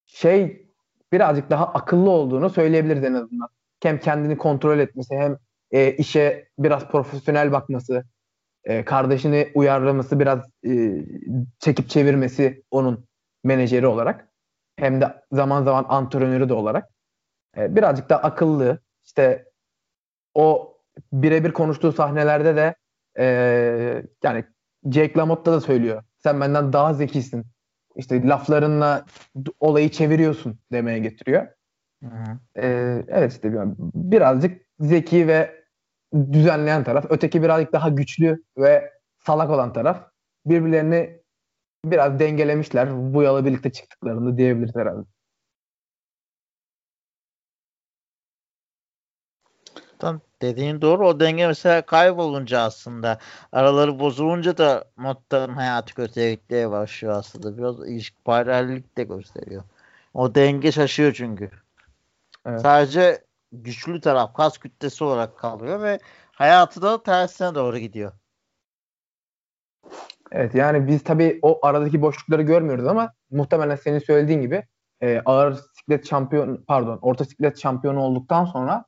şey 0.05 0.67
birazcık 1.11 1.49
daha 1.49 1.65
akıllı 1.67 2.09
olduğunu 2.09 2.49
söyleyebiliriz 2.49 3.03
en 3.03 3.13
azından. 3.13 3.49
Hem 3.83 3.99
kendini 3.99 4.37
kontrol 4.37 4.79
etmesi 4.79 5.15
hem 5.15 5.37
e, 5.71 5.91
işe 5.91 6.49
biraz 6.59 6.87
profesyonel 6.87 7.51
bakması, 7.51 8.03
e, 8.63 8.85
kardeşini 8.85 9.51
uyarlaması, 9.55 10.19
biraz 10.19 10.39
e, 10.65 11.05
çekip 11.59 11.89
çevirmesi 11.89 12.63
onun 12.71 13.07
menajeri 13.43 13.87
olarak 13.87 14.27
hem 14.75 15.01
de 15.01 15.23
zaman 15.31 15.63
zaman 15.63 15.85
antrenörü 15.89 16.49
de 16.49 16.53
olarak 16.53 16.89
e, 17.57 17.75
birazcık 17.75 18.09
da 18.09 18.23
akıllı 18.23 18.79
işte 19.05 19.45
o 20.33 20.77
birebir 21.13 21.51
konuştuğu 21.51 21.91
sahnelerde 21.91 22.55
de 22.55 22.75
e, 23.19 23.25
yani 24.23 24.45
Jake 24.91 25.13
LaMotta 25.19 25.51
da 25.51 25.61
söylüyor. 25.61 26.03
Sen 26.17 26.41
benden 26.41 26.73
daha 26.73 26.93
zekisin. 26.93 27.45
İşte 27.95 28.27
laflarınla 28.27 29.05
olayı 29.59 29.91
çeviriyorsun 29.91 30.59
demeye 30.71 30.99
getiriyor. 30.99 31.47
Hı 32.03 32.09
hı. 32.09 32.39
Ee, 32.57 33.03
evet 33.07 33.31
işte 33.31 33.51
birazcık 33.93 34.61
zeki 34.79 35.27
ve 35.27 35.65
düzenleyen 36.13 36.83
taraf. 36.83 37.05
Öteki 37.09 37.43
birazcık 37.43 37.73
daha 37.73 37.89
güçlü 37.89 38.43
ve 38.57 38.91
salak 39.25 39.49
olan 39.49 39.73
taraf. 39.73 40.11
Birbirlerini 40.45 41.19
biraz 41.85 42.19
dengelemişler 42.19 43.13
bu 43.13 43.23
yola 43.23 43.45
birlikte 43.45 43.71
çıktıklarını 43.71 44.37
diyebiliriz 44.37 44.75
herhalde. 44.75 45.05
Tam 49.99 50.21
dediğin 50.41 50.81
doğru. 50.81 51.07
O 51.07 51.19
denge 51.19 51.47
mesela 51.47 51.81
kaybolunca 51.81 52.61
aslında 52.61 53.19
araları 53.51 53.99
bozulunca 53.99 54.57
da 54.57 54.85
Motta'nın 54.97 55.53
hayatı 55.53 55.95
kötüye 55.95 56.33
gitmeye 56.33 56.71
başlıyor 56.71 57.13
aslında. 57.13 57.57
Biraz 57.57 57.89
ilişki 57.89 58.23
paralellik 58.25 58.97
de 58.97 59.03
gösteriyor. 59.03 59.63
O 60.13 60.35
denge 60.35 60.71
şaşıyor 60.71 61.13
çünkü. 61.13 61.51
Evet. 62.45 62.61
Sadece 62.61 63.23
güçlü 63.51 64.01
taraf 64.01 64.33
kas 64.33 64.57
kütlesi 64.57 65.03
olarak 65.03 65.37
kalıyor 65.37 65.81
ve 65.81 65.99
hayatı 66.31 66.81
da 66.81 67.03
tersine 67.03 67.55
doğru 67.55 67.77
gidiyor. 67.77 68.11
Evet 70.31 70.55
yani 70.55 70.87
biz 70.87 71.03
tabii 71.03 71.39
o 71.41 71.59
aradaki 71.65 72.01
boşlukları 72.01 72.41
görmüyoruz 72.41 72.87
ama 72.87 73.13
muhtemelen 73.31 73.75
senin 73.75 73.99
söylediğin 73.99 74.41
gibi 74.41 74.63
e, 75.01 75.21
ağır 75.25 75.59
siklet 75.77 76.09
şampiyon 76.09 76.63
pardon 76.67 76.99
orta 77.01 77.25
siklet 77.25 77.61
şampiyonu 77.61 77.99
olduktan 77.99 78.45
sonra 78.45 78.85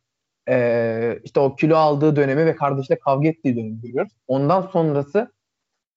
e, 0.49 1.19
işte 1.23 1.39
o 1.39 1.55
kilo 1.55 1.75
aldığı 1.75 2.15
dönemi 2.15 2.45
ve 2.45 2.55
kardeşle 2.55 2.99
kavga 2.99 3.27
ettiği 3.27 3.55
dönemi 3.55 3.81
görüyoruz. 3.81 4.13
Ondan 4.27 4.61
sonrası 4.61 5.31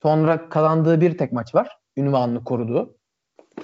sonra 0.02 0.48
kazandığı 0.48 1.00
bir 1.00 1.18
tek 1.18 1.32
maç 1.32 1.54
var. 1.54 1.78
Ünvanını 1.96 2.44
koruduğu. 2.44 2.96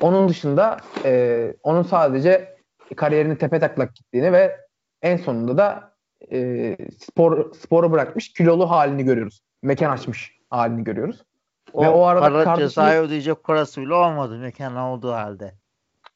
Onun 0.01 0.29
dışında 0.29 0.77
e, 1.05 1.55
onun 1.63 1.83
sadece 1.83 2.57
kariyerini 2.97 3.39
tepe 3.39 3.61
taklak 3.61 3.97
gittiğini 3.97 4.33
ve 4.33 4.57
en 5.03 5.17
sonunda 5.17 5.57
da 5.57 5.95
e, 6.33 6.77
spor 6.99 7.55
sporu 7.55 7.93
bırakmış 7.93 8.33
kilolu 8.33 8.71
halini 8.71 9.05
görüyoruz. 9.05 9.41
Mekan 9.63 9.91
açmış 9.91 10.33
halini 10.51 10.85
görüyoruz. 10.85 11.25
O, 11.73 11.85
ve 11.85 11.89
o 11.89 12.03
arada 12.03 12.21
para 12.21 12.45
kardeşini... 12.45 12.69
cezayı 12.69 13.01
ödeyecek 13.01 13.45
parası 13.45 13.81
bile 13.81 13.95
olmadı 13.95 14.39
mekan 14.39 14.77
olduğu 14.77 15.13
halde. 15.13 15.55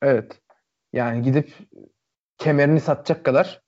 Evet. 0.03 0.41
Yani 0.93 1.23
gidip 1.23 1.53
kemerini 2.39 2.81
satacak 2.81 3.25
kadar 3.25 3.64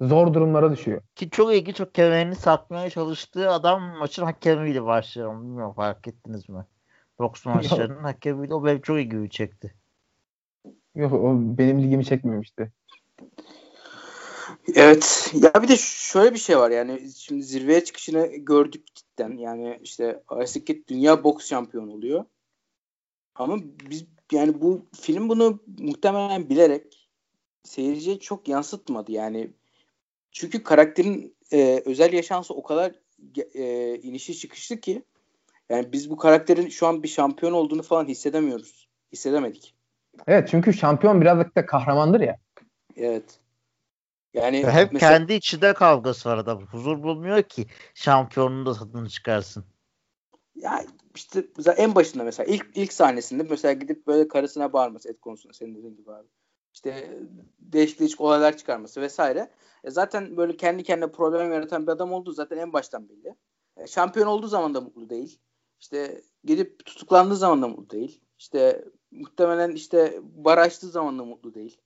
zor 0.00 0.34
durumlara 0.34 0.72
düşüyor. 0.72 1.02
Ki 1.14 1.30
çok 1.30 1.54
ilginç 1.54 1.76
çok 1.76 1.94
kemerini 1.94 2.34
satmaya 2.34 2.90
çalıştığı 2.90 3.50
adam 3.50 3.82
maçın 3.82 4.24
hakemiyle 4.24 4.84
başlıyor. 4.84 5.42
Bilmiyorum 5.42 5.72
fark 5.72 6.08
ettiniz 6.08 6.48
mi? 6.48 6.66
Boks 7.18 7.46
maçlarının 7.46 8.02
hakemiyle 8.02 8.54
o 8.54 8.64
benim 8.64 8.80
çok 8.80 8.98
ilgimi 8.98 9.30
çekti. 9.30 9.74
Yok 10.94 11.12
o 11.12 11.34
benim 11.34 11.78
ilgimi 11.78 12.04
çekmemişti. 12.04 12.72
Evet. 14.74 15.34
Ya 15.34 15.62
bir 15.62 15.68
de 15.68 15.76
şöyle 15.76 16.34
bir 16.34 16.38
şey 16.38 16.58
var 16.58 16.70
yani 16.70 17.10
şimdi 17.16 17.42
zirveye 17.42 17.84
çıkışını 17.84 18.26
gördük 18.26 18.86
cidden. 18.94 19.36
Yani 19.36 19.78
işte 19.82 20.22
Asikit 20.28 20.88
dünya 20.88 21.24
boks 21.24 21.48
şampiyonu 21.48 21.92
oluyor. 21.92 22.24
Ama 23.34 23.56
biz 23.90 24.04
yani 24.32 24.60
bu 24.60 24.86
film 25.00 25.28
bunu 25.28 25.60
muhtemelen 25.78 26.48
bilerek 26.48 27.10
seyirciye 27.62 28.18
çok 28.18 28.48
yansıtmadı. 28.48 29.12
Yani 29.12 29.50
çünkü 30.34 30.62
karakterin 30.62 31.36
e, 31.52 31.82
özel 31.84 32.12
yaşantısı 32.12 32.54
o 32.54 32.62
kadar 32.62 32.92
e, 33.54 33.94
inişi 33.98 34.38
çıkışlı 34.38 34.80
ki 34.80 35.02
yani 35.68 35.92
biz 35.92 36.10
bu 36.10 36.16
karakterin 36.16 36.68
şu 36.68 36.86
an 36.86 37.02
bir 37.02 37.08
şampiyon 37.08 37.52
olduğunu 37.52 37.82
falan 37.82 38.08
hissedemiyoruz. 38.08 38.88
Hissedemedik. 39.12 39.74
Evet 40.26 40.48
çünkü 40.50 40.72
şampiyon 40.72 41.20
birazcık 41.20 41.56
da 41.56 41.66
kahramandır 41.66 42.20
ya. 42.20 42.36
Evet. 42.96 43.40
Yani 44.34 44.66
hep 44.66 44.92
mesela... 44.92 45.12
kendi 45.12 45.34
içinde 45.34 45.74
kavgası 45.74 46.28
var 46.28 46.38
adam. 46.38 46.66
Huzur 46.66 47.02
bulmuyor 47.02 47.42
ki 47.42 47.66
şampiyonun 47.94 48.66
da 48.66 48.74
tadını 48.74 49.08
çıkarsın. 49.08 49.64
Ya 50.54 50.84
işte 51.14 51.44
en 51.76 51.94
başında 51.94 52.24
mesela 52.24 52.54
ilk 52.54 52.66
ilk 52.74 52.92
sahnesinde 52.92 53.42
mesela 53.50 53.72
gidip 53.72 54.06
böyle 54.06 54.28
karısına 54.28 54.72
bağırması 54.72 55.08
et 55.08 55.20
konusunda 55.20 55.54
senin 55.54 55.74
dediğin 55.74 55.96
gibi 55.96 56.12
abi. 56.12 56.28
İşte 56.74 57.18
değişik 57.58 58.00
değişik 58.00 58.20
olaylar 58.20 58.56
çıkarması 58.56 59.00
vesaire. 59.00 59.50
E 59.84 59.90
zaten 59.90 60.36
böyle 60.36 60.56
kendi 60.56 60.82
kendine 60.82 61.12
problem 61.12 61.52
yaratan 61.52 61.86
bir 61.86 61.92
adam 61.92 62.12
olduğu 62.12 62.32
zaten 62.32 62.58
en 62.58 62.72
baştan 62.72 63.08
belli. 63.08 63.34
E 63.76 63.86
şampiyon 63.86 64.26
olduğu 64.26 64.46
zaman 64.46 64.74
da 64.74 64.80
mutlu 64.80 65.10
değil. 65.10 65.38
İşte 65.80 66.22
gidip 66.44 66.86
tutuklandığı 66.86 67.36
zaman 67.36 67.62
da 67.62 67.68
mutlu 67.68 67.90
değil. 67.90 68.20
İşte 68.38 68.84
muhtemelen 69.10 69.72
işte 69.72 70.20
bar 70.22 70.70
zaman 70.70 71.18
da 71.18 71.24
mutlu 71.24 71.54
değil. 71.54 71.80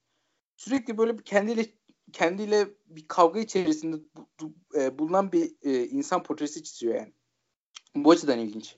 Sürekli 0.56 0.98
böyle 0.98 1.16
kendiyle 1.16 1.66
kendiyle 2.12 2.68
bir 2.86 3.08
kavga 3.08 3.40
içerisinde 3.40 3.96
e, 4.74 4.98
bulunan 4.98 5.32
bir 5.32 5.52
e, 5.62 5.86
insan 5.86 6.22
portresi 6.22 6.62
çiziyor 6.62 6.94
yani. 6.94 7.12
Bu 7.94 8.10
açıdan 8.10 8.38
ilginç. 8.38 8.76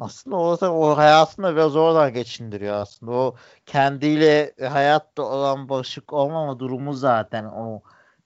Aslında 0.00 0.36
o, 0.36 0.58
o 0.66 0.96
hayatını 0.96 1.52
biraz 1.52 1.76
oradan 1.76 2.12
geçindiriyor 2.14 2.74
aslında. 2.74 3.12
O 3.12 3.36
kendiyle 3.66 4.54
hayatta 4.68 5.22
olan 5.22 5.68
barışık 5.68 6.12
olmama 6.12 6.58
durumu 6.58 6.94
zaten 6.94 7.44
o 7.44 7.82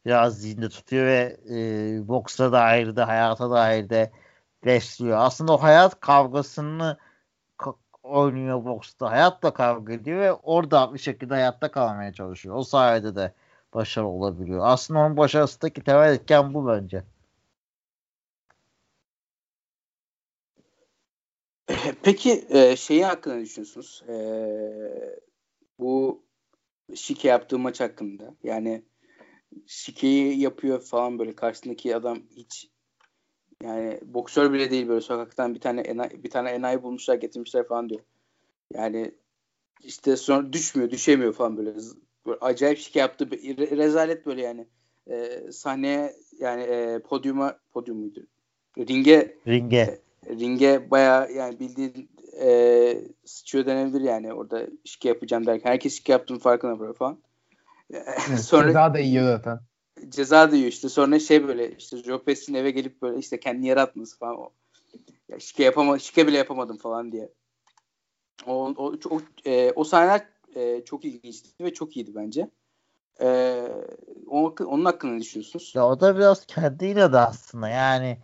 biraz 0.07 0.39
zihinde 0.41 0.69
tutuyor 0.69 1.07
ve 1.07 1.37
e, 1.51 2.09
boksa 2.09 2.53
dair 2.53 2.97
de 2.97 3.03
hayata 3.03 3.51
dair 3.51 3.91
de 3.91 4.13
besliyor. 4.65 5.19
Aslında 5.19 5.53
o 5.53 5.63
hayat 5.63 6.01
kavgasını 6.01 6.99
oynuyor 8.03 8.65
boksta. 8.65 9.11
Hayatla 9.11 9.55
kavga 9.55 9.93
ediyor 9.93 10.21
ve 10.21 10.33
orada 10.33 10.95
bir 10.95 10.99
şekilde 10.99 11.35
hayatta 11.35 11.71
kalmaya 11.71 12.13
çalışıyor. 12.13 12.57
O 12.57 12.65
sayede 12.65 13.17
de 13.17 13.33
başarı 13.75 14.07
olabiliyor. 14.07 14.61
Aslında 14.67 15.01
onun 15.01 15.17
başarısındaki 15.17 15.85
temel 15.85 16.13
etken 16.15 16.55
bu 16.55 16.69
bence. 16.69 17.05
Peki 22.03 22.45
e, 22.49 22.77
şeyi 22.77 23.05
hakkında 23.05 23.41
düşünüyorsunuz? 23.41 24.05
E, 24.09 24.15
bu 25.79 26.25
şike 26.95 27.29
yaptığı 27.29 27.59
maç 27.59 27.81
hakkında. 27.81 28.35
Yani 28.43 28.83
şikeyi 29.67 30.41
yapıyor 30.41 30.81
falan 30.81 31.19
böyle 31.19 31.35
karşısındaki 31.35 31.97
adam 31.97 32.19
hiç 32.37 32.71
yani 33.63 34.01
boksör 34.03 34.53
bile 34.53 34.71
değil 34.71 34.89
böyle 34.89 35.01
sokaktan 35.01 35.55
bir 35.55 35.61
tane 35.61 35.81
enayi, 35.81 36.25
bir 36.25 36.31
tane 36.31 36.51
enayi 36.51 36.83
bulmuşlar 36.83 37.15
getirmişler 37.15 37.67
falan 37.67 37.89
diyor. 37.89 38.01
Yani 38.75 39.15
işte 39.83 40.17
sonra 40.17 40.53
düşmüyor, 40.53 40.91
düşemiyor 40.91 41.33
falan 41.33 41.57
böyle. 41.57 41.75
böyle 42.27 42.39
acayip 42.41 42.79
şike 42.79 43.01
yaptı. 43.01 43.25
Re- 43.25 43.77
rezalet 43.77 44.27
böyle 44.27 44.43
yani. 44.43 44.67
E, 45.11 45.43
sahneye 45.53 46.15
yani 46.39 46.63
e, 46.63 46.99
podyuma 46.99 47.59
podyum 47.73 47.99
muydu? 47.99 48.27
Ringe 48.79 49.39
ringe 49.47 49.77
e, 49.77 50.04
ringe 50.29 50.91
baya 50.91 51.29
yani 51.29 51.61
bildiğin 51.61 52.11
e, 52.41 53.05
sıçıyor 53.25 53.67
denebilir 53.67 54.01
yani 54.01 54.33
orada 54.33 54.67
şike 54.85 55.09
yapacağım 55.09 55.47
derken. 55.47 55.71
Herkes 55.71 55.97
şike 55.97 56.13
yaptığının 56.13 56.39
farkına 56.39 56.81
böyle 56.81 56.93
falan. 56.93 57.19
sonra 58.43 58.67
ceza 58.67 58.95
da 58.95 58.99
yiyor 58.99 59.25
zaten 59.25 59.61
ceza 60.09 60.53
da 60.53 60.57
yiyor 60.57 60.69
işte. 60.69 60.89
Sonra 60.89 61.19
şey 61.19 61.49
böyle 61.49 61.77
işte 61.77 61.97
Joe 61.97 62.23
Pesci'nin 62.23 62.59
eve 62.59 62.71
gelip 62.71 63.03
böyle 63.03 63.19
işte 63.19 63.41
kendini 63.41 63.67
yaratması 63.67 64.19
falan 64.19 64.39
o. 64.41 64.51
Ya 65.29 65.41
şike 65.41 65.65
yapama 65.65 65.99
şike 65.99 66.27
bile 66.27 66.37
yapamadım 66.37 66.77
falan 66.77 67.13
diye. 67.13 67.29
O 68.47 68.75
o 68.77 68.99
çok 68.99 69.23
e, 69.47 69.73
o 69.77 69.85
sahneler 69.85 70.27
e, 70.55 70.85
çok 70.85 71.05
ilginçti 71.05 71.65
ve 71.65 71.75
çok 71.75 71.97
iyiydi 71.97 72.13
bence. 72.15 72.51
E, 73.21 73.61
onun, 74.27 74.55
onun 74.67 74.85
hakkında 74.85 75.13
ne 75.13 75.21
düşünüyorsunuz? 75.21 75.73
Ya 75.75 75.89
o 75.89 76.01
da 76.01 76.17
biraz 76.17 76.47
kendiyle 76.47 77.13
de 77.13 77.19
aslında 77.19 77.69
yani 77.69 78.19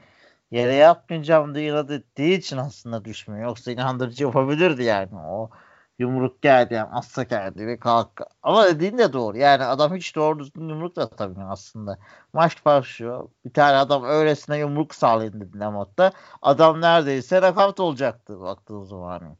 yere 0.50 0.74
yapmayacağım 0.74 1.54
diye 1.54 1.70
inat 1.70 1.90
ettiği 1.90 2.38
için 2.38 2.56
aslında 2.56 3.04
düşmüyor. 3.04 3.44
Yoksa 3.48 3.70
inandırıcı 3.72 4.24
yapabilirdi 4.24 4.82
yani. 4.82 5.16
O 5.16 5.50
yumruk 5.98 6.42
geldi 6.42 6.74
yani 6.74 6.90
assa 6.92 7.22
geldi 7.22 7.66
ve 7.66 7.78
kalk. 7.78 8.20
Ama 8.42 8.66
dediğin 8.66 8.98
de 8.98 9.12
doğru. 9.12 9.38
Yani 9.38 9.64
adam 9.64 9.96
hiç 9.96 10.16
doğru 10.16 10.38
düzgün 10.38 10.68
yumruk 10.68 10.96
da 10.96 11.02
atamıyor 11.02 11.50
aslında. 11.50 11.98
Maç 12.32 12.64
başlıyor. 12.64 13.28
Bir 13.44 13.52
tane 13.52 13.76
adam 13.76 14.04
öylesine 14.04 14.58
yumruk 14.58 14.94
sağlayın 14.94 15.40
dedi 15.40 15.58
Lamot'ta. 15.58 16.12
Adam 16.42 16.80
neredeyse 16.80 17.42
rakavt 17.42 17.80
olacaktı 17.80 18.40
baktığı 18.40 18.86
zaman. 18.86 19.36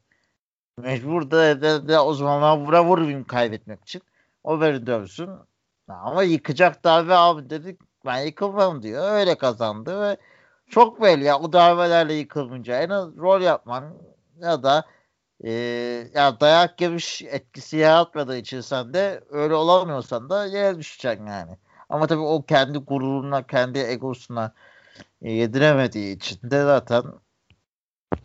Mecbur 0.77 1.31
da, 1.31 1.61
da, 1.61 1.87
da 1.87 2.05
o 2.05 2.13
zaman 2.13 2.65
vura 2.65 2.85
vurayım 2.85 3.23
kaybetmek 3.23 3.81
için. 3.81 4.01
O 4.43 4.61
beni 4.61 4.87
dövsün. 4.87 5.29
Ama 5.87 6.23
yıkacak 6.23 6.83
darbe 6.83 7.15
abi 7.15 7.49
dedik 7.49 7.81
ben 8.05 8.17
yıkılmam 8.25 8.83
diyor. 8.83 9.11
Öyle 9.11 9.37
kazandı 9.37 10.01
ve 10.01 10.17
çok 10.71 11.01
belli 11.01 11.23
ya 11.23 11.39
o 11.39 11.53
darbelerle 11.53 12.13
yıkılınca 12.13 12.81
en 12.81 12.89
az 12.89 13.17
rol 13.17 13.41
yapman 13.41 13.93
ya 14.41 14.63
da 14.63 14.85
e, 15.43 15.51
ya 16.15 16.39
dayak 16.39 16.81
yemiş 16.81 17.21
etkisi 17.21 17.77
yaratmadığı 17.77 18.37
için 18.37 18.61
sen 18.61 18.93
de 18.93 19.23
öyle 19.29 19.53
olamıyorsan 19.53 20.29
da 20.29 20.45
yere 20.45 20.77
düşeceksin 20.79 21.25
yani. 21.25 21.57
Ama 21.89 22.07
tabii 22.07 22.21
o 22.21 22.45
kendi 22.45 22.77
gururuna, 22.77 23.47
kendi 23.47 23.79
egosuna 23.79 24.53
e, 25.21 25.31
yediremediği 25.31 26.15
için 26.15 26.39
de 26.51 26.63
zaten 26.63 27.03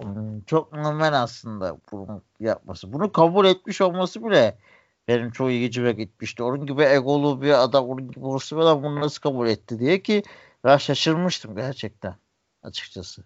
hmm, 0.01 0.41
çok 0.47 0.73
normal 0.73 1.13
aslında 1.23 1.79
bunu 1.93 2.23
yapması. 2.41 2.93
Bunu 2.93 3.13
kabul 3.13 3.47
etmiş 3.47 3.81
olması 3.81 4.25
bile 4.25 4.59
benim 5.09 5.31
çok 5.31 5.51
ilgicime 5.51 5.93
gitmişti. 5.93 6.43
Onun 6.43 6.67
gibi 6.67 6.83
egolu 6.83 7.43
bir 7.43 7.63
adam, 7.65 7.89
onun 7.89 8.11
gibi 8.13 8.27
olsa 8.27 8.57
adam 8.59 8.83
bunu 8.83 9.01
nasıl 9.01 9.21
kabul 9.23 9.49
etti 9.49 9.79
diye 9.79 10.03
ki 10.03 10.23
ben 10.65 10.77
şaşırmıştım 10.77 11.57
gerçekten 11.57 12.15
açıkçası. 12.67 13.25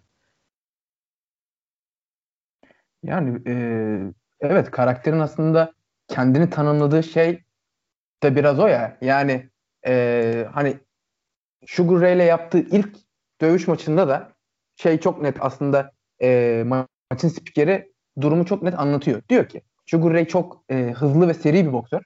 Yani 3.03 3.41
e, 3.47 3.53
evet 4.39 4.71
karakterin 4.71 5.19
aslında 5.19 5.73
kendini 6.07 6.49
tanımladığı 6.49 7.03
şey 7.03 7.43
de 8.23 8.35
biraz 8.35 8.59
o 8.59 8.67
ya. 8.67 8.97
Yani 9.01 9.49
e, 9.87 10.47
hani 10.53 10.79
Sugar 11.67 12.01
Ray 12.01 12.15
ile 12.15 12.23
yaptığı 12.23 12.59
ilk 12.59 12.97
dövüş 13.41 13.67
maçında 13.67 14.07
da 14.07 14.33
şey 14.75 14.99
çok 14.99 15.21
net 15.21 15.37
aslında 15.39 15.91
e, 16.21 16.63
maçın 16.65 17.27
spikeri 17.27 17.93
durumu 18.21 18.45
çok 18.45 18.63
net 18.63 18.79
anlatıyor. 18.79 19.21
Diyor 19.29 19.49
ki 19.49 19.61
Sugar 19.85 20.13
Ray 20.13 20.27
çok 20.27 20.63
e, 20.69 20.75
hızlı 20.75 21.27
ve 21.27 21.33
seri 21.33 21.67
bir 21.67 21.73
boksör. 21.73 22.01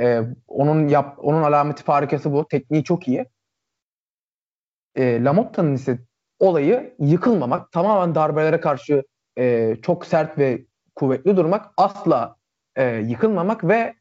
E, 0.00 0.20
onun 0.48 0.88
yap 0.88 1.18
onun 1.18 1.42
alameti 1.42 1.82
farikası 1.82 2.32
bu. 2.32 2.48
Tekniği 2.48 2.84
çok 2.84 3.08
iyi. 3.08 3.26
E, 4.94 5.24
Lamotta'nın 5.24 5.74
ise 5.74 5.98
olayı 6.38 6.94
yıkılmamak, 6.98 7.72
tamamen 7.72 8.14
darbelere 8.14 8.60
karşı 8.60 9.02
e, 9.38 9.76
çok 9.82 10.06
sert 10.06 10.38
ve 10.38 10.64
kuvvetli 10.94 11.36
durmak, 11.36 11.70
asla 11.76 12.36
e, 12.76 12.96
yıkılmamak 12.96 13.64
ve 13.64 13.94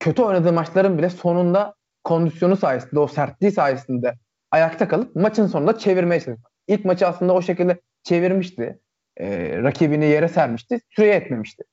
kötü 0.00 0.22
oynadığı 0.22 0.52
maçların 0.52 0.98
bile 0.98 1.10
sonunda 1.10 1.74
kondisyonu 2.04 2.56
sayesinde, 2.56 3.00
o 3.00 3.06
sertliği 3.06 3.52
sayesinde 3.52 4.14
ayakta 4.50 4.88
kalıp 4.88 5.16
maçın 5.16 5.46
sonunda 5.46 5.78
çevirmeye 5.78 6.20
çalışmak. 6.20 6.52
İlk 6.68 6.84
maçı 6.84 7.06
aslında 7.06 7.34
o 7.34 7.42
şekilde 7.42 7.80
çevirmişti. 8.02 8.80
E, 9.16 9.58
rakibini 9.62 10.04
yere 10.04 10.28
sermişti. 10.28 10.80
Süreye 10.90 11.14
etmemişti. 11.14 11.64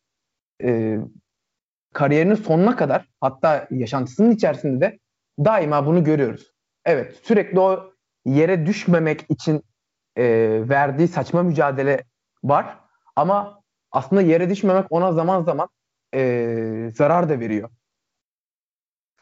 E, 0.63 0.97
kariyerinin 1.93 2.35
sonuna 2.35 2.75
kadar 2.75 3.07
hatta 3.21 3.67
yaşantısının 3.71 4.31
içerisinde 4.31 4.81
de 4.81 4.99
daima 5.45 5.85
bunu 5.85 6.03
görüyoruz. 6.03 6.53
Evet 6.85 7.19
sürekli 7.23 7.59
o 7.59 7.93
yere 8.27 8.65
düşmemek 8.65 9.25
için 9.29 9.63
e, 10.15 10.23
verdiği 10.69 11.07
saçma 11.07 11.43
mücadele 11.43 12.03
var. 12.43 12.77
Ama 13.15 13.61
aslında 13.91 14.21
yere 14.21 14.49
düşmemek 14.49 14.85
ona 14.89 15.11
zaman 15.11 15.43
zaman 15.43 15.69
e, 16.13 16.91
zarar 16.95 17.29
da 17.29 17.39
veriyor. 17.39 17.69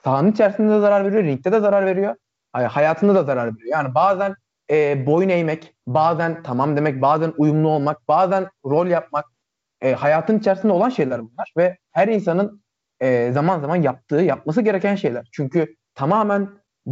Sahanın 0.04 0.32
içerisinde 0.32 0.74
de 0.74 0.80
zarar 0.80 1.06
veriyor, 1.06 1.24
ringde 1.24 1.52
de 1.52 1.60
zarar 1.60 1.86
veriyor. 1.86 2.16
Hayatında 2.54 3.16
da 3.16 3.24
zarar 3.24 3.56
veriyor. 3.56 3.72
Yani 3.72 3.96
bazen 3.96 4.36
e, 4.70 5.06
boyun 5.06 5.30
eğmek, 5.30 5.76
bazen 5.88 6.44
tamam 6.44 6.78
demek, 6.78 7.02
bazen 7.02 7.34
uyumlu 7.38 7.70
olmak, 7.70 8.08
bazen 8.08 8.50
rol 8.66 8.88
yapmak 8.88 9.26
e, 9.82 9.94
hayatın 9.94 10.40
içerisinde 10.40 10.74
olan 10.74 10.90
şeyler 10.90 11.22
bunlar 11.22 11.54
ve 11.58 11.78
her 11.92 12.08
insanın 12.08 12.64
e, 13.00 13.32
zaman 13.32 13.60
zaman 13.60 13.76
yaptığı, 13.76 14.16
yapması 14.16 14.62
gereken 14.62 14.96
şeyler. 14.96 15.30
Çünkü 15.32 15.76
tamamen 15.96 16.50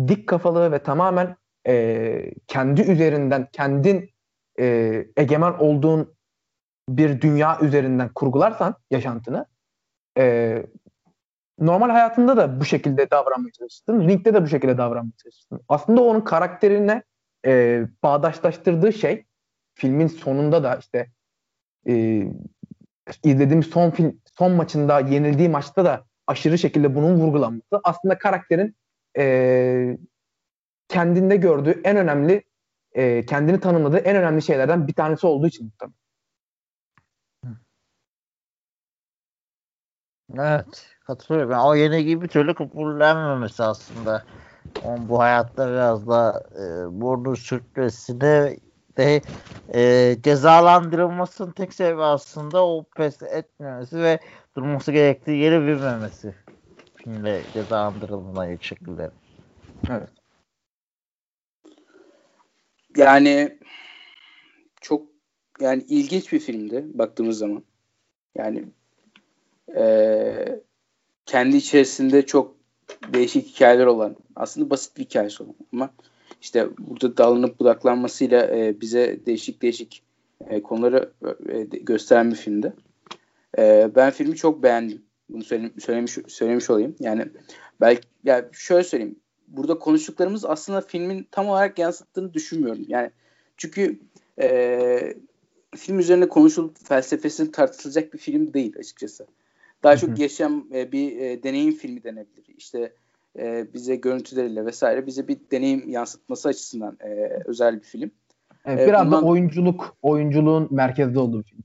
dik 0.07 0.27
kafalı 0.27 0.71
ve 0.71 0.83
tamamen 0.83 1.35
e, 1.67 2.31
kendi 2.47 2.81
üzerinden, 2.81 3.47
kendin 3.51 4.09
e, 4.59 5.05
egemen 5.17 5.53
olduğun 5.53 6.15
bir 6.89 7.21
dünya 7.21 7.59
üzerinden 7.61 8.09
kurgularsan 8.09 8.75
yaşantını 8.91 9.45
e, 10.17 10.65
normal 11.59 11.89
hayatında 11.89 12.37
da 12.37 12.59
bu 12.59 12.65
şekilde 12.65 13.11
davranmaya 13.11 13.51
çalışırsın. 13.51 14.07
Ringde 14.07 14.33
de 14.33 14.43
bu 14.43 14.47
şekilde 14.47 14.77
davranmaya 14.77 15.17
çalışırsın. 15.23 15.61
Aslında 15.67 16.01
onun 16.01 16.21
karakterine 16.21 17.03
e, 17.45 17.83
bağdaşlaştırdığı 18.03 18.93
şey 18.93 19.25
filmin 19.73 20.07
sonunda 20.07 20.63
da 20.63 20.75
işte 20.75 21.07
e, 21.87 22.23
izlediğim 23.23 23.63
son 23.63 23.91
film 23.91 24.21
son 24.37 24.51
maçında 24.51 24.99
yenildiği 24.99 25.49
maçta 25.49 25.85
da 25.85 26.05
aşırı 26.27 26.57
şekilde 26.57 26.95
bunun 26.95 27.15
vurgulanması 27.15 27.81
aslında 27.83 28.17
karakterin 28.17 28.75
e, 29.17 29.97
kendinde 30.87 31.35
gördüğü 31.35 31.81
en 31.83 31.97
önemli 31.97 32.43
e, 32.91 33.25
kendini 33.25 33.59
tanımladığı 33.59 33.97
en 33.97 34.15
önemli 34.15 34.41
şeylerden 34.41 34.87
bir 34.87 34.93
tanesi 34.93 35.27
olduğu 35.27 35.47
için 35.47 35.73
tabii. 35.79 35.93
Evet. 40.37 40.87
Katılıyorum. 41.07 41.51
Yani 41.51 41.63
o 41.63 41.75
yenilgiyi 41.75 42.21
bir 42.21 42.27
türlü 42.27 42.55
kabullenmemesi 42.55 43.63
aslında. 43.63 44.23
Onun 44.83 45.09
bu 45.09 45.19
hayatta 45.19 45.71
biraz 45.71 46.07
da 46.07 46.43
e, 46.55 46.61
burnu 47.01 47.35
sürtmesine 47.35 48.57
de 48.97 49.21
e, 49.73 50.15
cezalandırılmasının 50.21 51.51
tek 51.51 51.73
sebebi 51.73 52.01
aslında 52.01 52.65
o 52.65 52.85
pes 52.95 53.21
etmemesi 53.21 53.97
ve 53.97 54.19
durması 54.55 54.91
gerektiği 54.91 55.37
yeri 55.37 55.61
bilmemesi. 55.61 56.35
Filmde 56.95 57.41
cezalandırılmadan 57.53 58.51
ilk 58.51 58.63
şekilde. 58.63 59.11
Evet. 59.89 60.22
Yani 62.97 63.57
çok 64.81 65.07
yani 65.61 65.85
ilginç 65.87 66.33
bir 66.33 66.39
filmdi 66.39 66.85
baktığımız 66.93 67.37
zaman. 67.37 67.63
Yani 68.35 68.65
e, 69.75 70.59
kendi 71.25 71.57
içerisinde 71.57 72.25
çok 72.25 72.55
değişik 73.13 73.47
hikayeler 73.47 73.85
olan 73.85 74.15
aslında 74.35 74.69
basit 74.69 74.97
bir 74.97 75.03
hikayesi 75.03 75.43
olan 75.43 75.55
ama 75.73 75.93
işte 76.41 76.67
burada 76.77 77.17
dalınıp 77.17 77.59
budaklanmasıyla 77.59 78.57
e, 78.57 78.81
bize 78.81 79.19
değişik 79.25 79.61
değişik 79.61 80.03
e, 80.49 80.61
konuları 80.61 81.11
e, 81.49 81.61
gösteren 81.63 82.31
bir 82.31 82.35
filmdi. 82.35 82.73
E, 83.57 83.91
ben 83.95 84.11
filmi 84.11 84.35
çok 84.35 84.63
beğendim. 84.63 85.01
Bunu 85.29 85.43
söylemiş, 85.79 86.17
söylemiş 86.27 86.69
olayım. 86.69 86.95
Yani 86.99 87.25
belki 87.81 88.07
yani 88.23 88.45
şöyle 88.51 88.83
söyleyeyim. 88.83 89.15
Burada 89.47 89.79
konuştuklarımız 89.79 90.45
aslında 90.45 90.81
filmin 90.81 91.27
tam 91.31 91.47
olarak 91.47 91.79
yansıttığını 91.79 92.33
düşünmüyorum. 92.33 92.85
Yani 92.87 93.11
çünkü 93.57 93.99
e, 94.41 95.13
film 95.75 95.99
üzerine 95.99 96.29
konuşulup 96.29 96.87
felsefesini 96.87 97.51
tartışılacak 97.51 98.13
bir 98.13 98.17
film 98.17 98.53
değil 98.53 98.75
açıkçası. 98.79 99.27
Daha 99.83 99.97
çok 99.97 100.19
yaşam 100.19 100.67
e, 100.73 100.91
bir 100.91 101.17
e, 101.17 101.43
deneyim 101.43 101.73
filmi 101.73 102.03
denebilir. 102.03 102.45
İşte 102.57 102.93
e, 103.39 103.73
bize 103.73 103.95
görüntüleriyle 103.95 104.65
vesaire 104.65 105.05
bize 105.05 105.27
bir 105.27 105.37
deneyim 105.51 105.89
yansıtması 105.89 106.49
açısından 106.49 106.97
e, 106.99 107.29
özel 107.45 107.75
bir 107.75 107.85
film. 107.85 108.11
Evet, 108.65 108.79
e, 108.79 108.87
biraz 108.87 109.05
bundan, 109.05 109.21
da 109.21 109.25
oyunculuk, 109.27 109.97
oyunculuğun 110.01 110.67
merkezde 110.71 111.19
olduğu 111.19 111.43
bir 111.43 111.47
film. 111.47 111.63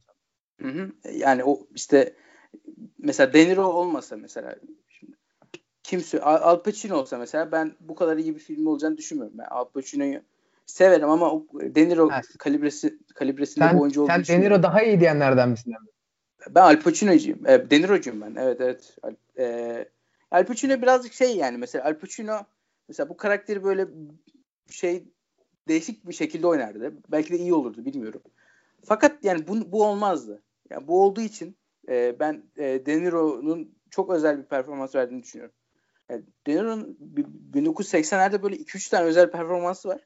Hı 0.62 0.68
hı. 0.68 0.93
Yani 1.12 1.45
o 1.45 1.61
işte 1.74 2.14
mesela 2.99 3.33
De 3.33 3.49
Niro 3.49 3.64
olmasa 3.64 4.16
mesela 4.16 4.57
kimse 5.89 6.20
Al 6.20 6.62
Pacino 6.62 6.97
olsa 6.97 7.18
mesela 7.18 7.53
ben 7.53 7.74
bu 7.80 7.95
kadar 7.95 8.16
iyi 8.16 8.34
bir 8.34 8.41
film 8.41 8.66
olacağını 8.66 8.97
düşünmüyorum. 8.97 9.39
Ben 9.39 9.45
Al 9.45 9.64
Pacino'yu 9.64 10.20
severim 10.66 11.11
ama 11.11 11.32
o 11.32 11.47
De 11.61 11.89
Niro 11.89 12.11
kalibresi 12.39 12.99
kalibresinde 13.14 13.64
sen, 13.64 13.76
bir 13.76 13.80
oyuncu 13.80 14.03
olduğunu 14.03 14.24
Sen 14.24 14.41
De 14.41 14.45
Niro 14.45 14.62
daha 14.62 14.82
iyi 14.82 15.01
diyenlerden 15.01 15.49
misin? 15.49 15.74
Ben 16.51 16.62
Al 16.62 16.80
Pacino'cuyum. 16.80 17.47
E, 17.47 17.70
De 17.70 17.82
Niro'cuyum 17.82 18.20
ben. 18.20 18.34
Evet 18.39 18.61
evet. 18.61 18.97
E, 19.39 19.89
Al 20.30 20.47
Pacino 20.47 20.82
birazcık 20.82 21.12
şey 21.12 21.36
yani 21.36 21.59
mesela 21.59 21.84
Al 21.84 21.99
Pacino 21.99 22.41
mesela 22.89 23.09
bu 23.09 23.16
karakteri 23.16 23.64
böyle 23.64 23.89
şey 24.70 25.05
değişik 25.68 26.09
bir 26.09 26.14
şekilde 26.14 26.47
oynardı. 26.47 26.93
Belki 27.09 27.32
de 27.32 27.39
iyi 27.39 27.55
olurdu 27.55 27.84
bilmiyorum. 27.84 28.22
Fakat 28.84 29.24
yani 29.24 29.49
bu, 29.49 29.72
bu 29.72 29.84
olmazdı. 29.84 30.43
Yani 30.70 30.89
bu 30.89 31.03
olduğu 31.03 31.20
için 31.20 31.57
e, 31.89 32.16
ben 32.20 32.43
e, 32.57 32.86
De 32.86 33.03
Niro'nun 33.03 33.74
çok 33.91 34.11
özel 34.11 34.39
bir 34.39 34.45
performans 34.45 34.95
verdiğini 34.95 35.22
düşünüyorum. 35.22 35.55
Yani 36.11 36.22
De 36.46 36.54
Niro'nun 36.54 36.98
1980'lerde 37.54 38.42
böyle 38.42 38.56
2-3 38.56 38.90
tane 38.90 39.04
özel 39.04 39.30
performansı 39.30 39.88
var. 39.88 40.00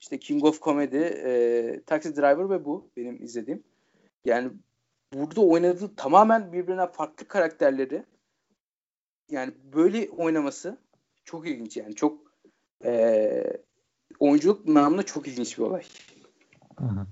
İşte 0.00 0.18
King 0.18 0.44
of 0.44 0.62
Comedy, 0.62 1.02
e, 1.02 1.82
Taxi 1.86 2.16
Driver 2.16 2.50
ve 2.50 2.64
bu 2.64 2.90
benim 2.96 3.22
izlediğim. 3.22 3.62
Yani 4.24 4.50
burada 5.14 5.40
oynadığı 5.40 5.96
tamamen 5.96 6.52
birbirine 6.52 6.86
farklı 6.86 7.28
karakterleri 7.28 8.04
yani 9.30 9.52
böyle 9.72 10.08
oynaması 10.10 10.78
çok 11.24 11.48
ilginç 11.48 11.76
yani 11.76 11.94
çok 11.94 12.18
e, 12.84 13.44
oyunculuk 14.18 14.68
namına 14.68 15.02
çok 15.02 15.28
ilginç 15.28 15.58
bir 15.58 15.62
olay. 15.62 15.82
Hı 16.78 16.84
hı. 16.84 17.06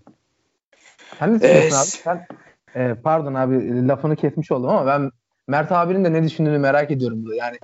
Sen 1.18 1.41
ne 1.41 1.47
ee, 1.47 1.66
abi? 1.66 1.72
Sen, 1.72 2.26
e, 2.74 2.95
pardon 2.95 3.34
abi 3.34 3.88
lafını 3.88 4.16
kesmiş 4.16 4.53
oldum 4.53 4.68
ama 4.68 4.86
ben 4.86 5.11
Mert 5.47 5.72
abinin 5.72 6.05
de 6.05 6.12
ne 6.12 6.22
düşündüğünü 6.22 6.59
merak 6.59 6.91
ediyorum. 6.91 7.24
Yani 7.34 7.59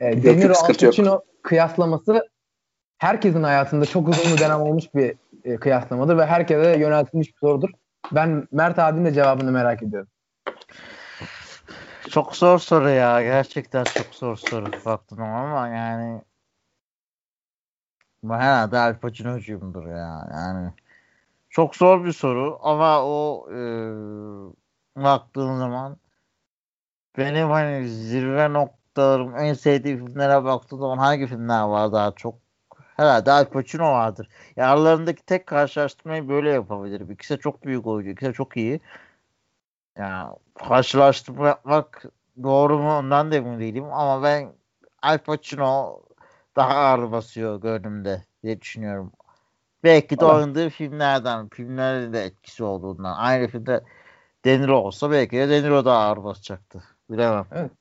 e, 0.00 0.22
De 0.22 0.36
Niro 0.36 0.52
Al 0.52 1.20
kıyaslaması 1.42 2.28
herkesin 2.98 3.42
hayatında 3.42 3.86
çok 3.86 4.08
uzun 4.08 4.32
bir 4.32 4.38
dönem 4.40 4.60
olmuş 4.60 4.84
bir 4.94 5.14
e, 5.44 5.56
kıyaslamadır 5.56 6.16
ve 6.16 6.26
herkese 6.26 6.78
yöneltilmiş 6.78 7.28
bir 7.28 7.38
sorudur. 7.40 7.70
Ben 8.12 8.48
Mert 8.52 8.78
abinin 8.78 9.04
de 9.04 9.12
cevabını 9.12 9.52
merak 9.52 9.82
ediyorum. 9.82 10.08
Çok 12.10 12.36
zor 12.36 12.58
soru 12.58 12.90
ya. 12.90 13.22
Gerçekten 13.22 13.84
çok 13.84 14.06
zor 14.14 14.36
soru 14.36 14.66
baktım 14.84 15.22
ama 15.22 15.68
yani 15.68 16.22
bu 18.22 18.34
herhalde 18.34 18.78
Al 18.78 18.98
Pacino'cuyumdur 18.98 19.86
ya. 19.86 20.28
Yani 20.32 20.70
çok 21.50 21.76
zor 21.76 22.04
bir 22.04 22.12
soru 22.12 22.58
ama 22.62 23.04
o 23.04 23.48
e, 23.50 23.60
baktığın 24.96 25.58
zaman 25.58 25.96
benim 27.18 27.50
hani 27.50 27.88
zirve 27.88 28.52
noktalarım 28.90 29.36
en 29.36 29.54
sevdiğim 29.54 30.06
filmlere 30.06 30.44
baktığım 30.44 30.78
zaman 30.78 30.98
hangi 30.98 31.26
filmler 31.26 31.62
var 31.62 31.92
daha 31.92 32.12
çok? 32.12 32.34
Herhalde 32.96 33.32
Al 33.32 33.44
Pacino 33.44 33.92
vardır. 33.92 34.28
Ya 34.56 34.70
aralarındaki 34.70 35.22
tek 35.22 35.46
karşılaştırmayı 35.46 36.28
böyle 36.28 36.50
yapabilirim. 36.50 37.10
İkisi 37.10 37.38
çok 37.38 37.64
büyük 37.64 37.86
oyuncu. 37.86 38.10
İkisi 38.10 38.32
çok 38.32 38.56
iyi. 38.56 38.80
Ya 39.98 40.36
karşılaştırma 40.54 41.46
yapmak 41.46 42.04
doğru 42.42 42.78
mu 42.78 42.98
ondan 42.98 43.32
da 43.32 43.36
emin 43.36 43.60
değilim 43.60 43.84
ama 43.92 44.22
ben 44.22 44.52
Al 45.02 45.18
Pacino 45.18 46.02
daha 46.56 46.74
ağır 46.74 47.12
basıyor 47.12 47.60
gönlümde 47.60 48.24
diye 48.42 48.60
düşünüyorum. 48.60 49.12
Belki 49.84 50.20
de 50.20 50.24
oynadığı 50.24 50.70
filmlerden, 50.70 51.48
filmlerin 51.48 52.12
de 52.12 52.24
etkisi 52.24 52.64
olduğundan. 52.64 53.16
Aynı 53.16 53.48
filmde 53.48 53.84
Deniro 54.44 54.76
olsa 54.76 55.10
belki 55.10 55.36
de 55.36 55.48
Deniro 55.48 55.84
daha 55.84 55.98
ağır 55.98 56.24
basacaktı. 56.24 56.82
Bilemem. 57.10 57.46
Evet. 57.52 57.79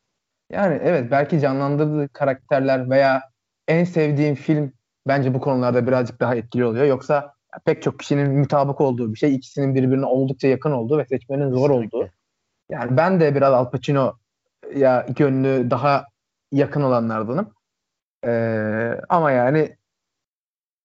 Yani 0.51 0.79
evet 0.83 1.11
belki 1.11 1.39
canlandırdığı 1.39 2.09
karakterler 2.09 2.89
veya 2.89 3.21
en 3.67 3.83
sevdiğim 3.83 4.35
film 4.35 4.73
bence 5.07 5.33
bu 5.33 5.41
konularda 5.41 5.87
birazcık 5.87 6.19
daha 6.19 6.35
etkili 6.35 6.65
oluyor. 6.65 6.85
Yoksa 6.85 7.33
pek 7.65 7.83
çok 7.83 7.99
kişinin 7.99 8.39
mutabık 8.39 8.81
olduğu 8.81 9.13
bir 9.13 9.19
şey. 9.19 9.35
ikisinin 9.35 9.75
birbirine 9.75 10.05
oldukça 10.05 10.47
yakın 10.47 10.71
olduğu 10.71 10.97
ve 10.97 11.05
seçmenin 11.05 11.51
zor 11.51 11.69
olduğu. 11.69 12.09
Yani 12.69 12.97
ben 12.97 13.19
de 13.19 13.35
biraz 13.35 13.53
Al 13.53 13.71
Pacino 13.71 14.17
ya 14.75 15.05
yönlü 15.19 15.71
daha 15.71 16.05
yakın 16.51 16.81
olanlardanım. 16.81 17.53
Ee, 18.25 19.01
ama 19.09 19.31
yani 19.31 19.77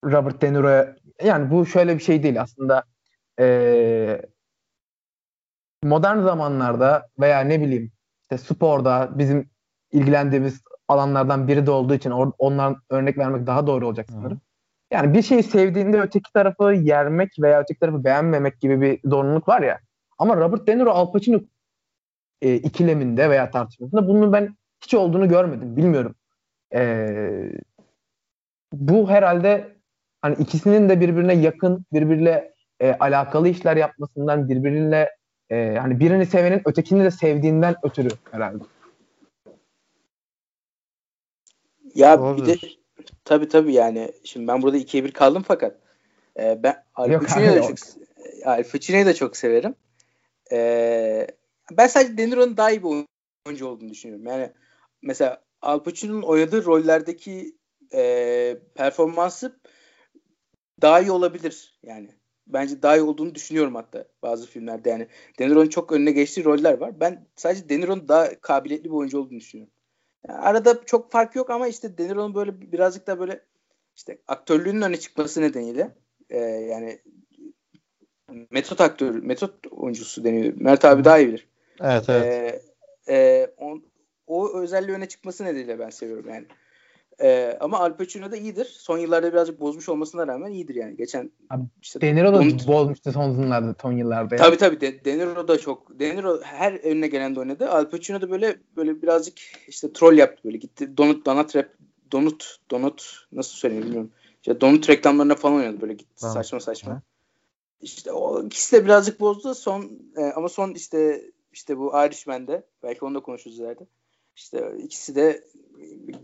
Robert 0.04 0.42
De 0.42 0.52
Niro'ya 0.52 0.96
yani 1.22 1.50
bu 1.50 1.66
şöyle 1.66 1.94
bir 1.94 2.02
şey 2.02 2.22
değil 2.22 2.40
aslında 2.40 2.84
ee, 3.40 4.22
modern 5.82 6.22
zamanlarda 6.22 7.08
veya 7.20 7.40
ne 7.40 7.60
bileyim 7.60 7.92
işte 8.22 8.44
sporda 8.44 9.10
bizim 9.18 9.50
ilgilendiğimiz 9.94 10.60
alanlardan 10.88 11.48
biri 11.48 11.66
de 11.66 11.70
olduğu 11.70 11.94
için 11.94 12.10
or- 12.10 12.32
ondan 12.38 12.76
örnek 12.90 13.18
vermek 13.18 13.46
daha 13.46 13.66
doğru 13.66 13.86
olacak 13.86 14.06
sanırım. 14.10 14.40
Yani 14.92 15.14
bir 15.14 15.22
şeyi 15.22 15.42
sevdiğinde 15.42 16.00
öteki 16.00 16.32
tarafı 16.32 16.72
yermek 16.72 17.32
veya 17.38 17.60
öteki 17.60 17.80
tarafı 17.80 18.04
beğenmemek 18.04 18.60
gibi 18.60 18.80
bir 18.80 19.10
zorunluluk 19.10 19.48
var 19.48 19.62
ya. 19.62 19.80
Ama 20.18 20.36
Robert 20.36 20.66
De 20.66 20.78
Niro 20.78 20.90
Al 20.90 21.12
Pacino 21.12 21.40
e, 22.42 22.54
ikileminde 22.54 23.30
veya 23.30 23.50
tartışmasında 23.50 24.08
bunun 24.08 24.32
ben 24.32 24.56
hiç 24.84 24.94
olduğunu 24.94 25.28
görmedim. 25.28 25.76
Bilmiyorum. 25.76 26.14
E, 26.74 27.08
bu 28.72 29.10
herhalde 29.10 29.76
hani 30.22 30.34
ikisinin 30.34 30.88
de 30.88 31.00
birbirine 31.00 31.34
yakın, 31.34 31.84
birbiriyle 31.92 32.54
e, 32.80 32.92
alakalı 32.92 33.48
işler 33.48 33.76
yapmasından, 33.76 34.48
birbiriyle 34.48 35.10
e, 35.50 35.76
hani 35.80 36.00
birini 36.00 36.26
sevenin 36.26 36.62
ötekini 36.64 37.04
de 37.04 37.10
sevdiğinden 37.10 37.74
ötürü 37.82 38.08
herhalde. 38.30 38.64
Ya 41.94 42.18
Doğrudur. 42.18 42.42
bir 42.42 42.46
de 42.46 42.58
tabii 43.24 43.48
tabii 43.48 43.72
yani 43.72 44.12
şimdi 44.24 44.48
ben 44.48 44.62
burada 44.62 44.76
ikiye 44.76 45.04
bir 45.04 45.12
kaldım 45.12 45.44
fakat 45.48 45.76
e, 46.38 46.62
ben 46.62 46.84
Al 46.94 47.18
Pacino'yu 47.18 47.56
da 47.56 47.62
çok 47.62 47.78
Al 48.44 48.62
Pacino'yu 48.62 49.06
da 49.06 49.14
çok 49.14 49.36
severim. 49.36 49.74
E, 50.52 51.26
ben 51.72 51.86
sadece 51.86 52.18
De 52.18 52.30
Niro'nun 52.30 52.56
daha 52.56 52.70
iyi 52.70 52.82
bir 52.82 53.04
oyuncu 53.46 53.66
olduğunu 53.66 53.90
düşünüyorum. 53.90 54.26
Yani 54.26 54.52
mesela 55.02 55.42
Al 55.62 55.82
Pacino'nun 55.82 56.22
oynadığı 56.22 56.64
rollerdeki 56.64 57.56
e, 57.94 58.56
performansı 58.74 59.60
daha 60.82 61.00
iyi 61.00 61.10
olabilir 61.10 61.78
yani. 61.82 62.08
Bence 62.46 62.82
daha 62.82 62.96
iyi 62.96 63.02
olduğunu 63.02 63.34
düşünüyorum 63.34 63.74
hatta 63.74 64.04
bazı 64.22 64.46
filmlerde 64.46 64.90
yani. 64.90 65.08
De 65.38 65.48
Niro'nun 65.48 65.68
çok 65.68 65.92
önüne 65.92 66.12
geçtiği 66.12 66.44
roller 66.44 66.78
var. 66.78 67.00
Ben 67.00 67.26
sadece 67.36 67.68
De 67.68 67.80
Niro'nun 67.80 68.08
daha 68.08 68.40
kabiliyetli 68.40 68.84
bir 68.84 68.94
oyuncu 68.94 69.18
olduğunu 69.18 69.40
düşünüyorum. 69.40 69.74
Arada 70.28 70.84
çok 70.86 71.12
fark 71.12 71.36
yok 71.36 71.50
ama 71.50 71.68
işte 71.68 71.98
De 71.98 72.08
Niro'nun 72.08 72.34
böyle 72.34 72.72
birazcık 72.72 73.06
da 73.06 73.18
böyle 73.18 73.40
işte 73.96 74.18
aktörlüğünün 74.28 74.82
öne 74.82 74.96
çıkması 74.96 75.40
nedeniyle 75.40 75.94
e, 76.30 76.38
yani 76.40 77.00
metot 78.50 78.80
aktörü, 78.80 79.22
metot 79.22 79.66
oyuncusu 79.70 80.24
deniyor. 80.24 80.54
Mert 80.56 80.84
abi 80.84 81.04
daha 81.04 81.18
iyi 81.18 81.28
bilir. 81.28 81.48
Evet 81.80 82.08
evet. 82.08 82.62
E, 83.08 83.14
e, 83.14 83.46
on, 83.56 83.84
o 84.26 84.58
özelliği 84.58 84.96
öne 84.96 85.08
çıkması 85.08 85.44
nedeniyle 85.44 85.78
ben 85.78 85.90
seviyorum 85.90 86.28
yani. 86.28 86.46
E, 87.22 87.56
ama 87.60 87.78
Al 87.78 87.96
Pacino 87.96 88.30
da 88.30 88.36
iyidir. 88.36 88.64
Son 88.64 88.98
yıllarda 88.98 89.32
birazcık 89.32 89.60
bozmuş 89.60 89.88
olmasına 89.88 90.26
rağmen 90.26 90.50
iyidir 90.50 90.74
yani. 90.74 90.96
Geçen 90.96 91.30
Abi, 91.50 91.62
işte 91.82 92.00
De 92.00 92.14
Niro 92.14 92.32
da 92.32 92.38
onu, 92.38 92.50
bozmuştu 92.66 93.12
son 93.12 93.30
yıllarda, 93.30 93.74
son 93.82 93.92
yıllarda. 93.92 94.36
Tabii 94.36 94.56
tabii 94.56 94.80
De, 94.80 95.04
De 95.04 95.18
Niro 95.18 95.48
da 95.48 95.58
çok. 95.58 96.00
De 96.00 96.16
Niro 96.16 96.40
her 96.42 96.72
önüne 96.72 97.08
gelen 97.08 97.36
de 97.36 97.40
oynadı. 97.40 97.70
Al 97.70 97.90
Pacino 97.90 98.20
da 98.20 98.30
böyle 98.30 98.56
böyle 98.76 99.02
birazcık 99.02 99.38
işte 99.68 99.92
troll 99.92 100.18
yaptı 100.18 100.44
böyle 100.44 100.56
gitti. 100.56 100.96
Donut 100.96 101.26
Donut 101.26 101.56
rap 101.56 101.68
Donut 102.12 102.56
Donut 102.70 103.26
nasıl 103.32 103.54
söyleyeyim 103.54 103.84
bilmiyorum. 103.84 104.10
İşte 104.36 104.60
Donut 104.60 104.88
reklamlarına 104.88 105.34
falan 105.34 105.56
oynadı 105.56 105.80
böyle 105.80 105.94
gitti 105.94 106.20
tamam. 106.20 106.34
saçma 106.34 106.60
saçma. 106.60 106.92
Ha. 106.92 107.02
İşte 107.80 108.12
o 108.12 108.46
ikisi 108.46 108.76
de 108.76 108.84
birazcık 108.84 109.20
bozdu. 109.20 109.54
Son 109.54 109.98
e, 110.16 110.24
ama 110.24 110.48
son 110.48 110.74
işte 110.74 111.22
işte 111.52 111.78
bu 111.78 111.92
Irishman'de 112.06 112.66
belki 112.82 113.04
onu 113.04 113.14
da 113.14 113.20
konuşuruz 113.20 113.58
ileride. 113.58 113.86
İşte 114.36 114.72
ikisi 114.78 115.14
de 115.14 115.44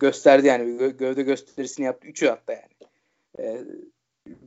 gösterdi 0.01 0.47
yani 0.47 0.71
gö- 0.71 0.97
gövde 0.97 1.23
gösterisini 1.23 1.87
yaptı. 1.87 2.09
Üçü 2.09 2.29
hatta 2.29 2.53
yani. 2.53 2.91
E, 3.39 3.65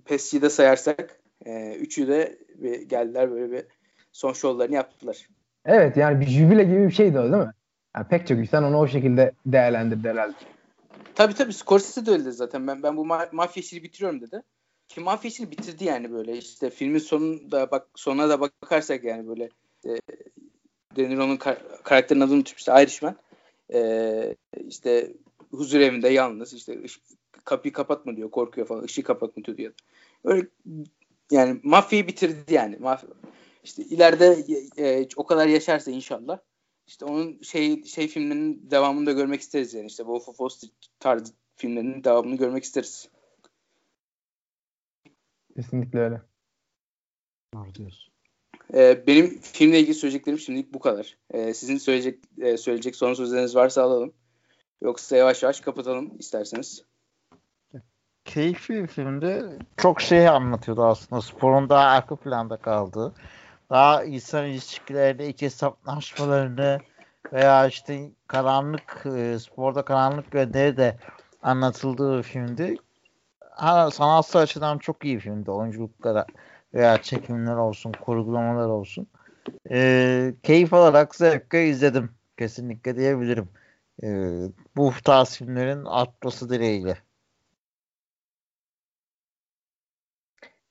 Pesi'yi 0.06 0.42
de 0.42 0.50
sayarsak 0.50 1.20
e, 1.46 1.76
üçü 1.76 2.08
de 2.08 2.38
bir, 2.56 2.82
geldiler 2.82 3.32
böyle 3.32 3.52
bir 3.52 3.66
son 4.12 4.34
şovlarını 4.34 4.76
yaptılar. 4.76 5.28
Evet 5.66 5.98
yani 5.98 6.22
bir 6.22 6.26
jübile 6.26 6.64
gibi 6.64 6.88
bir 6.88 6.94
şeydi 6.94 7.20
o 7.20 7.24
değil 7.24 7.44
mi? 7.44 7.54
Yani 7.96 8.08
pek 8.10 8.28
çok 8.28 8.38
insan 8.38 8.64
onu 8.64 8.78
o 8.78 8.88
şekilde 8.88 9.32
değerlendirdi 9.46 10.10
herhalde. 10.10 10.34
Tabii 11.16 11.34
tabii 11.34 11.54
Scorsese 11.54 12.06
de 12.06 12.12
öyle 12.12 12.32
zaten. 12.32 12.68
Ben 12.68 12.84
ben 12.84 12.98
bu 12.98 13.06
ma- 13.06 13.36
mafya 13.36 13.62
işini 13.62 13.84
bitiriyorum 13.84 14.22
dedi. 14.22 14.44
Ki 14.88 15.02
mafya 15.02 15.30
işini 15.30 15.52
bitirdi 15.52 15.86
yani 15.86 16.12
böyle. 16.12 16.38
İşte 16.38 16.70
filmin 16.70 17.00
sonunda 17.00 17.72
bak 17.72 17.88
sonuna 17.96 18.30
da 18.30 18.42
bakarsak 18.42 19.04
yani 19.04 19.28
böyle 19.28 19.50
e, 19.86 19.90
De 20.96 21.10
Niro'nun 21.10 21.38
kar- 21.38 21.84
karakterin 21.84 22.22
adını 22.22 22.36
unutmuş 22.36 22.58
işte 22.58 22.84
Irishman. 22.84 23.16
E, 23.74 24.36
işte 24.68 25.14
huzur 25.52 25.80
evinde 25.80 26.10
yalnız 26.10 26.54
işte 26.54 26.82
kapıyı 27.46 27.74
kapatma 27.74 28.16
diyor 28.16 28.32
korkuyor 28.32 28.68
falan 28.68 28.84
ışığı 28.84 29.04
kapatma 29.04 29.58
diyor. 29.58 29.74
Öyle 30.24 30.48
yani 31.32 31.60
mafyayı 31.64 32.08
bitirdi 32.08 32.54
yani. 32.54 32.78
Mafya, 32.78 33.10
işte 33.64 33.84
ileride 33.84 34.46
e, 34.78 35.08
o 35.16 35.26
kadar 35.26 35.48
yaşarsa 35.48 35.92
inşallah 35.92 36.40
işte 36.88 37.06
onun 37.06 37.42
şey 37.42 37.84
şey 37.84 38.08
filmlerinin 38.08 38.72
devamını 38.72 39.06
da 39.06 39.12
görmek 39.12 39.42
isteriz 39.42 39.74
yani 39.74 39.86
işte 39.86 40.04
Wolf 40.04 40.30
of 40.30 40.38
Wall 40.38 40.50
Street 40.50 40.74
tarzı 41.00 41.34
filmlerinin 41.56 42.04
devamını 42.04 42.36
görmek 42.36 42.64
isteriz. 42.64 43.10
Kesinlikle 45.56 46.00
öyle. 46.00 46.22
Doğru 47.54 47.76
diyorsun. 47.76 48.13
Ee, 48.74 49.08
benim 49.08 49.40
filmle 49.42 49.80
ilgili 49.80 49.94
söyleyeceklerim 49.94 50.40
şimdilik 50.40 50.74
bu 50.74 50.80
kadar. 50.80 51.18
Ee, 51.32 51.54
sizin 51.54 51.78
söyleyecek 51.78 52.20
e, 52.42 52.58
söyleyecek 52.58 52.96
son 52.96 53.14
sözleriniz 53.14 53.56
varsa 53.56 53.84
alalım. 53.84 54.14
Yoksa 54.82 55.18
yavaş 55.18 55.44
yavaş 55.44 55.62
kapatalım 55.62 56.12
isterseniz. 56.20 56.84
Keyifli 58.26 58.84
bir 58.84 58.88
filmde 58.88 59.44
çok 59.78 60.02
şey 60.02 60.28
anlatıyordu 60.28 60.84
aslında. 60.84 61.22
Sporun 61.22 61.70
daha 61.70 61.88
arka 61.88 62.16
planda 62.16 62.58
kaldığı. 62.58 63.14
Daha 63.70 64.04
insan 64.04 64.46
ilişkilerinde 64.46 65.28
iki 65.28 65.46
hesaplaşmalarını 65.46 66.80
veya 67.34 67.68
işte 67.68 68.12
karanlık 68.28 69.06
e, 69.18 69.40
sporda 69.40 69.86
karanlık 69.86 70.34
yönleri 70.34 70.78
de 70.78 70.98
anlatıldığı 71.44 72.18
bir 72.18 72.24
filmdi. 72.24 72.76
Ha, 73.52 73.92
sanatsal 73.92 74.40
açıdan 74.40 74.78
çok 74.78 75.06
iyi 75.06 75.16
bir 75.16 75.22
filmdi. 75.22 75.52
Oyunculuklara 75.52 76.26
veya 76.74 77.02
çekimler 77.02 77.56
olsun, 77.56 77.92
kurgulamalar 77.92 78.70
olsun. 78.70 79.08
E, 79.72 80.34
keyif 80.44 80.74
alarak 80.74 81.16
zevkle 81.16 81.68
izledim. 81.68 82.12
Kesinlikle 82.38 82.96
diyebilirim. 82.96 83.50
E, 84.04 84.08
bu 84.76 84.92
tarz 85.04 85.38
filmlerin 85.38 85.86
artması 85.86 86.50
dileğiyle. 86.50 86.98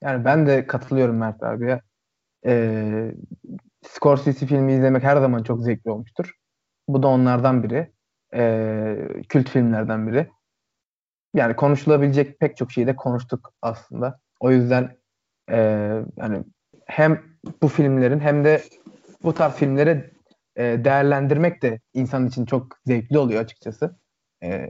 Yani 0.03 0.25
ben 0.25 0.47
de 0.47 0.67
katılıyorum 0.67 1.17
Mert 1.17 1.43
abiye. 1.43 1.83
Ee, 2.47 3.15
Scorsese 3.83 4.47
filmi 4.47 4.73
izlemek 4.73 5.03
her 5.03 5.17
zaman 5.17 5.43
çok 5.43 5.63
zevkli 5.63 5.91
olmuştur. 5.91 6.35
Bu 6.89 7.03
da 7.03 7.09
onlardan 7.09 7.63
biri. 7.63 7.93
e, 8.35 8.97
kült 9.29 9.49
filmlerden 9.49 10.07
biri. 10.07 10.31
Yani 11.35 11.57
konuşulabilecek 11.57 12.41
pek 12.41 12.57
çok 12.57 12.73
şeyi 12.73 12.87
de 12.87 12.97
konuştuk 12.97 13.53
aslında. 13.63 14.21
O 14.41 14.51
yüzden 14.51 14.97
e, 15.51 15.57
yani 16.17 16.39
hem 16.87 17.23
bu 17.63 17.69
filmlerin 17.69 18.21
hem 18.21 18.45
de 18.45 18.63
bu 19.23 19.35
tarz 19.35 19.55
filmleri 19.55 20.11
e, 20.57 20.63
değerlendirmek 20.63 21.63
de 21.63 21.81
insan 21.95 22.27
için 22.27 22.45
çok 22.45 22.79
zevkli 22.87 23.19
oluyor 23.19 23.41
açıkçası. 23.41 23.97
E, 24.43 24.69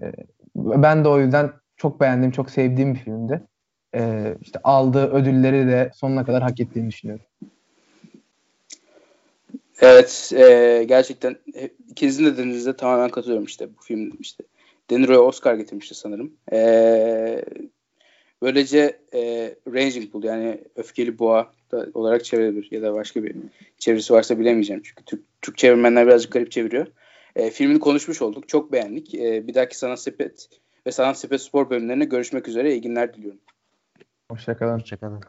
ben 0.56 1.04
de 1.04 1.08
o 1.08 1.20
yüzden 1.20 1.52
çok 1.76 2.00
beğendiğim, 2.00 2.32
çok 2.32 2.50
sevdiğim 2.50 2.94
bir 2.94 2.98
filmdi. 2.98 3.42
E, 3.94 4.34
işte 4.40 4.58
aldığı 4.64 5.12
ödülleri 5.12 5.66
de 5.66 5.90
sonuna 5.94 6.24
kadar 6.24 6.42
hak 6.42 6.60
ettiğini 6.60 6.88
düşünüyorum. 6.88 7.24
Evet, 9.80 10.32
e, 10.34 10.84
gerçekten 10.88 11.36
ikinizin 11.88 12.24
de 12.24 12.32
dediğinizde 12.32 12.76
tamamen 12.76 13.08
katılıyorum 13.08 13.44
işte 13.44 13.68
bu 13.78 13.82
film 13.82 14.12
işte. 14.20 14.44
De 14.90 15.00
Niro'ya 15.00 15.20
Oscar 15.20 15.54
getirmişti 15.54 15.94
sanırım. 15.94 16.32
E, 16.52 17.44
böylece 18.42 18.98
e, 19.14 19.54
Raging 19.74 20.12
Bull 20.12 20.24
yani 20.24 20.64
öfkeli 20.76 21.18
boğa 21.18 21.52
da 21.72 21.86
olarak 21.94 22.24
çevrilebilir 22.24 22.68
ya 22.70 22.82
da 22.82 22.94
başka 22.94 23.24
bir 23.24 23.36
çevirisi 23.78 24.12
varsa 24.12 24.38
bilemeyeceğim 24.38 24.82
çünkü 24.84 25.04
Türk, 25.04 25.20
Türk 25.42 25.58
çevirmenler 25.58 26.06
birazcık 26.06 26.32
garip 26.32 26.50
çeviriyor. 26.50 26.86
E, 27.36 27.50
filmini 27.50 27.80
konuşmuş 27.80 28.22
olduk. 28.22 28.48
Çok 28.48 28.72
beğendik. 28.72 29.14
E, 29.14 29.46
bir 29.46 29.54
dahaki 29.54 29.78
Sanat 29.78 30.00
Sepet 30.00 30.48
ve 30.86 30.92
Sanat 30.92 31.18
Sepet 31.18 31.40
Spor 31.40 31.70
bölümlerine 31.70 32.04
görüşmek 32.04 32.48
üzere. 32.48 32.72
İyi 32.72 32.80
günler 32.80 33.14
diliyorum. 33.14 33.40
Hoşçakalın. 34.30 34.74
Hoşçakalın. 34.74 35.20